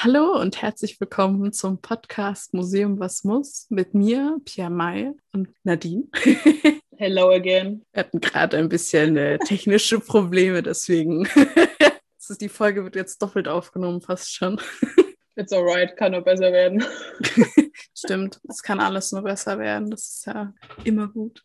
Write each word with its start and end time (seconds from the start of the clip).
Hallo 0.00 0.40
und 0.40 0.62
herzlich 0.62 1.00
willkommen 1.00 1.52
zum 1.52 1.80
Podcast 1.80 2.54
Museum 2.54 3.00
Was 3.00 3.24
muss 3.24 3.66
mit 3.68 3.94
mir, 3.94 4.38
Pierre 4.44 4.70
May 4.70 5.10
und 5.32 5.48
Nadine. 5.64 6.04
Hello 6.96 7.30
again. 7.30 7.84
Wir 7.92 8.04
hatten 8.04 8.20
gerade 8.20 8.58
ein 8.58 8.68
bisschen 8.68 9.16
äh, 9.16 9.38
technische 9.40 9.98
Probleme, 9.98 10.62
deswegen 10.62 11.26
ist, 12.16 12.40
die 12.40 12.48
Folge 12.48 12.84
wird 12.84 12.94
jetzt 12.94 13.20
doppelt 13.20 13.48
aufgenommen, 13.48 14.00
fast 14.00 14.32
schon. 14.32 14.60
It's 15.34 15.52
alright, 15.52 15.96
kann 15.96 16.12
nur 16.12 16.22
besser 16.22 16.52
werden. 16.52 16.84
Stimmt, 17.92 18.40
es 18.48 18.62
kann 18.62 18.78
alles 18.78 19.10
nur 19.10 19.22
besser 19.22 19.58
werden. 19.58 19.90
Das 19.90 20.02
ist 20.02 20.26
ja 20.26 20.54
immer 20.84 21.08
gut. 21.08 21.42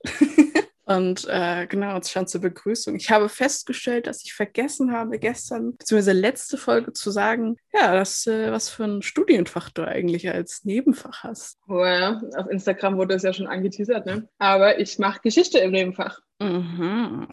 Und 0.85 1.25
äh, 1.29 1.65
genau, 1.67 1.95
jetzt 1.95 2.11
schon 2.11 2.27
zur 2.27 2.41
Begrüßung. 2.41 2.95
Ich 2.95 3.09
habe 3.09 3.29
festgestellt, 3.29 4.07
dass 4.07 4.25
ich 4.25 4.33
vergessen 4.33 4.91
habe, 4.91 5.17
gestern, 5.17 5.77
beziehungsweise 5.77 6.11
letzte 6.11 6.57
Folge 6.57 6.91
zu 6.91 7.09
sagen, 7.09 7.55
ja, 7.73 7.93
dass, 7.93 8.27
äh, 8.27 8.51
was 8.51 8.69
für 8.69 8.83
ein 8.83 9.01
Studienfach 9.01 9.69
du 9.69 9.83
eigentlich 9.87 10.29
als 10.29 10.65
Nebenfach 10.65 11.23
hast. 11.23 11.57
Oh 11.69 11.85
ja, 11.85 12.21
auf 12.35 12.49
Instagram 12.49 12.97
wurde 12.97 13.15
es 13.15 13.23
ja 13.23 13.33
schon 13.33 13.47
angeteasert, 13.47 14.05
ne? 14.05 14.27
Aber 14.39 14.79
ich 14.79 14.99
mache 14.99 15.21
Geschichte 15.21 15.59
im 15.59 15.71
Nebenfach. 15.71 16.19
Mhm. 16.39 17.27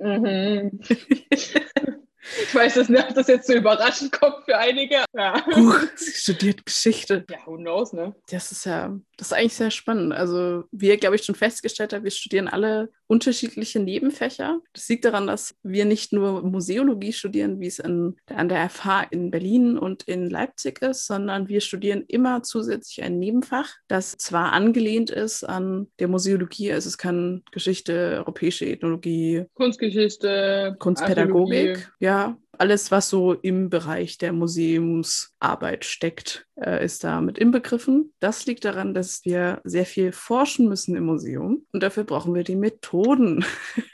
mhm. 0.00 0.80
Ich 2.42 2.54
weiß 2.54 2.76
es 2.76 2.88
nicht, 2.88 3.08
ob 3.08 3.14
das 3.14 3.28
jetzt 3.28 3.46
so 3.46 3.54
überraschend 3.54 4.12
kommt 4.12 4.44
für 4.44 4.58
einige. 4.58 5.04
Ja. 5.14 5.44
Huch, 5.54 5.80
sie 5.96 6.12
studiert 6.12 6.64
Geschichte. 6.64 7.24
Ja, 7.30 7.38
who 7.46 7.56
knows, 7.56 7.92
ne? 7.92 8.14
Das 8.30 8.52
ist 8.52 8.66
ja, 8.66 8.98
das 9.16 9.28
ist 9.28 9.32
eigentlich 9.32 9.54
sehr 9.54 9.70
spannend. 9.70 10.12
Also, 10.12 10.64
wie 10.70 10.88
ihr, 10.88 10.96
glaube 10.96 11.16
ich, 11.16 11.24
schon 11.24 11.34
festgestellt 11.34 11.92
habt, 11.92 12.04
wir 12.04 12.10
studieren 12.10 12.48
alle 12.48 12.90
unterschiedliche 13.08 13.80
Nebenfächer. 13.80 14.60
Das 14.74 14.88
liegt 14.88 15.04
daran, 15.06 15.26
dass 15.26 15.56
wir 15.62 15.86
nicht 15.86 16.12
nur 16.12 16.42
Museologie 16.42 17.12
studieren, 17.12 17.58
wie 17.58 17.66
es 17.66 17.78
in, 17.78 18.16
an 18.26 18.48
der 18.48 18.68
FH 18.68 19.04
in 19.10 19.30
Berlin 19.30 19.78
und 19.78 20.02
in 20.02 20.28
Leipzig 20.28 20.82
ist, 20.82 21.06
sondern 21.06 21.48
wir 21.48 21.60
studieren 21.62 22.04
immer 22.06 22.42
zusätzlich 22.42 23.02
ein 23.02 23.18
Nebenfach, 23.18 23.70
das 23.88 24.12
zwar 24.18 24.52
angelehnt 24.52 25.10
ist 25.10 25.42
an 25.42 25.88
der 25.98 26.08
Museologie, 26.08 26.72
also 26.72 26.88
es 26.88 26.98
kann 26.98 27.42
Geschichte, 27.50 28.16
europäische 28.18 28.66
Ethnologie, 28.66 29.46
Kunstgeschichte, 29.54 30.76
Kunstpädagogik, 30.78 31.58
Archäologie. 31.58 31.86
ja, 32.00 32.17
alles, 32.58 32.90
was 32.90 33.08
so 33.08 33.34
im 33.34 33.70
Bereich 33.70 34.18
der 34.18 34.32
Museumsarbeit 34.32 35.84
steckt, 35.84 36.46
äh, 36.60 36.84
ist 36.84 37.04
da 37.04 37.20
mit 37.20 37.38
inbegriffen. 37.38 38.12
Das 38.20 38.46
liegt 38.46 38.64
daran, 38.64 38.94
dass 38.94 39.24
wir 39.24 39.60
sehr 39.64 39.86
viel 39.86 40.12
forschen 40.12 40.68
müssen 40.68 40.96
im 40.96 41.04
Museum 41.04 41.66
und 41.72 41.82
dafür 41.82 42.04
brauchen 42.04 42.34
wir 42.34 42.44
die 42.44 42.56
Methoden. 42.56 43.44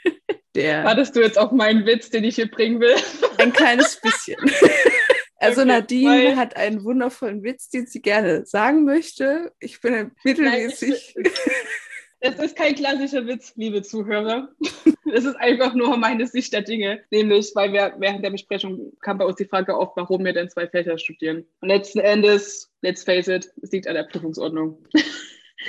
der 0.55 0.83
Hattest 0.83 1.15
du 1.15 1.21
jetzt 1.21 1.37
auch 1.37 1.51
meinen 1.51 1.85
Witz, 1.85 2.09
den 2.09 2.23
ich 2.23 2.35
hier 2.35 2.49
bringen 2.49 2.79
will? 2.79 2.95
ein 3.37 3.53
kleines 3.53 3.99
bisschen. 4.01 4.37
Also 5.37 5.61
Okay, 5.61 5.69
Nadine 5.69 6.35
hat 6.37 6.55
einen 6.55 6.83
wundervollen 6.85 7.43
Witz, 7.43 7.69
den 7.69 7.85
sie 7.85 8.01
gerne 8.01 8.45
sagen 8.45 8.85
möchte. 8.85 9.51
Ich 9.59 9.81
bin 9.81 9.93
ein 9.93 10.11
mittelmäßig. 10.23 11.13
Es 12.19 12.39
ist 12.39 12.55
kein 12.55 12.73
klassischer 12.73 13.27
Witz, 13.27 13.53
liebe 13.55 13.83
Zuhörer. 13.83 14.49
Es 15.13 15.23
ist 15.25 15.35
einfach 15.35 15.73
nur 15.75 15.97
meine 15.97 16.25
Sicht 16.27 16.53
der 16.53 16.61
Dinge. 16.61 17.01
Nämlich, 17.11 17.51
weil 17.55 17.71
wir 17.73 17.93
während 17.99 18.23
der 18.23 18.31
Besprechung 18.31 18.93
kam 19.01 19.17
bei 19.17 19.25
uns 19.25 19.35
die 19.35 19.45
Frage 19.45 19.75
auf, 19.75 19.95
warum 19.95 20.25
wir 20.25 20.33
denn 20.33 20.49
zwei 20.49 20.67
Fächer 20.67 20.97
studieren. 20.97 21.45
Und 21.61 21.69
letzten 21.69 21.99
Endes, 21.99 22.71
let's 22.81 23.03
face 23.03 23.27
it, 23.27 23.49
es 23.61 23.71
liegt 23.71 23.87
an 23.87 23.95
der 23.95 24.03
Prüfungsordnung. 24.03 24.83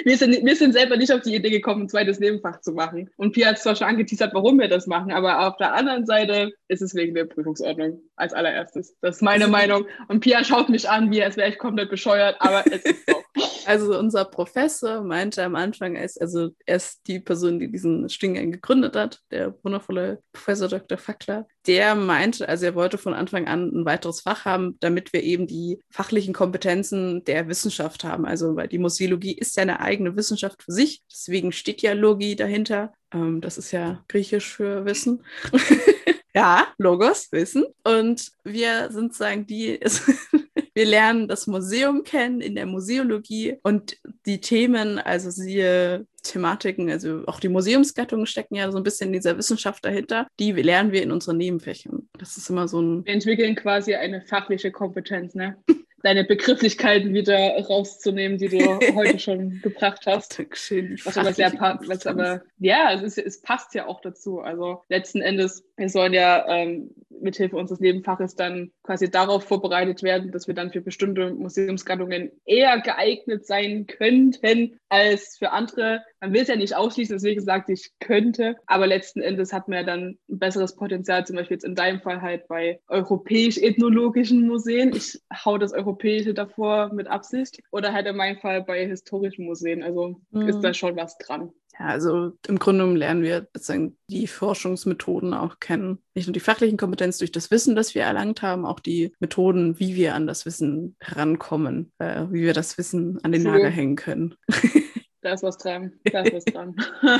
Wir 0.04 0.18
sind, 0.18 0.44
wir 0.44 0.56
sind 0.56 0.72
selber 0.72 0.98
nicht 0.98 1.10
auf 1.10 1.22
die 1.22 1.34
Idee 1.34 1.48
gekommen, 1.48 1.84
ein 1.84 1.88
zweites 1.88 2.18
Nebenfach 2.18 2.60
zu 2.60 2.72
machen. 2.72 3.08
Und 3.16 3.32
Pia 3.32 3.48
hat 3.48 3.58
zwar 3.60 3.76
schon 3.76 3.86
angeteasert, 3.86 4.34
warum 4.34 4.58
wir 4.58 4.68
das 4.68 4.86
machen, 4.86 5.10
aber 5.10 5.46
auf 5.46 5.56
der 5.56 5.72
anderen 5.72 6.04
Seite 6.04 6.52
ist 6.68 6.82
es 6.82 6.94
wegen 6.94 7.14
der 7.14 7.24
Prüfungsordnung 7.24 8.02
als 8.16 8.34
allererstes. 8.34 8.94
Das 9.00 9.16
ist 9.16 9.22
meine 9.22 9.44
Also- 9.44 9.52
Meinung. 9.52 9.86
Und 10.08 10.20
Pia 10.20 10.44
schaut 10.44 10.68
mich 10.68 10.90
an, 10.90 11.10
wie 11.12 11.22
als 11.22 11.38
wäre 11.38 11.48
ich 11.48 11.56
komplett 11.56 11.88
bescheuert, 11.88 12.36
aber 12.40 12.64
es 12.70 12.82
ist 12.84 13.08
so. 13.08 13.16
Also 13.66 13.98
unser 13.98 14.24
Professor 14.24 15.02
meinte 15.02 15.42
am 15.42 15.56
Anfang, 15.56 15.96
ist, 15.96 16.20
also 16.20 16.50
er 16.64 16.76
ist 16.76 17.00
die 17.06 17.20
Person, 17.20 17.58
die 17.58 17.70
diesen 17.70 18.08
Studiengang 18.08 18.52
gegründet 18.52 18.96
hat, 18.96 19.20
der 19.30 19.54
wundervolle 19.62 20.22
Professor 20.32 20.68
Dr. 20.68 20.98
Fackler, 20.98 21.46
der 21.66 21.94
meinte, 21.94 22.48
also 22.48 22.66
er 22.66 22.74
wollte 22.74 22.98
von 22.98 23.14
Anfang 23.14 23.48
an 23.48 23.70
ein 23.72 23.84
weiteres 23.84 24.20
Fach 24.20 24.44
haben, 24.44 24.76
damit 24.80 25.12
wir 25.12 25.22
eben 25.22 25.46
die 25.46 25.80
fachlichen 25.90 26.32
Kompetenzen 26.32 27.24
der 27.24 27.48
Wissenschaft 27.48 28.04
haben. 28.04 28.24
Also 28.24 28.56
weil 28.56 28.68
die 28.68 28.78
Museologie 28.78 29.36
ist 29.36 29.56
ja 29.56 29.62
eine 29.62 29.80
eigene 29.80 30.16
Wissenschaft 30.16 30.62
für 30.62 30.72
sich, 30.72 31.02
deswegen 31.10 31.52
steht 31.52 31.82
ja 31.82 31.92
Logi 31.92 32.36
dahinter. 32.36 32.92
Ähm, 33.12 33.40
das 33.40 33.58
ist 33.58 33.72
ja 33.72 34.04
griechisch 34.08 34.54
für 34.54 34.84
Wissen. 34.84 35.24
ja, 36.34 36.68
Logos, 36.78 37.32
Wissen. 37.32 37.64
Und 37.84 38.30
wir 38.44 38.90
sind 38.92 39.14
sagen 39.14 39.46
die, 39.46 39.80
wir 40.76 40.84
lernen 40.84 41.26
das 41.26 41.46
Museum 41.46 42.04
kennen 42.04 42.42
in 42.42 42.54
der 42.54 42.66
Museologie 42.66 43.56
und 43.62 43.96
die 44.26 44.42
Themen, 44.42 44.98
also 44.98 45.30
siehe 45.30 46.06
Thematiken, 46.22 46.90
also 46.90 47.22
auch 47.26 47.40
die 47.40 47.48
Museumsgattungen 47.48 48.26
stecken 48.26 48.56
ja 48.56 48.70
so 48.70 48.76
ein 48.76 48.82
bisschen 48.82 49.06
in 49.06 49.14
dieser 49.14 49.38
Wissenschaft 49.38 49.86
dahinter, 49.86 50.26
die 50.38 50.52
lernen 50.52 50.92
wir 50.92 51.02
in 51.02 51.12
unseren 51.12 51.38
Nebenfächern. 51.38 52.10
Das 52.18 52.36
ist 52.36 52.50
immer 52.50 52.68
so 52.68 52.82
ein 52.82 53.06
Wir 53.06 53.14
entwickeln 53.14 53.54
quasi 53.54 53.94
eine 53.94 54.20
fachliche 54.20 54.70
Kompetenz, 54.70 55.34
ne? 55.34 55.56
Deine 56.02 56.24
Begrifflichkeiten 56.24 57.14
wieder 57.14 57.56
rauszunehmen, 57.58 58.36
die 58.36 58.48
du 58.48 58.58
heute 58.94 59.18
schon 59.18 59.60
gebracht 59.62 60.02
hast. 60.04 60.38
Dankeschön, 60.38 61.00
Was 61.04 61.16
aber 61.16 61.32
sehr 61.32 61.54
was 61.54 62.06
aber, 62.06 62.42
ja, 62.58 62.92
es, 62.92 63.02
ist, 63.02 63.18
es 63.18 63.40
passt 63.40 63.74
ja 63.74 63.86
auch 63.86 64.02
dazu. 64.02 64.40
Also 64.40 64.82
letzten 64.90 65.22
Endes, 65.22 65.64
wir 65.78 65.88
sollen 65.88 66.12
ja 66.12 66.46
ähm, 66.48 66.90
mithilfe 67.26 67.56
unseres 67.56 67.80
Nebenfaches 67.80 68.34
dann 68.34 68.70
quasi 68.82 69.10
darauf 69.10 69.44
vorbereitet 69.44 70.02
werden, 70.02 70.32
dass 70.32 70.46
wir 70.46 70.54
dann 70.54 70.72
für 70.72 70.80
bestimmte 70.80 71.34
Museumsgattungen 71.34 72.30
eher 72.46 72.80
geeignet 72.80 73.46
sein 73.46 73.86
könnten 73.86 74.78
als 74.88 75.36
für 75.38 75.50
andere. 75.50 76.02
Man 76.20 76.32
will 76.32 76.42
es 76.42 76.48
ja 76.48 76.56
nicht 76.56 76.74
ausschließen, 76.74 77.16
deswegen 77.16 77.42
sagte 77.42 77.72
ich 77.74 77.90
könnte, 78.00 78.56
aber 78.66 78.86
letzten 78.86 79.20
Endes 79.20 79.52
hat 79.52 79.68
man 79.68 79.78
ja 79.78 79.84
dann 79.84 80.18
ein 80.28 80.38
besseres 80.38 80.74
Potenzial, 80.76 81.26
zum 81.26 81.36
Beispiel 81.36 81.56
jetzt 81.56 81.64
in 81.64 81.74
deinem 81.74 82.00
Fall 82.00 82.22
halt 82.22 82.48
bei 82.48 82.80
europäisch-ethnologischen 82.88 84.46
Museen. 84.46 84.94
Ich 84.94 85.20
hau 85.44 85.58
das 85.58 85.72
Europäische 85.72 86.32
davor 86.34 86.92
mit 86.94 87.08
Absicht. 87.08 87.60
Oder 87.70 87.92
halt 87.92 88.06
in 88.06 88.16
meinem 88.16 88.38
Fall 88.38 88.62
bei 88.62 88.86
historischen 88.86 89.44
Museen. 89.44 89.82
Also 89.82 90.20
Mhm. 90.30 90.48
ist 90.48 90.60
da 90.60 90.72
schon 90.72 90.96
was 90.96 91.18
dran. 91.18 91.52
Ja, 91.78 91.86
also 91.86 92.32
im 92.46 92.58
Grunde 92.58 92.80
genommen 92.80 92.96
lernen 92.96 93.22
wir 93.22 93.48
sozusagen 93.54 93.98
die 94.08 94.26
Forschungsmethoden 94.26 95.34
auch 95.34 95.60
kennen. 95.60 96.02
Nicht 96.14 96.26
nur 96.26 96.32
die 96.32 96.40
fachlichen 96.40 96.78
Kompetenzen 96.78 97.20
durch 97.20 97.32
das 97.32 97.50
Wissen, 97.50 97.76
das 97.76 97.94
wir 97.94 98.02
erlangt 98.02 98.42
haben, 98.42 98.64
auch 98.64 98.80
die 98.80 99.12
Methoden, 99.20 99.78
wie 99.78 99.94
wir 99.94 100.14
an 100.14 100.26
das 100.26 100.46
Wissen 100.46 100.96
herankommen, 101.00 101.92
äh, 101.98 102.24
wie 102.30 102.42
wir 102.42 102.54
das 102.54 102.78
Wissen 102.78 103.18
an 103.22 103.32
den. 103.32 103.42
Nagel 103.42 103.70
hängen 103.70 103.96
können. 103.96 104.34
Da 105.22 105.32
ist 105.32 105.42
was 105.42 105.58
dran. 105.58 105.92
Da 106.04 106.20
ist 106.20 106.32
was 106.34 106.44
dran. 106.44 106.76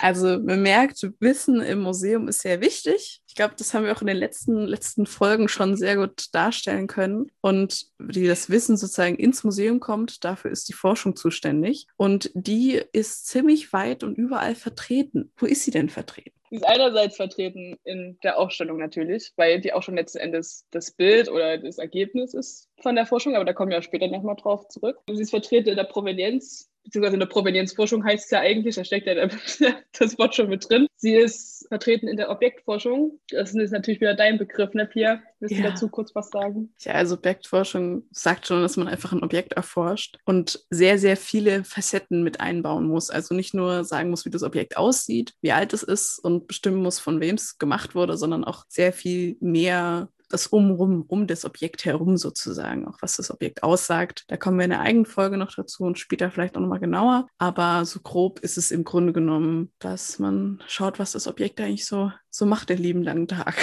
Also 0.00 0.38
man 0.38 0.62
merkt, 0.62 1.06
Wissen 1.20 1.60
im 1.60 1.80
Museum 1.80 2.28
ist 2.28 2.40
sehr 2.40 2.60
wichtig. 2.60 3.21
Ich 3.32 3.36
glaube, 3.36 3.54
das 3.56 3.72
haben 3.72 3.86
wir 3.86 3.96
auch 3.96 4.02
in 4.02 4.08
den 4.08 4.18
letzten, 4.18 4.66
letzten 4.66 5.06
Folgen 5.06 5.48
schon 5.48 5.74
sehr 5.74 5.96
gut 5.96 6.26
darstellen 6.34 6.86
können. 6.86 7.32
Und 7.40 7.86
wie 7.98 8.26
das 8.26 8.50
Wissen 8.50 8.76
sozusagen 8.76 9.16
ins 9.16 9.42
Museum 9.42 9.80
kommt, 9.80 10.22
dafür 10.22 10.50
ist 10.50 10.68
die 10.68 10.74
Forschung 10.74 11.16
zuständig. 11.16 11.86
Und 11.96 12.30
die 12.34 12.82
ist 12.92 13.26
ziemlich 13.26 13.72
weit 13.72 14.04
und 14.04 14.18
überall 14.18 14.54
vertreten. 14.54 15.32
Wo 15.38 15.46
ist 15.46 15.62
sie 15.62 15.70
denn 15.70 15.88
vertreten? 15.88 16.32
Sie 16.50 16.56
ist 16.56 16.66
einerseits 16.66 17.16
vertreten 17.16 17.78
in 17.84 18.18
der 18.22 18.38
Ausstellung 18.38 18.76
natürlich, 18.76 19.32
weil 19.36 19.62
die 19.62 19.72
auch 19.72 19.82
schon 19.82 19.96
letzten 19.96 20.18
Endes 20.18 20.66
das 20.70 20.90
Bild 20.90 21.30
oder 21.30 21.56
das 21.56 21.78
Ergebnis 21.78 22.34
ist 22.34 22.68
von 22.82 22.94
der 22.96 23.06
Forschung, 23.06 23.34
aber 23.34 23.46
da 23.46 23.54
kommen 23.54 23.70
wir 23.70 23.78
ja 23.78 23.82
später 23.82 24.08
nochmal 24.08 24.36
drauf 24.36 24.68
zurück. 24.68 24.98
Sie 25.10 25.22
ist 25.22 25.30
vertreten 25.30 25.70
in 25.70 25.76
der 25.76 25.84
Provenienz, 25.84 26.70
beziehungsweise 26.84 27.14
in 27.14 27.20
der 27.20 27.26
Provenienzforschung 27.26 28.04
heißt 28.04 28.24
es 28.24 28.30
ja 28.30 28.40
eigentlich, 28.40 28.74
da 28.76 28.84
steckt 28.84 29.06
ja 29.06 29.14
das 29.98 30.18
Wort 30.18 30.34
schon 30.34 30.48
mit 30.48 30.68
drin. 30.68 30.86
Sie 30.96 31.14
ist 31.14 31.66
vertreten 31.68 32.08
in 32.08 32.16
der 32.16 32.30
Objektforschung. 32.30 33.18
Das 33.30 33.54
ist 33.54 33.70
natürlich 33.72 34.00
wieder 34.00 34.14
dein 34.14 34.38
Begriff, 34.38 34.74
ne, 34.74 34.86
Pia? 34.86 35.22
Willst 35.40 35.56
du 35.56 35.60
Ja. 35.62 35.70
dazu 35.70 35.88
kurz 35.88 36.14
was 36.14 36.28
sagen? 36.30 36.72
Ja, 36.80 36.92
also 36.92 37.14
Objektforschung 37.14 38.04
sagt 38.10 38.46
schon, 38.46 38.62
dass 38.62 38.76
man 38.76 38.88
einfach 38.88 39.12
ein 39.12 39.22
Objekt 39.22 39.54
erforscht 39.54 40.18
und 40.24 40.64
sehr, 40.70 40.98
sehr 40.98 41.16
viele 41.16 41.64
Facetten 41.64 42.22
mit 42.22 42.40
einbauen 42.40 42.86
muss. 42.86 43.10
Also 43.10 43.34
nicht 43.34 43.54
nur 43.54 43.84
sagen 43.84 44.10
muss, 44.10 44.24
wie 44.24 44.30
das 44.30 44.42
Objekt 44.42 44.76
aussieht, 44.76 45.34
wie 45.40 45.52
alt 45.52 45.72
es 45.72 45.82
ist 45.82 46.18
und 46.18 46.46
bestimmen 46.46 46.82
muss, 46.82 46.98
von 46.98 47.20
wem 47.20 47.36
es 47.36 47.58
gemacht 47.58 47.94
wurde, 47.94 48.16
sondern 48.16 48.44
auch 48.44 48.64
sehr 48.68 48.92
viel 48.92 49.36
mehr 49.40 50.08
das 50.32 50.46
Umrum, 50.46 51.04
um 51.08 51.26
das 51.26 51.44
Objekt 51.44 51.84
herum 51.84 52.16
sozusagen, 52.16 52.86
auch 52.86 52.98
was 53.00 53.16
das 53.16 53.30
Objekt 53.30 53.62
aussagt. 53.62 54.24
Da 54.28 54.36
kommen 54.36 54.58
wir 54.58 54.64
in 54.64 54.70
der 54.70 54.80
eigenen 54.80 55.06
Folge 55.06 55.36
noch 55.36 55.54
dazu 55.54 55.84
und 55.84 55.98
später 55.98 56.30
vielleicht 56.30 56.56
auch 56.56 56.60
nochmal 56.60 56.80
genauer. 56.80 57.26
Aber 57.38 57.84
so 57.84 58.00
grob 58.00 58.40
ist 58.40 58.58
es 58.58 58.70
im 58.70 58.84
Grunde 58.84 59.12
genommen, 59.12 59.72
dass 59.78 60.18
man 60.18 60.62
schaut, 60.66 60.98
was 60.98 61.12
das 61.12 61.26
Objekt 61.26 61.60
eigentlich 61.60 61.86
so, 61.86 62.12
so 62.30 62.46
macht 62.46 62.70
den 62.70 62.78
lieben 62.78 63.02
langen 63.02 63.28
Tag. 63.28 63.54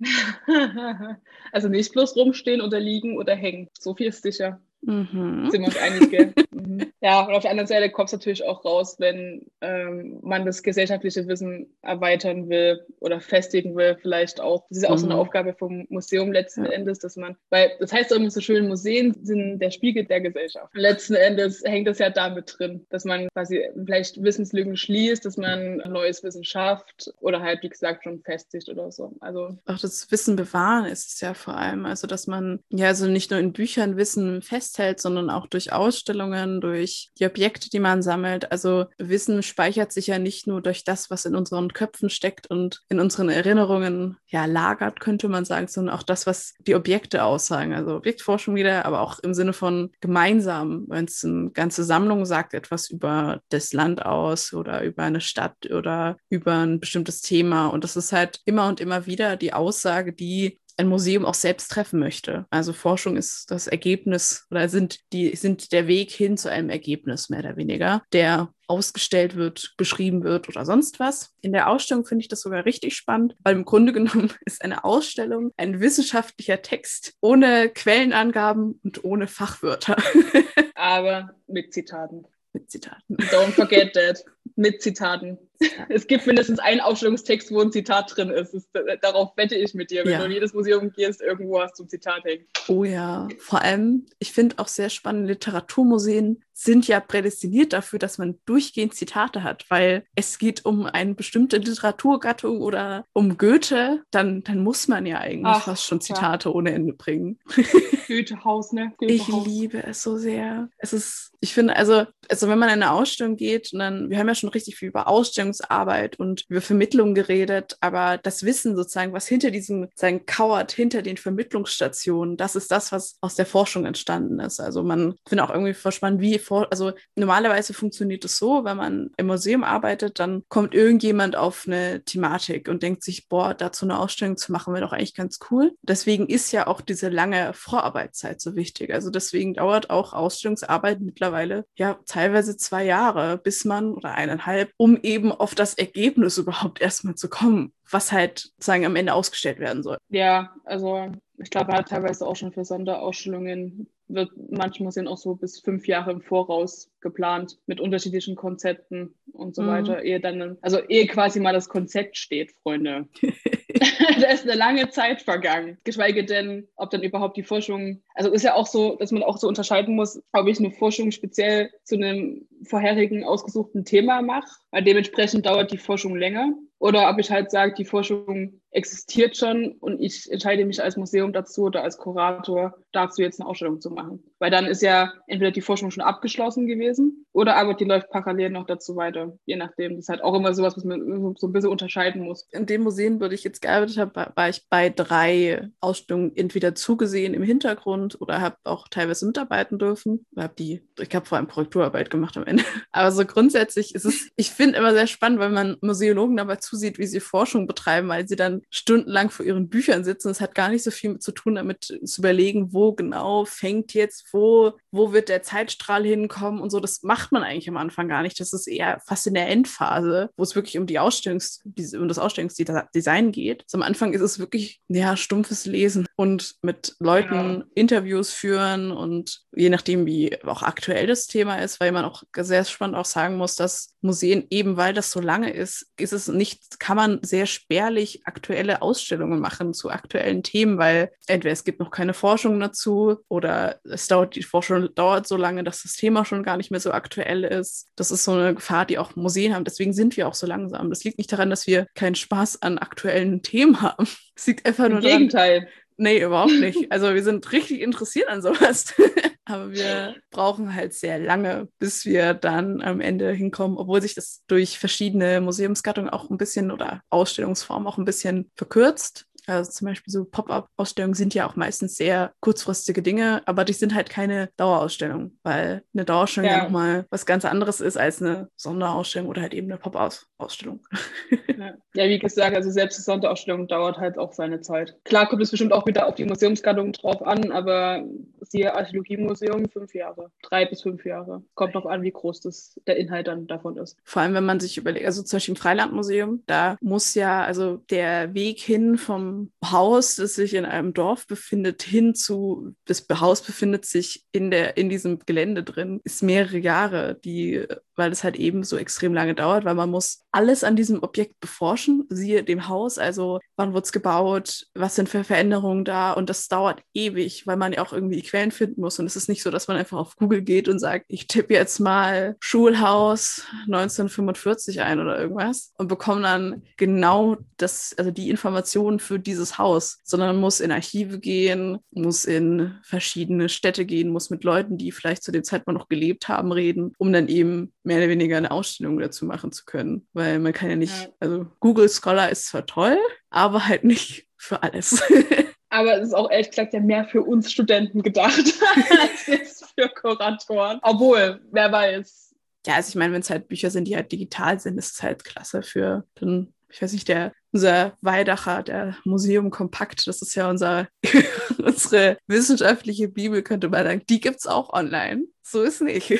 also 1.52 1.68
nicht 1.68 1.92
bloß 1.92 2.16
rumstehen 2.16 2.60
oder 2.60 2.80
liegen 2.80 3.18
oder 3.18 3.34
hängen. 3.34 3.68
So 3.78 3.94
viel 3.94 4.08
ist 4.08 4.22
sicher. 4.22 4.60
Mhm. 4.86 5.50
Sind 5.50 5.60
wir 5.60 5.68
uns 5.68 5.76
einig, 5.76 6.10
gell? 6.10 6.32
mhm. 6.52 6.92
Ja, 7.00 7.22
und 7.26 7.34
auf 7.34 7.42
der 7.42 7.50
anderen 7.50 7.66
Seite 7.66 7.90
kommt 7.90 8.08
es 8.08 8.12
natürlich 8.12 8.44
auch 8.44 8.64
raus, 8.64 8.96
wenn 8.98 9.46
ähm, 9.60 10.18
man 10.22 10.46
das 10.46 10.62
gesellschaftliche 10.62 11.26
Wissen 11.26 11.74
erweitern 11.82 12.48
will 12.48 12.80
oder 13.00 13.20
festigen 13.20 13.76
will, 13.76 13.96
vielleicht 14.00 14.40
auch. 14.40 14.64
Das 14.68 14.78
ist 14.78 14.84
auch 14.86 14.92
mhm. 14.92 14.98
so 14.98 15.06
eine 15.06 15.14
mhm. 15.14 15.20
Aufgabe 15.20 15.54
vom 15.54 15.86
Museum 15.88 16.32
letzten 16.32 16.64
ja. 16.64 16.72
Endes, 16.72 16.98
dass 16.98 17.16
man, 17.16 17.36
weil 17.50 17.72
das 17.78 17.92
heißt 17.92 18.12
auch 18.12 18.16
immer 18.16 18.30
so 18.30 18.40
schön, 18.40 18.68
Museen 18.68 19.14
sind 19.22 19.58
der 19.58 19.70
Spiegel 19.70 20.04
der 20.04 20.20
Gesellschaft. 20.20 20.74
Letzten 20.74 21.14
Endes 21.14 21.62
hängt 21.64 21.88
das 21.88 21.98
ja 21.98 22.10
damit 22.10 22.54
drin, 22.58 22.86
dass 22.90 23.04
man 23.04 23.28
quasi 23.34 23.68
vielleicht 23.84 24.22
Wissenslücken 24.22 24.76
schließt, 24.76 25.24
dass 25.24 25.36
man 25.36 25.78
neues 25.88 26.22
Wissen 26.22 26.44
schafft 26.44 27.12
oder 27.20 27.40
halt, 27.40 27.62
wie 27.62 27.68
gesagt, 27.68 28.04
schon 28.04 28.22
festigt 28.22 28.68
oder 28.68 28.90
so. 28.90 29.12
Also 29.20 29.58
auch 29.66 29.78
das 29.78 30.10
Wissen 30.10 30.36
bewahren 30.36 30.86
ist 30.86 31.14
es 31.14 31.20
ja 31.20 31.34
vor 31.34 31.56
allem. 31.56 31.86
Also, 31.86 32.06
dass 32.06 32.26
man 32.26 32.60
ja 32.70 32.88
also 32.88 33.06
nicht 33.06 33.30
nur 33.30 33.40
in 33.40 33.52
Büchern 33.52 33.96
Wissen 33.96 34.42
festhält, 34.74 35.00
sondern 35.00 35.30
auch 35.30 35.46
durch 35.46 35.72
Ausstellungen, 35.72 36.60
durch 36.60 37.10
die 37.18 37.26
Objekte, 37.26 37.70
die 37.70 37.80
man 37.80 38.02
sammelt. 38.02 38.50
Also 38.50 38.86
Wissen 38.98 39.42
speichert 39.42 39.92
sich 39.92 40.08
ja 40.08 40.18
nicht 40.18 40.46
nur 40.46 40.60
durch 40.60 40.84
das, 40.84 41.10
was 41.10 41.24
in 41.24 41.34
unseren 41.34 41.72
Köpfen 41.72 42.10
steckt 42.10 42.48
und 42.50 42.82
in 42.88 43.00
unseren 43.00 43.28
Erinnerungen 43.28 44.16
ja 44.26 44.46
lagert, 44.46 45.00
könnte 45.00 45.28
man 45.28 45.44
sagen, 45.44 45.68
sondern 45.68 45.94
auch 45.94 46.02
das, 46.02 46.26
was 46.26 46.54
die 46.66 46.74
Objekte 46.74 47.24
aussagen. 47.24 47.72
Also 47.72 47.96
Objektforschung 47.96 48.54
wieder, 48.54 48.84
aber 48.84 49.00
auch 49.00 49.18
im 49.20 49.34
Sinne 49.34 49.52
von 49.52 49.90
gemeinsam, 50.00 50.84
wenn 50.88 51.04
es 51.04 51.24
eine 51.24 51.50
ganze 51.50 51.84
Sammlung 51.84 52.26
sagt, 52.26 52.54
etwas 52.54 52.90
über 52.90 53.40
das 53.50 53.72
Land 53.72 54.04
aus 54.04 54.52
oder 54.52 54.82
über 54.82 55.04
eine 55.04 55.20
Stadt 55.20 55.70
oder 55.70 56.16
über 56.28 56.58
ein 56.58 56.80
bestimmtes 56.80 57.20
Thema. 57.20 57.68
Und 57.68 57.84
das 57.84 57.96
ist 57.96 58.12
halt 58.12 58.40
immer 58.44 58.68
und 58.68 58.80
immer 58.80 59.06
wieder 59.06 59.36
die 59.36 59.52
Aussage, 59.52 60.12
die 60.12 60.58
ein 60.76 60.88
Museum 60.88 61.24
auch 61.24 61.34
selbst 61.34 61.70
treffen 61.70 62.00
möchte. 62.00 62.46
Also 62.50 62.72
Forschung 62.72 63.16
ist 63.16 63.50
das 63.50 63.66
Ergebnis 63.66 64.46
oder 64.50 64.68
sind 64.68 65.00
die 65.12 65.36
sind 65.36 65.72
der 65.72 65.86
Weg 65.86 66.10
hin 66.10 66.36
zu 66.36 66.50
einem 66.50 66.70
Ergebnis 66.70 67.28
mehr 67.28 67.40
oder 67.40 67.56
weniger, 67.56 68.02
der 68.12 68.52
ausgestellt 68.66 69.36
wird, 69.36 69.74
beschrieben 69.76 70.24
wird 70.24 70.48
oder 70.48 70.64
sonst 70.64 70.98
was. 70.98 71.34
In 71.42 71.52
der 71.52 71.68
Ausstellung 71.68 72.04
finde 72.06 72.22
ich 72.22 72.28
das 72.28 72.40
sogar 72.40 72.64
richtig 72.64 72.96
spannend, 72.96 73.36
weil 73.40 73.54
im 73.54 73.64
Grunde 73.64 73.92
genommen 73.92 74.32
ist 74.44 74.62
eine 74.62 74.84
Ausstellung 74.84 75.52
ein 75.56 75.80
wissenschaftlicher 75.80 76.62
Text 76.62 77.14
ohne 77.20 77.68
Quellenangaben 77.68 78.80
und 78.82 79.04
ohne 79.04 79.26
Fachwörter. 79.26 79.96
Aber 80.74 81.30
mit 81.46 81.72
Zitaten. 81.72 82.26
Mit 82.52 82.70
Zitaten. 82.70 83.16
Don't 83.16 83.52
forget 83.52 83.92
that. 83.94 84.24
Mit 84.56 84.82
Zitaten. 84.82 85.38
Es 85.88 86.06
gibt 86.06 86.26
mindestens 86.26 86.58
einen 86.58 86.80
Ausstellungstext, 86.80 87.50
wo 87.50 87.60
ein 87.60 87.72
Zitat 87.72 88.16
drin 88.16 88.30
ist. 88.30 88.54
ist 88.54 88.68
darauf 89.02 89.36
wette 89.36 89.54
ich 89.54 89.74
mit 89.74 89.90
dir. 89.90 90.04
Wenn 90.04 90.12
ja. 90.12 90.18
du 90.18 90.24
in 90.26 90.32
jedes 90.32 90.52
Museum 90.52 90.90
gehst, 90.92 91.20
irgendwo 91.20 91.60
hast 91.60 91.78
du 91.78 91.84
ein 91.84 91.88
Zitat 91.88 92.24
hängen. 92.24 92.46
Oh 92.68 92.84
ja. 92.84 93.28
Vor 93.38 93.62
allem, 93.62 94.06
ich 94.18 94.32
finde 94.32 94.58
auch 94.58 94.68
sehr 94.68 94.90
spannend, 94.90 95.28
Literaturmuseen 95.28 96.42
sind 96.52 96.86
ja 96.86 97.00
prädestiniert 97.00 97.72
dafür, 97.72 97.98
dass 97.98 98.16
man 98.16 98.38
durchgehend 98.46 98.94
Zitate 98.94 99.42
hat, 99.42 99.64
weil 99.68 100.04
es 100.14 100.38
geht 100.38 100.64
um 100.64 100.86
eine 100.86 101.14
bestimmte 101.14 101.58
Literaturgattung 101.58 102.60
oder 102.60 103.04
um 103.12 103.36
Goethe, 103.36 104.04
dann, 104.12 104.44
dann 104.44 104.62
muss 104.62 104.86
man 104.86 105.04
ja 105.04 105.18
eigentlich 105.18 105.56
Ach, 105.56 105.64
fast 105.64 105.84
schon 105.84 106.00
Zitate 106.00 106.48
ja. 106.48 106.54
ohne 106.54 106.72
Ende 106.72 106.92
bringen. 106.92 107.38
Goethehaus, 108.06 108.72
ne? 108.72 108.92
Goethehaus. 108.98 109.46
Ich 109.46 109.46
liebe 109.46 109.82
es 109.82 110.02
so 110.02 110.16
sehr. 110.16 110.68
Es 110.78 110.92
ist, 110.92 111.32
ich 111.40 111.52
finde, 111.52 111.74
also, 111.74 112.06
also 112.28 112.48
wenn 112.48 112.58
man 112.58 112.68
in 112.68 112.82
eine 112.82 112.92
Ausstellung 112.92 113.36
geht, 113.36 113.72
und 113.72 113.80
dann, 113.80 114.08
wir 114.08 114.18
haben 114.18 114.28
ja 114.28 114.33
schon 114.34 114.50
richtig 114.50 114.76
viel 114.76 114.88
über 114.88 115.08
Ausstellungsarbeit 115.08 116.18
und 116.18 116.44
über 116.48 116.60
Vermittlung 116.60 117.14
geredet, 117.14 117.76
aber 117.80 118.18
das 118.18 118.44
Wissen 118.44 118.76
sozusagen, 118.76 119.12
was 119.12 119.26
hinter 119.26 119.50
diesem 119.50 119.84
sozusagen 119.84 120.26
kauert, 120.26 120.72
hinter 120.72 121.02
den 121.02 121.16
Vermittlungsstationen, 121.16 122.36
das 122.36 122.56
ist 122.56 122.70
das, 122.70 122.92
was 122.92 123.16
aus 123.20 123.34
der 123.34 123.46
Forschung 123.46 123.84
entstanden 123.84 124.40
ist. 124.40 124.60
Also 124.60 124.82
man 124.82 125.14
finde 125.26 125.44
auch 125.44 125.50
irgendwie 125.50 125.74
verspannt, 125.74 126.20
wie 126.20 126.38
vor, 126.38 126.68
also 126.70 126.92
normalerweise 127.16 127.74
funktioniert 127.74 128.24
es 128.24 128.38
so, 128.38 128.64
wenn 128.64 128.76
man 128.76 129.10
im 129.16 129.26
Museum 129.26 129.64
arbeitet, 129.64 130.18
dann 130.18 130.42
kommt 130.48 130.74
irgendjemand 130.74 131.36
auf 131.36 131.64
eine 131.66 132.02
Thematik 132.04 132.68
und 132.68 132.82
denkt 132.82 133.02
sich, 133.02 133.28
boah, 133.28 133.54
dazu 133.54 133.86
eine 133.86 133.98
Ausstellung 133.98 134.36
zu 134.36 134.52
machen, 134.52 134.74
wäre 134.74 134.84
doch 134.84 134.92
eigentlich 134.92 135.14
ganz 135.14 135.38
cool. 135.50 135.72
Deswegen 135.82 136.26
ist 136.26 136.52
ja 136.52 136.66
auch 136.66 136.80
diese 136.80 137.08
lange 137.08 137.52
Vorarbeitszeit 137.54 138.40
so 138.40 138.56
wichtig. 138.56 138.92
Also 138.92 139.10
deswegen 139.10 139.54
dauert 139.54 139.90
auch 139.90 140.12
Ausstellungsarbeit 140.12 141.00
mittlerweile 141.00 141.66
ja 141.76 141.98
teilweise 142.06 142.56
zwei 142.56 142.84
Jahre, 142.84 143.38
bis 143.38 143.64
man 143.64 143.92
oder 143.92 144.14
eineinhalb, 144.24 144.72
um 144.76 144.98
eben 145.02 145.32
auf 145.32 145.54
das 145.54 145.74
Ergebnis 145.74 146.38
überhaupt 146.38 146.80
erstmal 146.80 147.14
zu 147.14 147.28
kommen, 147.28 147.72
was 147.90 148.12
halt 148.12 148.50
sagen 148.58 148.84
am 148.84 148.96
Ende 148.96 149.14
ausgestellt 149.14 149.58
werden 149.58 149.82
soll. 149.82 149.98
Ja, 150.08 150.54
also 150.64 151.12
ich 151.38 151.50
glaube, 151.50 151.72
hat 151.72 151.88
teilweise 151.88 152.26
auch 152.26 152.36
schon 152.36 152.52
für 152.52 152.64
Sonderausstellungen 152.64 153.88
wird 154.08 154.30
manche 154.50 154.82
Museen 154.82 155.08
auch 155.08 155.16
so 155.16 155.34
bis 155.34 155.60
fünf 155.60 155.88
Jahre 155.88 156.12
im 156.12 156.20
Voraus 156.20 156.90
geplant 157.04 157.58
mit 157.66 157.80
unterschiedlichen 157.80 158.34
Konzepten 158.34 159.14
und 159.32 159.54
so 159.54 159.62
mhm. 159.62 159.66
weiter, 159.68 160.02
ehe 160.02 160.18
dann, 160.18 160.58
also 160.62 160.80
ehe 160.80 161.06
quasi 161.06 161.38
mal 161.38 161.52
das 161.52 161.68
Konzept 161.68 162.16
steht, 162.16 162.50
Freunde. 162.62 163.06
da 164.20 164.28
ist 164.28 164.44
eine 164.44 164.54
lange 164.54 164.88
Zeit 164.90 165.22
vergangen. 165.22 165.78
Geschweige 165.84 166.24
denn, 166.24 166.68
ob 166.76 166.90
dann 166.90 167.02
überhaupt 167.02 167.36
die 167.36 167.42
Forschung, 167.42 168.02
also 168.14 168.30
ist 168.30 168.44
ja 168.44 168.54
auch 168.54 168.66
so, 168.66 168.96
dass 168.96 169.10
man 169.10 169.22
auch 169.22 169.36
so 169.36 169.48
unterscheiden 169.48 169.96
muss, 169.96 170.22
ob 170.32 170.46
ich 170.46 170.58
eine 170.58 170.70
Forschung 170.70 171.10
speziell 171.10 171.70
zu 171.82 171.96
einem 171.96 172.46
vorherigen 172.64 173.24
ausgesuchten 173.24 173.84
Thema 173.84 174.22
mache, 174.22 174.48
weil 174.70 174.84
dementsprechend 174.84 175.46
dauert 175.46 175.72
die 175.72 175.78
Forschung 175.78 176.16
länger. 176.16 176.52
Oder 176.78 177.08
ob 177.08 177.18
ich 177.18 177.30
halt 177.30 177.50
sage, 177.50 177.74
die 177.74 177.84
Forschung 177.84 178.60
existiert 178.70 179.36
schon 179.36 179.72
und 179.80 180.00
ich 180.00 180.30
entscheide 180.30 180.66
mich 180.66 180.82
als 180.82 180.96
Museum 180.96 181.32
dazu 181.32 181.62
oder 181.62 181.82
als 181.82 181.96
Kurator 181.96 182.74
dazu 182.92 183.22
jetzt 183.22 183.40
eine 183.40 183.48
Ausstellung 183.48 183.80
zu 183.80 183.90
machen. 183.90 184.22
Weil 184.38 184.50
dann 184.50 184.66
ist 184.66 184.82
ja 184.82 185.12
entweder 185.26 185.50
die 185.50 185.62
Forschung 185.62 185.90
schon 185.90 186.02
abgeschlossen 186.02 186.66
gewesen 186.66 186.93
oder 187.34 187.56
aber 187.56 187.74
die 187.74 187.84
läuft 187.84 188.10
parallel 188.10 188.50
noch 188.50 188.64
dazu 188.64 188.94
weiter, 188.94 189.36
je 189.44 189.56
nachdem. 189.56 189.96
Das 189.96 190.04
ist 190.04 190.08
halt 190.08 190.22
auch 190.22 190.34
immer 190.34 190.54
sowas, 190.54 190.76
was 190.76 190.84
man 190.84 191.34
so 191.36 191.48
ein 191.48 191.52
bisschen 191.52 191.70
unterscheiden 191.70 192.22
muss. 192.22 192.46
In 192.52 192.66
dem 192.66 192.82
Museum, 192.82 193.20
wo 193.20 193.24
ich 193.24 193.42
jetzt 193.42 193.60
gearbeitet 193.60 193.98
habe, 193.98 194.32
war 194.34 194.48
ich 194.48 194.64
bei 194.70 194.88
drei 194.88 195.68
Ausstellungen 195.80 196.36
entweder 196.36 196.76
zugesehen 196.76 197.34
im 197.34 197.42
Hintergrund 197.42 198.20
oder 198.20 198.40
habe 198.40 198.56
auch 198.62 198.86
teilweise 198.86 199.26
mitarbeiten 199.26 199.78
dürfen. 199.78 200.24
Ich 200.30 200.42
habe 200.42 200.54
die, 200.56 200.82
ich 201.00 201.12
habe 201.12 201.26
vor 201.26 201.36
allem 201.36 201.48
Korrekturarbeit 201.48 202.08
gemacht 202.08 202.36
am 202.36 202.44
Ende. 202.44 202.62
Aber 202.92 203.10
so 203.10 203.24
grundsätzlich 203.24 203.96
ist 203.96 204.04
es, 204.04 204.28
ich 204.36 204.52
finde 204.52 204.78
immer 204.78 204.92
sehr 204.92 205.08
spannend, 205.08 205.40
weil 205.40 205.50
man 205.50 205.76
Museologen 205.80 206.36
dabei 206.36 206.56
zusieht, 206.56 206.98
wie 206.98 207.06
sie 207.06 207.18
Forschung 207.18 207.66
betreiben, 207.66 208.08
weil 208.08 208.28
sie 208.28 208.36
dann 208.36 208.62
stundenlang 208.70 209.30
vor 209.30 209.44
ihren 209.44 209.68
Büchern 209.68 210.04
sitzen. 210.04 210.30
Es 210.30 210.40
hat 210.40 210.54
gar 210.54 210.68
nicht 210.68 210.84
so 210.84 210.92
viel 210.92 211.18
zu 211.18 211.32
tun, 211.32 211.56
damit 211.56 211.86
zu 212.04 212.20
überlegen, 212.20 212.72
wo 212.72 212.92
genau 212.92 213.44
fängt 213.44 213.92
jetzt, 213.92 214.32
wo, 214.32 214.74
wo 214.92 215.12
wird 215.12 215.28
der 215.28 215.42
Zeitstrahl 215.42 216.04
hinkommen 216.04 216.60
und 216.60 216.70
so. 216.70 216.78
Das 216.84 217.02
macht 217.02 217.32
man 217.32 217.42
eigentlich 217.42 217.68
am 217.68 217.76
Anfang 217.76 218.08
gar 218.08 218.22
nicht. 218.22 218.38
Das 218.38 218.52
ist 218.52 218.66
eher 218.66 219.00
fast 219.06 219.26
in 219.26 219.34
der 219.34 219.48
Endphase, 219.48 220.30
wo 220.36 220.42
es 220.42 220.54
wirklich 220.54 220.78
um 220.78 220.86
die 220.86 220.98
Ausstellungs, 220.98 221.62
um 221.98 222.08
das 222.08 222.18
Ausstellungsdesign 222.18 223.32
geht. 223.32 223.62
Also 223.62 223.78
am 223.78 223.82
Anfang 223.82 224.12
ist 224.12 224.20
es 224.20 224.38
wirklich, 224.38 224.80
ja, 224.88 225.16
stumpfes 225.16 225.66
Lesen 225.66 226.06
und 226.16 226.56
mit 226.62 226.94
Leuten 227.00 227.34
ja. 227.34 227.64
Interviews 227.74 228.32
führen 228.32 228.90
und 228.90 229.42
je 229.54 229.70
nachdem, 229.70 230.06
wie 230.06 230.42
auch 230.44 230.62
aktuell 230.62 231.06
das 231.06 231.26
Thema 231.26 231.56
ist, 231.56 231.80
weil 231.80 231.92
man 231.92 232.04
auch 232.04 232.22
sehr 232.36 232.64
spannend 232.64 232.96
auch 232.96 233.04
sagen 233.04 233.36
muss, 233.36 233.56
dass 233.56 233.94
Museen, 234.00 234.46
eben 234.50 234.76
weil 234.76 234.92
das 234.92 235.10
so 235.10 235.20
lange 235.20 235.50
ist, 235.50 235.86
ist 235.96 236.12
es 236.12 236.28
nicht, 236.28 236.78
kann 236.78 236.96
man 236.96 237.20
sehr 237.22 237.46
spärlich 237.46 238.26
aktuelle 238.26 238.82
Ausstellungen 238.82 239.40
machen 239.40 239.72
zu 239.72 239.90
aktuellen 239.90 240.42
Themen, 240.42 240.78
weil 240.78 241.10
entweder 241.26 241.52
es 241.52 241.64
gibt 241.64 241.80
noch 241.80 241.90
keine 241.90 242.14
Forschung 242.14 242.60
dazu 242.60 243.16
oder 243.28 243.80
es 243.84 244.06
dauert, 244.06 244.36
die 244.36 244.42
Forschung 244.42 244.94
dauert 244.94 245.26
so 245.26 245.36
lange, 245.36 245.64
dass 245.64 245.82
das 245.82 245.94
Thema 245.94 246.24
schon 246.24 246.42
gar 246.42 246.56
nicht 246.56 246.70
mehr 246.70 246.73
so 246.80 246.92
aktuell 246.92 247.44
ist. 247.44 247.88
Das 247.96 248.10
ist 248.10 248.24
so 248.24 248.32
eine 248.32 248.54
Gefahr, 248.54 248.86
die 248.86 248.98
auch 248.98 249.16
Museen 249.16 249.54
haben. 249.54 249.64
Deswegen 249.64 249.92
sind 249.92 250.16
wir 250.16 250.28
auch 250.28 250.34
so 250.34 250.46
langsam. 250.46 250.90
Das 250.90 251.04
liegt 251.04 251.18
nicht 251.18 251.32
daran, 251.32 251.50
dass 251.50 251.66
wir 251.66 251.86
keinen 251.94 252.14
Spaß 252.14 252.62
an 252.62 252.78
aktuellen 252.78 253.42
Themen 253.42 253.80
haben. 253.80 254.06
Es 254.36 254.48
liegt 254.48 254.66
einfach 254.66 254.88
nur 254.88 254.98
Im 254.98 255.04
Gegenteil. 255.04 255.60
Daran, 255.60 255.72
Nee, 255.96 256.22
überhaupt 256.22 256.58
nicht. 256.58 256.86
Also 256.90 257.14
wir 257.14 257.22
sind 257.22 257.50
richtig 257.52 257.80
interessiert 257.80 258.28
an 258.28 258.42
sowas. 258.42 258.94
Aber 259.44 259.72
wir 259.72 260.16
brauchen 260.30 260.74
halt 260.74 260.94
sehr 260.94 261.18
lange, 261.18 261.68
bis 261.78 262.06
wir 262.06 262.34
dann 262.34 262.80
am 262.80 263.00
Ende 263.00 263.30
hinkommen, 263.32 263.76
obwohl 263.76 264.00
sich 264.00 264.14
das 264.14 264.42
durch 264.46 264.78
verschiedene 264.78 265.40
Museumsgattungen 265.40 266.10
auch 266.10 266.30
ein 266.30 266.38
bisschen 266.38 266.70
oder 266.70 267.02
Ausstellungsformen 267.10 267.86
auch 267.86 267.98
ein 267.98 268.06
bisschen 268.06 268.50
verkürzt. 268.56 269.26
Also 269.46 269.70
zum 269.70 269.86
Beispiel 269.86 270.10
so 270.10 270.24
Pop-up-Ausstellungen 270.24 271.14
sind 271.14 271.34
ja 271.34 271.46
auch 271.46 271.56
meistens 271.56 271.96
sehr 271.96 272.32
kurzfristige 272.40 273.02
Dinge, 273.02 273.42
aber 273.46 273.64
die 273.64 273.72
sind 273.72 273.94
halt 273.94 274.10
keine 274.10 274.50
Dauerausstellung, 274.56 275.32
weil 275.42 275.82
eine 275.94 276.04
Dauerausstellung 276.04 276.50
ja, 276.50 276.58
ja 276.58 276.64
nochmal 276.64 277.06
was 277.10 277.26
ganz 277.26 277.44
anderes 277.44 277.80
ist 277.80 277.96
als 277.96 278.22
eine 278.22 278.48
Sonderausstellung 278.56 279.28
oder 279.28 279.42
halt 279.42 279.54
eben 279.54 279.70
eine 279.70 279.78
Pop-up-Ausstellung. 279.78 280.80
Ja. 281.56 281.72
ja. 281.94 282.08
wie 282.08 282.18
gesagt, 282.18 282.56
also 282.56 282.68
selbst 282.68 282.98
die 282.98 283.02
Sonderausstellung 283.02 283.68
dauert 283.68 283.98
halt 283.98 284.18
auch 284.18 284.32
seine 284.32 284.60
Zeit. 284.60 284.96
Klar 285.04 285.28
kommt 285.28 285.40
es 285.40 285.52
bestimmt 285.52 285.72
auch 285.72 285.86
wieder 285.86 286.08
auf 286.08 286.16
die 286.16 286.24
Museumsgattung 286.24 286.92
drauf 286.92 287.24
an, 287.24 287.52
aber 287.52 288.02
siehe 288.40 288.74
Archäologiemuseum, 288.74 289.68
fünf 289.68 289.94
Jahre. 289.94 290.32
Drei 290.42 290.66
bis 290.66 290.82
fünf 290.82 291.06
Jahre. 291.06 291.44
Kommt 291.54 291.74
noch 291.74 291.86
an, 291.86 292.02
wie 292.02 292.10
groß 292.10 292.40
das, 292.40 292.80
der 292.88 292.96
Inhalt 292.96 293.28
dann 293.28 293.46
davon 293.46 293.76
ist. 293.76 293.96
Vor 294.02 294.22
allem, 294.22 294.34
wenn 294.34 294.44
man 294.44 294.58
sich 294.58 294.76
überlegt, 294.76 295.06
also 295.06 295.22
zum 295.22 295.36
Beispiel 295.36 295.52
im 295.52 295.60
Freilandmuseum, 295.60 296.42
da 296.46 296.76
muss 296.80 297.14
ja, 297.14 297.44
also 297.44 297.76
der 297.88 298.34
Weg 298.34 298.58
hin 298.58 298.98
vom 298.98 299.33
Haus, 299.64 300.16
das 300.16 300.34
sich 300.34 300.54
in 300.54 300.64
einem 300.64 300.94
Dorf 300.94 301.26
befindet, 301.26 301.82
hin 301.82 302.14
zu, 302.14 302.74
das 302.84 303.06
Haus 303.20 303.42
befindet 303.42 303.84
sich 303.84 304.24
in 304.32 304.50
der, 304.50 304.76
in 304.76 304.88
diesem 304.88 305.18
Gelände 305.20 305.62
drin, 305.62 306.00
ist 306.04 306.22
mehrere 306.22 306.58
Jahre, 306.58 307.18
die 307.24 307.66
weil 307.96 308.12
es 308.12 308.24
halt 308.24 308.36
eben 308.36 308.64
so 308.64 308.76
extrem 308.76 309.14
lange 309.14 309.34
dauert, 309.34 309.64
weil 309.64 309.74
man 309.74 309.90
muss 309.90 310.24
alles 310.32 310.64
an 310.64 310.76
diesem 310.76 311.02
Objekt 311.02 311.40
beforschen, 311.40 312.06
siehe 312.08 312.42
dem 312.42 312.68
Haus, 312.68 312.98
also 312.98 313.40
wann 313.56 313.72
wurde 313.72 313.84
es 313.84 313.92
gebaut, 313.92 314.66
was 314.74 314.96
sind 314.96 315.08
für 315.08 315.24
Veränderungen 315.24 315.84
da? 315.84 316.12
Und 316.12 316.28
das 316.30 316.48
dauert 316.48 316.82
ewig, 316.92 317.46
weil 317.46 317.56
man 317.56 317.72
ja 317.72 317.82
auch 317.82 317.92
irgendwie 317.92 318.16
die 318.16 318.28
Quellen 318.28 318.50
finden 318.50 318.80
muss. 318.80 318.98
Und 318.98 319.06
es 319.06 319.16
ist 319.16 319.28
nicht 319.28 319.42
so, 319.42 319.50
dass 319.50 319.68
man 319.68 319.76
einfach 319.76 319.98
auf 319.98 320.16
Google 320.16 320.42
geht 320.42 320.68
und 320.68 320.78
sagt, 320.78 321.06
ich 321.08 321.26
tippe 321.26 321.54
jetzt 321.54 321.78
mal 321.78 322.36
Schulhaus 322.40 323.42
1945 323.66 324.80
ein 324.80 325.00
oder 325.00 325.18
irgendwas 325.18 325.72
und 325.78 325.88
bekomme 325.88 326.22
dann 326.22 326.62
genau 326.76 327.36
das, 327.56 327.94
also 327.96 328.10
die 328.10 328.30
Informationen 328.30 328.98
für 328.98 329.18
dieses 329.18 329.58
Haus, 329.58 329.98
sondern 330.04 330.30
man 330.30 330.40
muss 330.40 330.60
in 330.60 330.72
Archive 330.72 331.18
gehen, 331.20 331.78
muss 331.92 332.24
in 332.24 332.74
verschiedene 332.82 333.48
Städte 333.48 333.84
gehen, 333.84 334.10
muss 334.10 334.30
mit 334.30 334.44
Leuten, 334.44 334.78
die 334.78 334.92
vielleicht 334.92 335.22
zu 335.22 335.32
dem 335.32 335.44
Zeitpunkt 335.44 335.78
noch 335.78 335.88
gelebt 335.88 336.28
haben, 336.28 336.52
reden, 336.52 336.92
um 336.98 337.12
dann 337.12 337.28
eben 337.28 337.72
mehr 337.84 337.98
oder 337.98 338.08
weniger 338.08 338.36
eine 338.36 338.50
Ausstellung 338.50 338.98
dazu 338.98 339.24
machen 339.26 339.52
zu 339.52 339.64
können. 339.64 340.08
Weil 340.12 340.38
man 340.38 340.52
kann 340.52 340.70
ja 340.70 340.76
nicht, 340.76 341.12
also 341.20 341.46
Google 341.60 341.88
Scholar 341.88 342.30
ist 342.30 342.46
zwar 342.46 342.66
toll, 342.66 342.98
aber 343.30 343.68
halt 343.68 343.84
nicht 343.84 344.26
für 344.36 344.62
alles. 344.62 345.02
aber 345.68 345.98
es 345.98 346.08
ist 346.08 346.14
auch 346.14 346.30
ehrlich 346.30 346.50
gesagt 346.50 346.72
ja 346.72 346.80
mehr 346.80 347.04
für 347.04 347.22
uns 347.22 347.52
Studenten 347.52 348.02
gedacht 348.02 348.38
als 349.00 349.26
jetzt 349.26 349.66
für 349.74 349.88
Kuratoren. 349.88 350.80
Obwohl, 350.82 351.40
wer 351.52 351.70
weiß. 351.70 352.34
Ja, 352.66 352.76
also 352.76 352.88
ich 352.88 352.94
meine, 352.94 353.12
wenn 353.12 353.20
es 353.20 353.30
halt 353.30 353.48
Bücher 353.48 353.70
sind, 353.70 353.86
die 353.86 353.96
halt 353.96 354.10
digital 354.10 354.58
sind, 354.58 354.78
ist 354.78 354.94
es 354.94 355.02
halt 355.02 355.24
klasse 355.24 355.62
für 355.62 356.04
dann, 356.14 356.54
ich 356.70 356.80
weiß 356.80 356.92
nicht, 356.92 357.08
der 357.08 357.32
unser 357.52 357.96
Weidacher, 358.00 358.62
der 358.62 358.96
Museum 359.04 359.50
Kompakt, 359.50 360.06
das 360.06 360.22
ist 360.22 360.34
ja 360.34 360.48
unser, 360.48 360.88
unsere 361.58 362.18
wissenschaftliche 362.26 363.08
Bibel, 363.08 363.42
könnte 363.42 363.68
man 363.68 363.84
sagen, 363.84 364.02
die 364.08 364.20
gibt 364.20 364.38
es 364.38 364.46
auch 364.46 364.72
online. 364.72 365.24
So 365.42 365.62
ist 365.62 365.82
nicht. 365.82 366.18